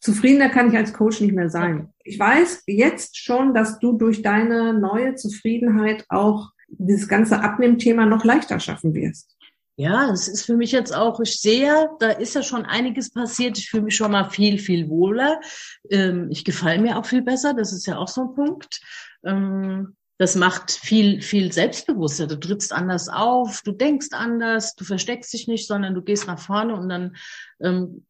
zufriedener 0.00 0.48
kann 0.48 0.68
ich 0.68 0.76
als 0.76 0.92
Coach 0.92 1.20
nicht 1.20 1.34
mehr 1.34 1.50
sein. 1.50 1.90
Ich 2.02 2.18
weiß 2.18 2.64
jetzt 2.66 3.16
schon, 3.16 3.54
dass 3.54 3.78
du 3.78 3.92
durch 3.92 4.22
deine 4.22 4.78
neue 4.78 5.14
Zufriedenheit 5.14 6.04
auch 6.08 6.50
dieses 6.68 7.08
ganze 7.08 7.40
Abnehmthema 7.40 8.06
noch 8.06 8.24
leichter 8.24 8.60
schaffen 8.60 8.94
wirst. 8.94 9.36
Ja, 9.76 10.10
es 10.10 10.26
ist 10.26 10.44
für 10.44 10.56
mich 10.56 10.72
jetzt 10.72 10.92
auch, 10.92 11.20
ich 11.20 11.40
sehe, 11.40 11.88
da 12.00 12.10
ist 12.10 12.34
ja 12.34 12.42
schon 12.42 12.64
einiges 12.64 13.10
passiert. 13.10 13.58
Ich 13.58 13.70
fühle 13.70 13.84
mich 13.84 13.96
schon 13.96 14.10
mal 14.10 14.28
viel, 14.28 14.58
viel 14.58 14.88
wohler. 14.88 15.40
Ähm, 15.88 16.28
ich 16.30 16.44
gefalle 16.44 16.80
mir 16.80 16.98
auch 16.98 17.06
viel 17.06 17.22
besser. 17.22 17.54
Das 17.54 17.72
ist 17.72 17.86
ja 17.86 17.96
auch 17.96 18.08
so 18.08 18.22
ein 18.22 18.34
Punkt. 18.34 18.80
Ähm, 19.24 19.96
das 20.18 20.34
macht 20.34 20.72
viel, 20.72 21.22
viel 21.22 21.52
selbstbewusster. 21.52 22.26
Du 22.26 22.40
trittst 22.40 22.72
anders 22.72 23.08
auf, 23.08 23.62
du 23.62 23.70
denkst 23.70 24.08
anders, 24.10 24.74
du 24.74 24.84
versteckst 24.84 25.32
dich 25.32 25.46
nicht, 25.46 25.68
sondern 25.68 25.94
du 25.94 26.02
gehst 26.02 26.26
nach 26.26 26.40
vorne 26.40 26.74
und 26.74 26.88
dann 26.88 27.16
ähm, 27.60 28.04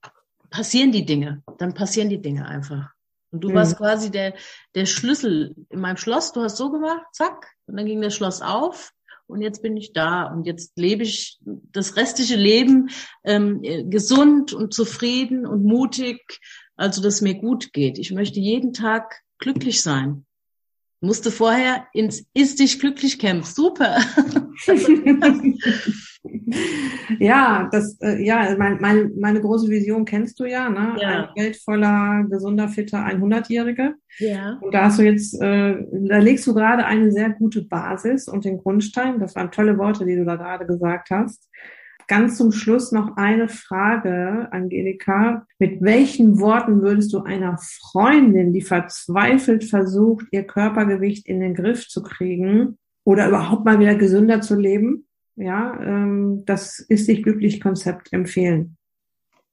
passieren 0.48 0.90
die 0.90 1.04
Dinge. 1.04 1.42
Dann 1.58 1.74
passieren 1.74 2.08
die 2.08 2.22
Dinge 2.22 2.46
einfach. 2.46 2.92
Und 3.30 3.42
du 3.42 3.50
mhm. 3.50 3.54
warst 3.54 3.76
quasi 3.76 4.10
der, 4.10 4.34
der 4.74 4.86
Schlüssel 4.86 5.54
in 5.68 5.80
meinem 5.80 5.96
Schloss. 5.96 6.32
Du 6.32 6.42
hast 6.42 6.56
so 6.56 6.70
gemacht, 6.70 7.04
zack, 7.12 7.46
und 7.66 7.76
dann 7.76 7.86
ging 7.86 8.00
das 8.00 8.14
Schloss 8.14 8.42
auf 8.42 8.92
und 9.26 9.42
jetzt 9.42 9.62
bin 9.62 9.76
ich 9.76 9.92
da 9.92 10.24
und 10.24 10.46
jetzt 10.46 10.78
lebe 10.78 11.02
ich 11.02 11.38
das 11.42 11.96
restliche 11.96 12.36
Leben 12.36 12.88
ähm, 13.24 13.60
gesund 13.90 14.54
und 14.54 14.72
zufrieden 14.72 15.46
und 15.46 15.64
mutig 15.64 16.40
also 16.78 17.02
dass 17.02 17.20
mir 17.20 17.34
gut 17.34 17.72
geht. 17.72 17.98
Ich 17.98 18.12
möchte 18.12 18.40
jeden 18.40 18.72
Tag 18.72 19.20
glücklich 19.38 19.82
sein. 19.82 20.24
Musste 21.00 21.30
vorher 21.30 21.86
ins 21.92 22.26
Ist 22.34 22.58
dich 22.58 22.80
glücklich 22.80 23.20
Camp. 23.20 23.44
Super. 23.44 23.98
ja, 27.20 27.68
das, 27.70 27.96
äh, 28.00 28.24
ja, 28.24 28.56
mein, 28.58 28.80
mein, 28.80 29.12
meine 29.18 29.40
große 29.40 29.68
Vision 29.68 30.04
kennst 30.04 30.40
du 30.40 30.44
ja, 30.44 30.68
ne? 30.68 30.96
Ja. 31.00 31.08
Eine 31.08 31.28
Welt 31.36 31.56
voller 31.56 32.24
gesunder, 32.28 32.68
fitter 32.68 33.06
100-Jährige. 33.06 33.94
Ja. 34.18 34.58
Und 34.60 34.74
da 34.74 34.86
hast 34.86 34.98
du 34.98 35.04
jetzt, 35.04 35.40
äh, 35.40 35.76
da 35.92 36.18
legst 36.18 36.46
du 36.46 36.54
gerade 36.54 36.84
eine 36.84 37.12
sehr 37.12 37.30
gute 37.30 37.62
Basis 37.62 38.26
und 38.26 38.44
den 38.44 38.58
Grundstein. 38.58 39.20
Das 39.20 39.36
waren 39.36 39.52
tolle 39.52 39.78
Worte, 39.78 40.04
die 40.04 40.16
du 40.16 40.24
da 40.24 40.34
gerade 40.34 40.66
gesagt 40.66 41.10
hast. 41.10 41.48
Ganz 42.08 42.38
zum 42.38 42.52
Schluss 42.52 42.90
noch 42.90 43.16
eine 43.16 43.50
Frage, 43.50 44.48
Angelika. 44.50 45.46
Mit 45.58 45.82
welchen 45.82 46.40
Worten 46.40 46.80
würdest 46.80 47.12
du 47.12 47.22
einer 47.22 47.58
Freundin, 47.58 48.54
die 48.54 48.62
verzweifelt 48.62 49.64
versucht, 49.64 50.24
ihr 50.30 50.44
Körpergewicht 50.44 51.28
in 51.28 51.40
den 51.40 51.54
Griff 51.54 51.86
zu 51.86 52.02
kriegen 52.02 52.78
oder 53.04 53.28
überhaupt 53.28 53.66
mal 53.66 53.78
wieder 53.78 53.94
gesünder 53.94 54.40
zu 54.40 54.56
leben, 54.56 55.06
ja, 55.36 55.78
ähm, 55.82 56.44
das 56.46 56.78
ist 56.80 57.06
sich 57.06 57.22
glücklich 57.22 57.60
Konzept 57.60 58.12
empfehlen. 58.12 58.78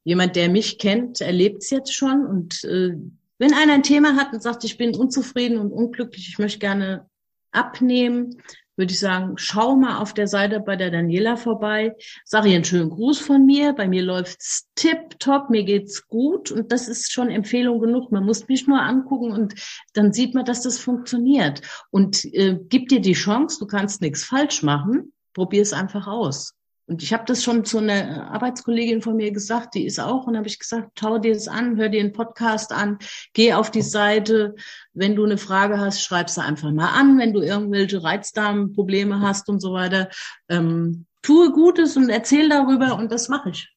Jemand, 0.05 0.37
der 0.37 0.49
mich 0.49 0.79
kennt, 0.79 1.19
erlebt 1.19 1.61
es 1.61 1.71
jetzt 1.71 1.93
schon 1.93 2.25
und 2.25 2.63
äh, 2.63 2.95
wenn 3.37 3.53
einer 3.53 3.73
ein 3.73 3.83
Thema 3.83 4.15
hat 4.15 4.33
und 4.33 4.41
sagt, 4.41 4.63
ich 4.63 4.77
bin 4.77 4.95
unzufrieden 4.95 5.57
und 5.57 5.71
unglücklich, 5.71 6.29
ich 6.29 6.39
möchte 6.39 6.59
gerne 6.59 7.09
abnehmen, 7.51 8.37
würde 8.75 8.91
ich 8.91 8.99
sagen, 8.99 9.33
schau 9.37 9.75
mal 9.75 9.99
auf 9.99 10.13
der 10.13 10.27
Seite 10.27 10.59
bei 10.59 10.75
der 10.75 10.91
Daniela 10.91 11.37
vorbei, 11.37 11.95
sag 12.23 12.45
ihr 12.45 12.55
einen 12.55 12.65
schönen 12.65 12.89
Gruß 12.89 13.19
von 13.19 13.45
mir, 13.45 13.73
bei 13.73 13.87
mir 13.87 14.03
läuft's 14.03 14.67
tipptopp, 14.75 15.49
mir 15.49 15.63
geht's 15.63 16.07
gut 16.07 16.51
und 16.51 16.71
das 16.71 16.87
ist 16.87 17.11
schon 17.11 17.29
Empfehlung 17.29 17.79
genug. 17.79 18.11
Man 18.11 18.25
muss 18.25 18.47
mich 18.47 18.67
nur 18.67 18.81
angucken 18.81 19.31
und 19.31 19.55
dann 19.93 20.13
sieht 20.13 20.33
man, 20.33 20.45
dass 20.45 20.61
das 20.61 20.77
funktioniert 20.77 21.61
und 21.91 22.25
äh, 22.33 22.59
gib 22.69 22.89
dir 22.89 23.01
die 23.01 23.13
Chance, 23.13 23.59
du 23.59 23.67
kannst 23.67 24.01
nichts 24.01 24.23
falsch 24.23 24.63
machen, 24.63 25.13
probier 25.33 25.61
es 25.61 25.73
einfach 25.73 26.07
aus. 26.07 26.53
Und 26.87 27.01
ich 27.01 27.13
habe 27.13 27.25
das 27.25 27.43
schon 27.43 27.65
zu 27.65 27.79
einer 27.79 28.31
Arbeitskollegin 28.31 29.01
von 29.01 29.15
mir 29.15 29.31
gesagt, 29.31 29.73
die 29.73 29.85
ist 29.85 29.99
auch, 29.99 30.27
und 30.27 30.37
habe 30.37 30.47
ich 30.47 30.59
gesagt, 30.59 30.91
schau 30.99 31.17
dir 31.17 31.33
das 31.33 31.47
an, 31.47 31.77
hör 31.77 31.89
dir 31.89 32.01
einen 32.01 32.13
Podcast 32.13 32.71
an, 32.71 32.99
geh 33.33 33.53
auf 33.53 33.71
die 33.71 33.81
Seite. 33.81 34.55
Wenn 34.93 35.15
du 35.15 35.25
eine 35.25 35.39
Frage 35.39 35.79
hast, 35.79 36.03
schreib 36.03 36.29
sie 36.29 36.43
einfach 36.43 36.71
mal 36.71 36.89
an. 36.89 37.17
Wenn 37.17 37.33
du 37.33 37.41
irgendwelche 37.41 38.03
Reizdarmprobleme 38.03 39.19
hast 39.19 39.49
und 39.49 39.61
so 39.61 39.73
weiter, 39.73 40.09
ähm, 40.47 41.05
tue 41.23 41.51
Gutes 41.51 41.97
und 41.97 42.09
erzähl 42.09 42.49
darüber 42.49 42.97
und 42.97 43.11
das 43.11 43.29
mache 43.29 43.49
ich. 43.49 43.73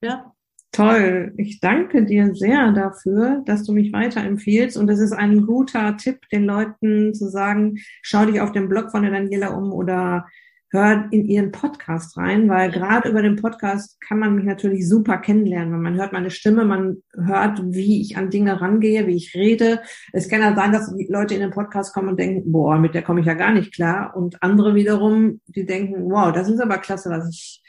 Ja. 0.00 0.30
Toll. 0.70 1.32
Ich 1.36 1.60
danke 1.60 2.04
dir 2.04 2.34
sehr 2.34 2.72
dafür, 2.72 3.42
dass 3.46 3.62
du 3.62 3.72
mich 3.72 3.92
weiterempfiehlst. 3.92 4.76
Und 4.76 4.88
das 4.88 4.98
ist 4.98 5.12
ein 5.12 5.46
guter 5.46 5.96
Tipp, 5.96 6.28
den 6.32 6.44
Leuten 6.44 7.14
zu 7.14 7.28
sagen, 7.28 7.78
schau 8.02 8.26
dich 8.26 8.40
auf 8.40 8.50
dem 8.50 8.68
Blog 8.68 8.90
von 8.90 9.02
der 9.02 9.12
Daniela 9.12 9.50
um 9.50 9.72
oder 9.72 10.26
hört 10.74 11.12
in 11.12 11.26
ihren 11.26 11.52
Podcast 11.52 12.16
rein, 12.18 12.48
weil 12.50 12.70
gerade 12.70 13.08
über 13.08 13.22
den 13.22 13.36
Podcast 13.36 13.98
kann 14.00 14.18
man 14.18 14.34
mich 14.34 14.44
natürlich 14.44 14.86
super 14.86 15.16
kennenlernen, 15.16 15.72
weil 15.72 15.80
man 15.80 15.94
hört 15.94 16.12
meine 16.12 16.30
Stimme, 16.30 16.64
man 16.64 16.98
hört, 17.14 17.60
wie 17.64 18.02
ich 18.02 18.18
an 18.18 18.28
Dinge 18.28 18.60
rangehe, 18.60 19.06
wie 19.06 19.16
ich 19.16 19.34
rede. 19.34 19.80
Es 20.12 20.28
kann 20.28 20.42
ja 20.42 20.54
sein, 20.54 20.72
dass 20.72 20.92
Leute 21.08 21.34
in 21.34 21.40
den 21.40 21.52
Podcast 21.52 21.94
kommen 21.94 22.08
und 22.08 22.20
denken, 22.20 22.52
boah, 22.52 22.78
mit 22.78 22.94
der 22.94 23.02
komme 23.02 23.20
ich 23.20 23.26
ja 23.26 23.34
gar 23.34 23.52
nicht 23.52 23.72
klar. 23.72 24.14
Und 24.14 24.42
andere 24.42 24.74
wiederum, 24.74 25.40
die 25.46 25.64
denken, 25.64 26.10
wow, 26.10 26.32
das 26.32 26.50
ist 26.50 26.60
aber 26.60 26.78
klasse, 26.78 27.08
was 27.08 27.30
ich 27.30 27.62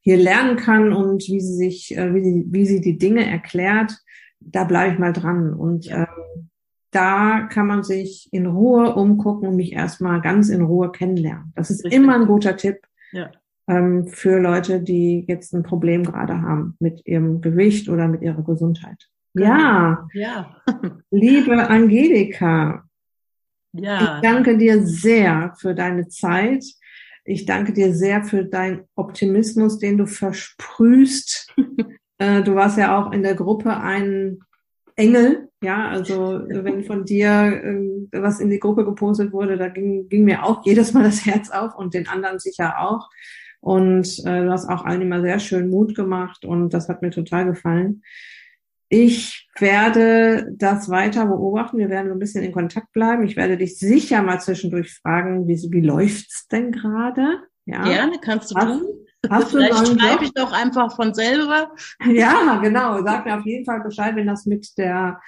hier 0.00 0.16
lernen 0.16 0.56
kann 0.56 0.92
und 0.92 1.22
wie 1.28 1.40
sie 1.40 1.56
sich, 1.56 1.96
äh, 1.96 2.14
wie 2.14 2.24
sie, 2.24 2.44
wie 2.48 2.66
sie 2.66 2.80
die 2.80 2.96
Dinge 2.96 3.26
erklärt. 3.26 3.92
Da 4.40 4.64
bleibe 4.64 4.94
ich 4.94 4.98
mal 4.98 5.12
dran. 5.12 5.52
Und 5.52 5.90
ähm, 5.90 6.06
da 6.92 7.48
kann 7.50 7.66
man 7.66 7.82
sich 7.82 8.28
in 8.32 8.46
Ruhe 8.46 8.94
umgucken 8.94 9.48
und 9.48 9.56
mich 9.56 9.72
erstmal 9.72 10.20
ganz 10.20 10.50
in 10.50 10.62
Ruhe 10.62 10.92
kennenlernen. 10.92 11.52
Das 11.56 11.70
ist 11.70 11.84
Richtig. 11.84 12.00
immer 12.00 12.14
ein 12.14 12.26
guter 12.26 12.56
Tipp 12.56 12.86
ja. 13.12 13.30
ähm, 13.66 14.06
für 14.06 14.38
Leute, 14.38 14.80
die 14.80 15.24
jetzt 15.26 15.54
ein 15.54 15.62
Problem 15.62 16.04
gerade 16.04 16.42
haben 16.42 16.76
mit 16.78 17.04
ihrem 17.06 17.40
Gewicht 17.40 17.88
oder 17.88 18.08
mit 18.08 18.20
ihrer 18.22 18.42
Gesundheit. 18.42 19.08
Genau. 19.34 19.48
Ja, 19.48 20.08
ja. 20.12 20.56
liebe 21.10 21.68
Angelika, 21.68 22.84
ja. 23.72 24.16
ich 24.16 24.20
danke 24.22 24.58
dir 24.58 24.86
sehr 24.86 25.54
für 25.58 25.74
deine 25.74 26.08
Zeit. 26.08 26.62
Ich 27.24 27.46
danke 27.46 27.72
dir 27.72 27.94
sehr 27.94 28.22
für 28.22 28.44
deinen 28.44 28.82
Optimismus, 28.96 29.78
den 29.78 29.96
du 29.96 30.06
versprühst. 30.06 31.54
äh, 32.18 32.42
du 32.42 32.54
warst 32.54 32.76
ja 32.76 32.98
auch 32.98 33.12
in 33.12 33.22
der 33.22 33.34
Gruppe 33.34 33.78
ein 33.78 34.40
Engel, 34.96 35.48
ja, 35.62 35.88
also 35.88 36.42
wenn 36.48 36.84
von 36.84 37.04
dir 37.04 37.30
äh, 37.30 38.20
was 38.20 38.40
in 38.40 38.50
die 38.50 38.58
Gruppe 38.58 38.84
gepostet 38.84 39.32
wurde, 39.32 39.56
da 39.56 39.68
ging, 39.68 40.08
ging 40.08 40.24
mir 40.24 40.44
auch 40.44 40.64
jedes 40.64 40.92
Mal 40.92 41.04
das 41.04 41.24
Herz 41.24 41.50
auf 41.50 41.76
und 41.76 41.94
den 41.94 42.08
anderen 42.08 42.38
sicher 42.38 42.80
auch. 42.80 43.08
Und 43.60 44.18
äh, 44.26 44.44
du 44.44 44.50
hast 44.50 44.68
auch 44.68 44.84
allen 44.84 45.02
immer 45.02 45.20
sehr 45.20 45.38
schön 45.38 45.70
Mut 45.70 45.94
gemacht 45.94 46.44
und 46.44 46.74
das 46.74 46.88
hat 46.88 47.00
mir 47.00 47.10
total 47.10 47.46
gefallen. 47.46 48.02
Ich 48.88 49.48
werde 49.58 50.52
das 50.54 50.90
weiter 50.90 51.26
beobachten. 51.26 51.78
Wir 51.78 51.88
werden 51.88 52.12
ein 52.12 52.18
bisschen 52.18 52.42
in 52.42 52.52
Kontakt 52.52 52.92
bleiben. 52.92 53.24
Ich 53.24 53.36
werde 53.36 53.56
dich 53.56 53.78
sicher 53.78 54.20
mal 54.22 54.40
zwischendurch 54.40 54.92
fragen, 54.92 55.48
wie, 55.48 55.56
wie 55.70 55.80
läuft's 55.80 56.46
denn 56.48 56.72
gerade? 56.72 57.38
Ja, 57.64 57.84
Gerne, 57.84 58.16
kannst 58.20 58.50
du 58.50 58.58
tun. 58.58 58.82
Hast 59.30 59.50
Vielleicht 59.50 59.86
schreibe 59.86 60.24
ich 60.24 60.32
doch 60.34 60.52
einfach 60.52 60.96
von 60.96 61.14
selber. 61.14 61.72
Ja, 62.06 62.58
genau. 62.62 63.02
Sag 63.04 63.24
mir 63.24 63.38
auf 63.38 63.46
jeden 63.46 63.64
Fall 63.64 63.80
Bescheid, 63.80 64.16
wenn 64.16 64.26
das 64.26 64.46
mit 64.46 64.76
der 64.78 65.20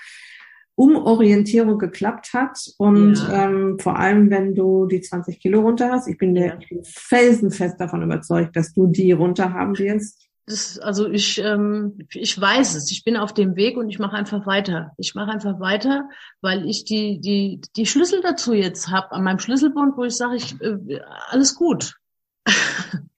Umorientierung 0.77 1.79
geklappt 1.79 2.33
hat 2.33 2.59
und 2.79 3.17
ja. 3.17 3.47
ähm, 3.47 3.79
vor 3.79 3.97
allem, 3.97 4.31
wenn 4.31 4.57
du 4.57 4.87
die 4.87 5.01
20 5.01 5.39
Kilo 5.39 5.61
runter 5.61 5.91
hast. 5.93 6.09
Ich 6.09 6.19
bin, 6.19 6.35
ja. 6.35 6.57
der, 6.57 6.83
felsenfest 6.83 7.81
davon 7.81 8.03
überzeugt, 8.03 8.57
dass 8.57 8.73
du 8.73 8.89
die 8.89 9.13
runter 9.13 9.53
haben 9.53 9.79
wirst. 9.79 10.29
Das, 10.47 10.79
also 10.79 11.09
ich, 11.09 11.41
ähm, 11.43 11.99
ich 12.11 12.39
weiß 12.39 12.75
es. 12.75 12.91
Ich 12.91 13.05
bin 13.05 13.17
auf 13.17 13.33
dem 13.33 13.57
Weg 13.57 13.77
und 13.77 13.89
ich 13.89 13.99
mache 13.99 14.17
einfach 14.17 14.47
weiter. 14.47 14.93
Ich 14.99 15.15
mache 15.15 15.31
einfach 15.31 15.59
weiter, 15.61 16.09
weil 16.43 16.69
ich 16.69 16.85
die 16.85 17.21
die 17.21 17.63
die 17.77 17.87
Schlüssel 17.87 18.21
dazu 18.21 18.53
jetzt 18.53 18.91
habe 18.91 19.13
an 19.13 19.23
meinem 19.23 19.39
Schlüsselbund, 19.39 19.97
wo 19.97 20.05
ich 20.05 20.17
sage, 20.17 20.37
ich 20.37 20.61
äh, 20.61 21.01
alles 21.29 21.55
gut. 21.55 21.97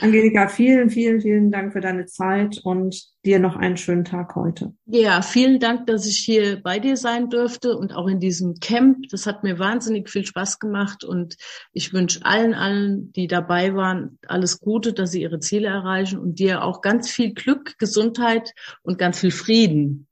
Angelika, 0.00 0.48
vielen, 0.48 0.90
vielen, 0.90 1.20
vielen 1.20 1.50
Dank 1.50 1.72
für 1.72 1.80
deine 1.80 2.06
Zeit 2.06 2.58
und 2.62 3.02
dir 3.24 3.38
noch 3.38 3.56
einen 3.56 3.76
schönen 3.76 4.04
Tag 4.04 4.34
heute. 4.36 4.72
Ja, 4.86 5.22
vielen 5.22 5.60
Dank, 5.60 5.86
dass 5.86 6.06
ich 6.06 6.18
hier 6.18 6.62
bei 6.62 6.78
dir 6.78 6.96
sein 6.96 7.30
durfte 7.30 7.76
und 7.76 7.94
auch 7.94 8.06
in 8.06 8.20
diesem 8.20 8.54
Camp. 8.60 9.08
Das 9.10 9.26
hat 9.26 9.42
mir 9.42 9.58
wahnsinnig 9.58 10.08
viel 10.08 10.24
Spaß 10.24 10.58
gemacht 10.58 11.04
und 11.04 11.36
ich 11.72 11.92
wünsche 11.92 12.24
allen, 12.24 12.54
allen, 12.54 13.12
die 13.12 13.26
dabei 13.26 13.74
waren, 13.74 14.18
alles 14.26 14.60
Gute, 14.60 14.92
dass 14.92 15.10
sie 15.10 15.22
ihre 15.22 15.40
Ziele 15.40 15.68
erreichen 15.68 16.18
und 16.18 16.38
dir 16.38 16.62
auch 16.62 16.80
ganz 16.80 17.10
viel 17.10 17.34
Glück, 17.34 17.76
Gesundheit 17.78 18.52
und 18.82 18.98
ganz 18.98 19.20
viel 19.20 19.32
Frieden. 19.32 20.06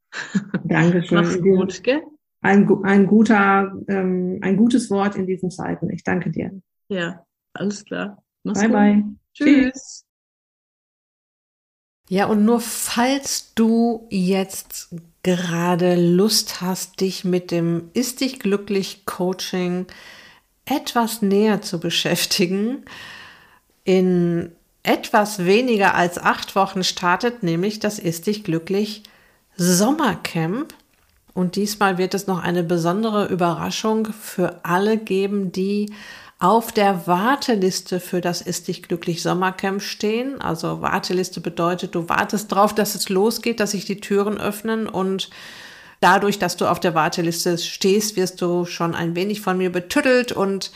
Dankeschön. 0.64 1.18
Mach's 1.18 1.40
gut, 1.40 1.82
gell? 1.82 2.02
Ein, 2.40 2.68
ein 2.84 3.06
guter, 3.06 3.72
ähm, 3.88 4.38
ein 4.42 4.56
gutes 4.56 4.90
Wort 4.90 5.16
in 5.16 5.26
diesen 5.26 5.50
Zeiten. 5.50 5.90
Ich 5.90 6.04
danke 6.04 6.30
dir. 6.30 6.52
Ja, 6.88 7.24
alles 7.52 7.84
klar. 7.84 8.22
Mach's 8.44 8.60
bye, 8.60 8.68
gut. 8.68 8.76
bye. 8.76 9.16
Tschüss. 9.36 10.04
Ja, 12.08 12.26
und 12.26 12.44
nur 12.44 12.60
falls 12.60 13.52
du 13.54 14.06
jetzt 14.10 14.90
gerade 15.22 15.96
Lust 15.96 16.60
hast, 16.60 17.00
dich 17.00 17.24
mit 17.24 17.50
dem 17.50 17.90
Ist 17.94 18.20
dich 18.20 18.38
glücklich 18.38 19.04
Coaching 19.06 19.86
etwas 20.64 21.20
näher 21.22 21.62
zu 21.62 21.80
beschäftigen, 21.80 22.84
in 23.84 24.52
etwas 24.82 25.44
weniger 25.44 25.94
als 25.94 26.18
acht 26.18 26.54
Wochen 26.56 26.84
startet 26.84 27.42
nämlich 27.42 27.80
das 27.80 27.98
Ist 27.98 28.26
dich 28.28 28.44
glücklich 28.44 29.02
Sommercamp. 29.56 30.74
Und 31.34 31.56
diesmal 31.56 31.98
wird 31.98 32.14
es 32.14 32.26
noch 32.26 32.42
eine 32.42 32.62
besondere 32.62 33.26
Überraschung 33.26 34.06
für 34.12 34.64
alle 34.64 34.96
geben, 34.96 35.52
die 35.52 35.92
auf 36.38 36.70
der 36.70 37.06
Warteliste 37.06 37.98
für 37.98 38.20
das 38.20 38.42
Ist 38.42 38.68
dich 38.68 38.82
glücklich 38.82 39.22
Sommercamp 39.22 39.80
stehen. 39.80 40.40
Also 40.40 40.82
Warteliste 40.82 41.40
bedeutet, 41.40 41.94
du 41.94 42.08
wartest 42.08 42.52
drauf, 42.52 42.74
dass 42.74 42.94
es 42.94 43.08
losgeht, 43.08 43.60
dass 43.60 43.70
sich 43.70 43.86
die 43.86 44.00
Türen 44.00 44.38
öffnen 44.38 44.86
und 44.86 45.30
dadurch, 46.00 46.38
dass 46.38 46.56
du 46.56 46.66
auf 46.66 46.78
der 46.78 46.94
Warteliste 46.94 47.56
stehst, 47.56 48.16
wirst 48.16 48.42
du 48.42 48.66
schon 48.66 48.94
ein 48.94 49.16
wenig 49.16 49.40
von 49.40 49.56
mir 49.56 49.72
betüttelt 49.72 50.32
und 50.32 50.72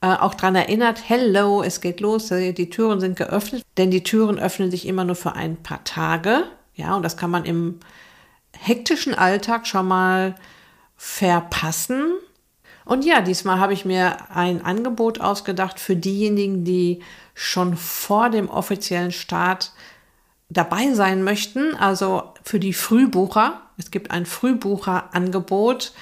äh, 0.00 0.06
auch 0.06 0.34
dran 0.34 0.54
erinnert, 0.54 1.02
hello, 1.06 1.62
es 1.62 1.80
geht 1.82 2.00
los, 2.00 2.30
äh, 2.30 2.52
die 2.52 2.70
Türen 2.70 3.00
sind 3.00 3.16
geöffnet, 3.16 3.62
denn 3.76 3.90
die 3.90 4.02
Türen 4.02 4.38
öffnen 4.38 4.70
sich 4.70 4.86
immer 4.86 5.04
nur 5.04 5.16
für 5.16 5.32
ein 5.32 5.56
paar 5.56 5.84
Tage. 5.84 6.44
Ja, 6.74 6.96
und 6.96 7.02
das 7.02 7.16
kann 7.16 7.30
man 7.30 7.44
im 7.44 7.78
hektischen 8.58 9.14
Alltag 9.14 9.66
schon 9.66 9.86
mal 9.86 10.34
verpassen. 10.96 12.14
Und 12.84 13.04
ja, 13.04 13.20
diesmal 13.20 13.58
habe 13.58 13.72
ich 13.72 13.84
mir 13.84 14.30
ein 14.30 14.64
Angebot 14.64 15.20
ausgedacht 15.20 15.80
für 15.80 15.96
diejenigen, 15.96 16.64
die 16.64 17.00
schon 17.34 17.76
vor 17.76 18.30
dem 18.30 18.48
offiziellen 18.48 19.12
Start 19.12 19.72
dabei 20.50 20.92
sein 20.92 21.22
möchten, 21.22 21.74
also 21.74 22.34
für 22.42 22.60
die 22.60 22.74
Frühbucher. 22.74 23.60
Es 23.78 23.90
gibt 23.90 24.10
ein 24.10 24.26
Frühbucherangebot 24.26 25.92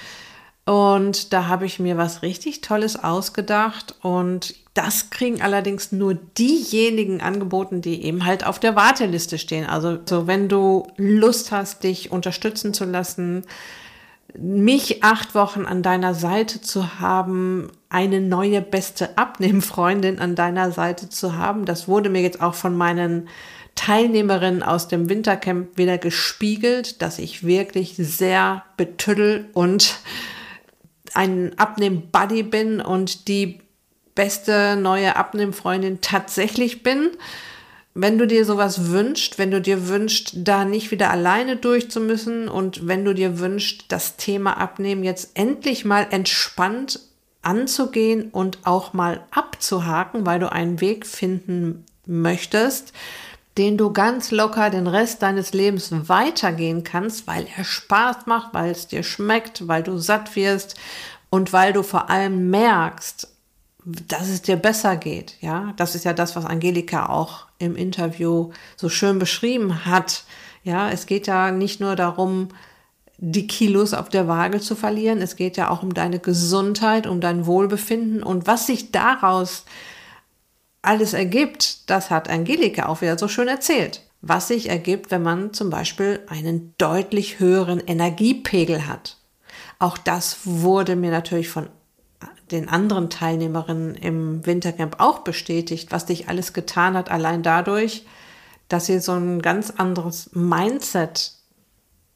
und 0.65 1.33
da 1.33 1.47
habe 1.47 1.65
ich 1.65 1.79
mir 1.79 1.97
was 1.97 2.21
richtig 2.21 2.61
Tolles 2.61 3.01
ausgedacht 3.01 3.95
und 4.01 4.55
das 4.73 5.09
kriegen 5.09 5.41
allerdings 5.41 5.91
nur 5.91 6.15
diejenigen 6.15 7.21
angeboten, 7.21 7.81
die 7.81 8.03
eben 8.03 8.25
halt 8.25 8.45
auf 8.45 8.59
der 8.59 8.75
Warteliste 8.75 9.37
stehen. 9.37 9.65
Also 9.65 9.99
so, 10.05 10.25
wenn 10.25 10.49
du 10.49 10.87
Lust 10.97 11.51
hast, 11.51 11.83
dich 11.83 12.11
unterstützen 12.11 12.73
zu 12.73 12.85
lassen, 12.85 13.45
mich 14.37 15.03
acht 15.03 15.35
Wochen 15.35 15.65
an 15.65 15.83
deiner 15.83 16.13
Seite 16.13 16.61
zu 16.61 16.99
haben, 16.99 17.71
eine 17.89 18.21
neue 18.21 18.61
beste 18.61 19.17
Abnehmfreundin 19.17 20.19
an 20.19 20.35
deiner 20.35 20.71
Seite 20.71 21.09
zu 21.09 21.35
haben. 21.37 21.65
Das 21.65 21.87
wurde 21.87 22.09
mir 22.09 22.21
jetzt 22.21 22.41
auch 22.41 22.55
von 22.55 22.75
meinen 22.75 23.29
Teilnehmerinnen 23.75 24.63
aus 24.63 24.87
dem 24.87 25.09
Wintercamp 25.09 25.77
wieder 25.77 25.97
gespiegelt, 25.97 27.01
dass 27.01 27.19
ich 27.19 27.45
wirklich 27.45 27.95
sehr 27.97 28.63
betüddel 28.77 29.49
und 29.53 29.99
ein 31.13 31.57
Abnehm-Buddy 31.57 32.43
bin 32.43 32.81
und 32.81 33.27
die 33.27 33.59
beste 34.15 34.75
neue 34.75 35.15
Abnehmfreundin 35.15 36.01
tatsächlich 36.01 36.83
bin. 36.83 37.11
Wenn 37.95 38.17
du 38.17 38.25
dir 38.25 38.43
sowas 38.43 38.89
wünschst, 38.89 39.37
wenn 39.37 39.51
du 39.51 39.61
dir 39.61 39.87
wünschst, 39.87 40.31
da 40.35 40.65
nicht 40.65 40.89
wieder 40.89 41.11
alleine 41.11 41.57
durchzumüssen 41.57 42.47
und 42.47 42.87
wenn 42.87 43.05
du 43.05 43.13
dir 43.13 43.39
wünschst, 43.39 43.85
das 43.89 44.17
Thema 44.17 44.57
Abnehmen 44.57 45.03
jetzt 45.03 45.31
endlich 45.35 45.85
mal 45.85 46.07
entspannt 46.09 46.99
anzugehen 47.43 48.29
und 48.31 48.59
auch 48.63 48.93
mal 48.93 49.23
abzuhaken, 49.29 50.25
weil 50.25 50.39
du 50.39 50.51
einen 50.51 50.81
Weg 50.81 51.05
finden 51.05 51.85
möchtest, 52.07 52.93
den 53.57 53.77
du 53.77 53.93
ganz 53.93 54.31
locker 54.31 54.71
den 54.71 54.87
Rest 54.87 55.21
deines 55.21 55.53
Lebens 55.53 55.91
weitergehen 56.09 56.83
kannst, 56.83 57.27
weil 57.27 57.45
er 57.55 57.63
Spaß 57.63 58.25
macht, 58.25 58.53
weil 58.55 58.71
es 58.71 58.87
dir 58.87 59.03
schmeckt, 59.03 59.67
weil 59.67 59.83
du 59.83 59.99
satt 59.99 60.35
wirst 60.35 60.75
und 61.29 61.53
weil 61.53 61.73
du 61.73 61.83
vor 61.83 62.09
allem 62.09 62.49
merkst, 62.49 63.27
dass 63.85 64.29
es 64.29 64.41
dir 64.41 64.55
besser 64.55 64.95
geht. 64.95 65.35
Ja, 65.41 65.73
das 65.77 65.95
ist 65.95 66.05
ja 66.05 66.13
das, 66.13 66.35
was 66.35 66.45
Angelika 66.45 67.07
auch 67.07 67.47
im 67.59 67.75
Interview 67.75 68.51
so 68.75 68.89
schön 68.89 69.19
beschrieben 69.19 69.85
hat. 69.85 70.23
Ja, 70.63 70.89
es 70.89 71.05
geht 71.05 71.27
ja 71.27 71.51
nicht 71.51 71.79
nur 71.79 71.95
darum, 71.95 72.49
die 73.17 73.47
Kilos 73.47 73.93
auf 73.93 74.09
der 74.09 74.27
Waage 74.27 74.59
zu 74.59 74.75
verlieren. 74.75 75.21
Es 75.21 75.35
geht 75.35 75.57
ja 75.57 75.69
auch 75.69 75.83
um 75.83 75.93
deine 75.93 76.19
Gesundheit, 76.19 77.07
um 77.07 77.21
dein 77.21 77.45
Wohlbefinden 77.45 78.23
und 78.23 78.47
was 78.47 78.67
sich 78.67 78.91
daraus 78.91 79.65
alles 80.81 81.13
ergibt, 81.13 81.89
das 81.89 82.09
hat 82.09 82.29
Angelika 82.29 82.87
auch 82.87 83.01
wieder 83.01 83.17
so 83.17 83.27
schön 83.27 83.47
erzählt. 83.47 84.01
Was 84.21 84.49
sich 84.49 84.69
ergibt, 84.69 85.11
wenn 85.11 85.23
man 85.23 85.53
zum 85.53 85.69
Beispiel 85.69 86.21
einen 86.27 86.73
deutlich 86.77 87.39
höheren 87.39 87.79
Energiepegel 87.79 88.87
hat. 88.87 89.17
Auch 89.79 89.97
das 89.97 90.39
wurde 90.43 90.95
mir 90.95 91.11
natürlich 91.11 91.49
von 91.49 91.67
den 92.51 92.69
anderen 92.69 93.09
Teilnehmerinnen 93.09 93.95
im 93.95 94.45
Wintercamp 94.45 94.95
auch 94.99 95.19
bestätigt, 95.19 95.91
was 95.91 96.05
dich 96.05 96.29
alles 96.29 96.53
getan 96.53 96.95
hat, 96.95 97.09
allein 97.09 97.43
dadurch, 97.43 98.05
dass 98.67 98.85
sie 98.85 98.99
so 98.99 99.13
ein 99.13 99.41
ganz 99.41 99.71
anderes 99.71 100.29
Mindset 100.33 101.33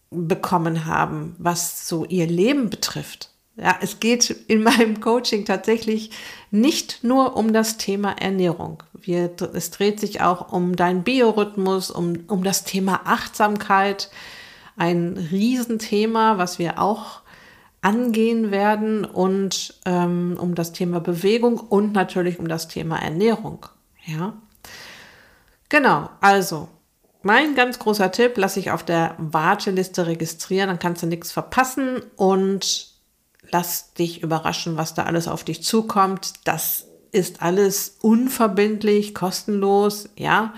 bekommen 0.09 0.85
haben, 0.85 1.35
was 1.37 1.87
so 1.87 2.05
ihr 2.05 2.27
Leben 2.27 2.69
betrifft. 2.69 3.31
Ja, 3.57 3.75
es 3.81 3.99
geht 3.99 4.29
in 4.47 4.61
meinem 4.61 5.01
Coaching 5.01 5.43
tatsächlich 5.43 6.11
nicht 6.51 7.03
nur 7.03 7.35
um 7.35 7.53
das 7.53 7.77
Thema 7.77 8.11
Ernährung. 8.11 8.83
Wir, 8.93 9.31
es 9.53 9.71
dreht 9.71 9.99
sich 9.99 10.21
auch 10.21 10.51
um 10.53 10.75
deinen 10.75 11.03
Biorhythmus, 11.03 11.89
um, 11.89 12.25
um 12.27 12.43
das 12.43 12.63
Thema 12.63 13.01
Achtsamkeit. 13.05 14.11
Ein 14.75 15.17
Riesenthema, 15.31 16.37
was 16.37 16.59
wir 16.59 16.79
auch 16.79 17.21
angehen 17.87 18.51
werden 18.51 19.05
und 19.05 19.75
ähm, 19.85 20.37
um 20.37 20.55
das 20.55 20.73
Thema 20.73 20.99
Bewegung 20.99 21.57
und 21.57 21.93
natürlich 21.93 22.37
um 22.37 22.49
das 22.49 22.67
Thema 22.67 22.97
Ernährung. 22.97 23.65
Ja, 24.05 24.33
genau. 25.69 26.09
Also 26.19 26.67
mein 27.21 27.55
ganz 27.55 27.79
großer 27.79 28.11
Tipp: 28.11 28.33
Lass 28.35 28.55
dich 28.55 28.71
auf 28.71 28.83
der 28.83 29.15
Warteliste 29.17 30.05
registrieren, 30.05 30.67
dann 30.67 30.79
kannst 30.79 31.01
du 31.01 31.07
nichts 31.07 31.31
verpassen 31.31 32.01
und 32.17 32.89
lass 33.51 33.93
dich 33.93 34.21
überraschen, 34.21 34.75
was 34.75 34.93
da 34.93 35.03
alles 35.03 35.29
auf 35.29 35.45
dich 35.45 35.63
zukommt. 35.63 36.33
Das 36.43 36.87
ist 37.13 37.41
alles 37.41 37.99
unverbindlich, 38.01 39.15
kostenlos, 39.15 40.09
ja. 40.17 40.53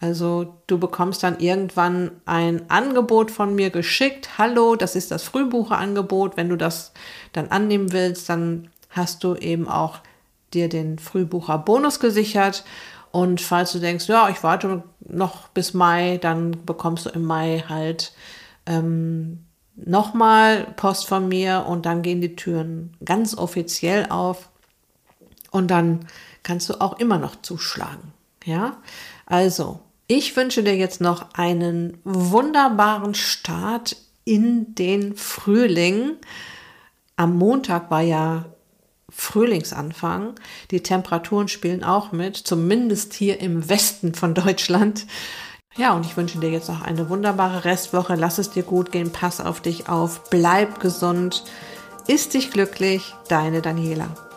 Also 0.00 0.54
du 0.66 0.78
bekommst 0.78 1.22
dann 1.22 1.38
irgendwann 1.40 2.10
ein 2.24 2.70
Angebot 2.70 3.30
von 3.30 3.54
mir 3.54 3.68
geschickt. 3.68 4.38
Hallo, 4.38 4.74
das 4.74 4.96
ist 4.96 5.10
das 5.10 5.22
Frühbucherangebot. 5.22 6.38
Wenn 6.38 6.48
du 6.48 6.56
das 6.56 6.92
dann 7.32 7.48
annehmen 7.48 7.92
willst, 7.92 8.28
dann 8.30 8.70
hast 8.88 9.22
du 9.22 9.34
eben 9.34 9.68
auch 9.68 9.98
dir 10.54 10.70
den 10.70 10.98
Frühbucher-Bonus 10.98 12.00
gesichert. 12.00 12.64
Und 13.12 13.42
falls 13.42 13.72
du 13.72 13.78
denkst, 13.78 14.08
ja, 14.08 14.30
ich 14.30 14.42
warte 14.42 14.82
noch 15.00 15.48
bis 15.48 15.74
Mai, 15.74 16.18
dann 16.18 16.64
bekommst 16.64 17.04
du 17.06 17.10
im 17.10 17.24
Mai 17.24 17.64
halt 17.68 18.14
ähm, 18.64 19.44
nochmal 19.76 20.66
Post 20.76 21.08
von 21.08 21.28
mir 21.28 21.66
und 21.68 21.84
dann 21.86 22.00
gehen 22.00 22.22
die 22.22 22.36
Türen 22.36 22.96
ganz 23.04 23.36
offiziell 23.36 24.06
auf 24.08 24.48
und 25.50 25.70
dann 25.70 26.06
kannst 26.42 26.70
du 26.70 26.80
auch 26.80 26.98
immer 26.98 27.18
noch 27.18 27.42
zuschlagen. 27.42 28.12
Ja, 28.44 28.78
also 29.26 29.80
ich 30.10 30.34
wünsche 30.34 30.64
dir 30.64 30.74
jetzt 30.76 31.00
noch 31.00 31.34
einen 31.34 31.98
wunderbaren 32.02 33.14
Start 33.14 33.96
in 34.24 34.74
den 34.74 35.14
Frühling. 35.14 36.16
Am 37.14 37.38
Montag 37.38 37.92
war 37.92 38.00
ja 38.00 38.46
Frühlingsanfang. 39.08 40.34
Die 40.72 40.82
Temperaturen 40.82 41.46
spielen 41.46 41.84
auch 41.84 42.10
mit, 42.10 42.36
zumindest 42.36 43.14
hier 43.14 43.40
im 43.40 43.68
Westen 43.68 44.14
von 44.14 44.34
Deutschland. 44.34 45.06
Ja, 45.76 45.94
und 45.94 46.04
ich 46.04 46.16
wünsche 46.16 46.40
dir 46.40 46.50
jetzt 46.50 46.68
noch 46.68 46.82
eine 46.82 47.08
wunderbare 47.08 47.64
Restwoche. 47.64 48.16
Lass 48.16 48.38
es 48.38 48.50
dir 48.50 48.64
gut 48.64 48.90
gehen, 48.90 49.12
pass 49.12 49.40
auf 49.40 49.60
dich 49.60 49.88
auf, 49.88 50.28
bleib 50.28 50.80
gesund, 50.80 51.44
ist 52.08 52.34
dich 52.34 52.50
glücklich, 52.50 53.14
deine 53.28 53.62
Daniela. 53.62 54.29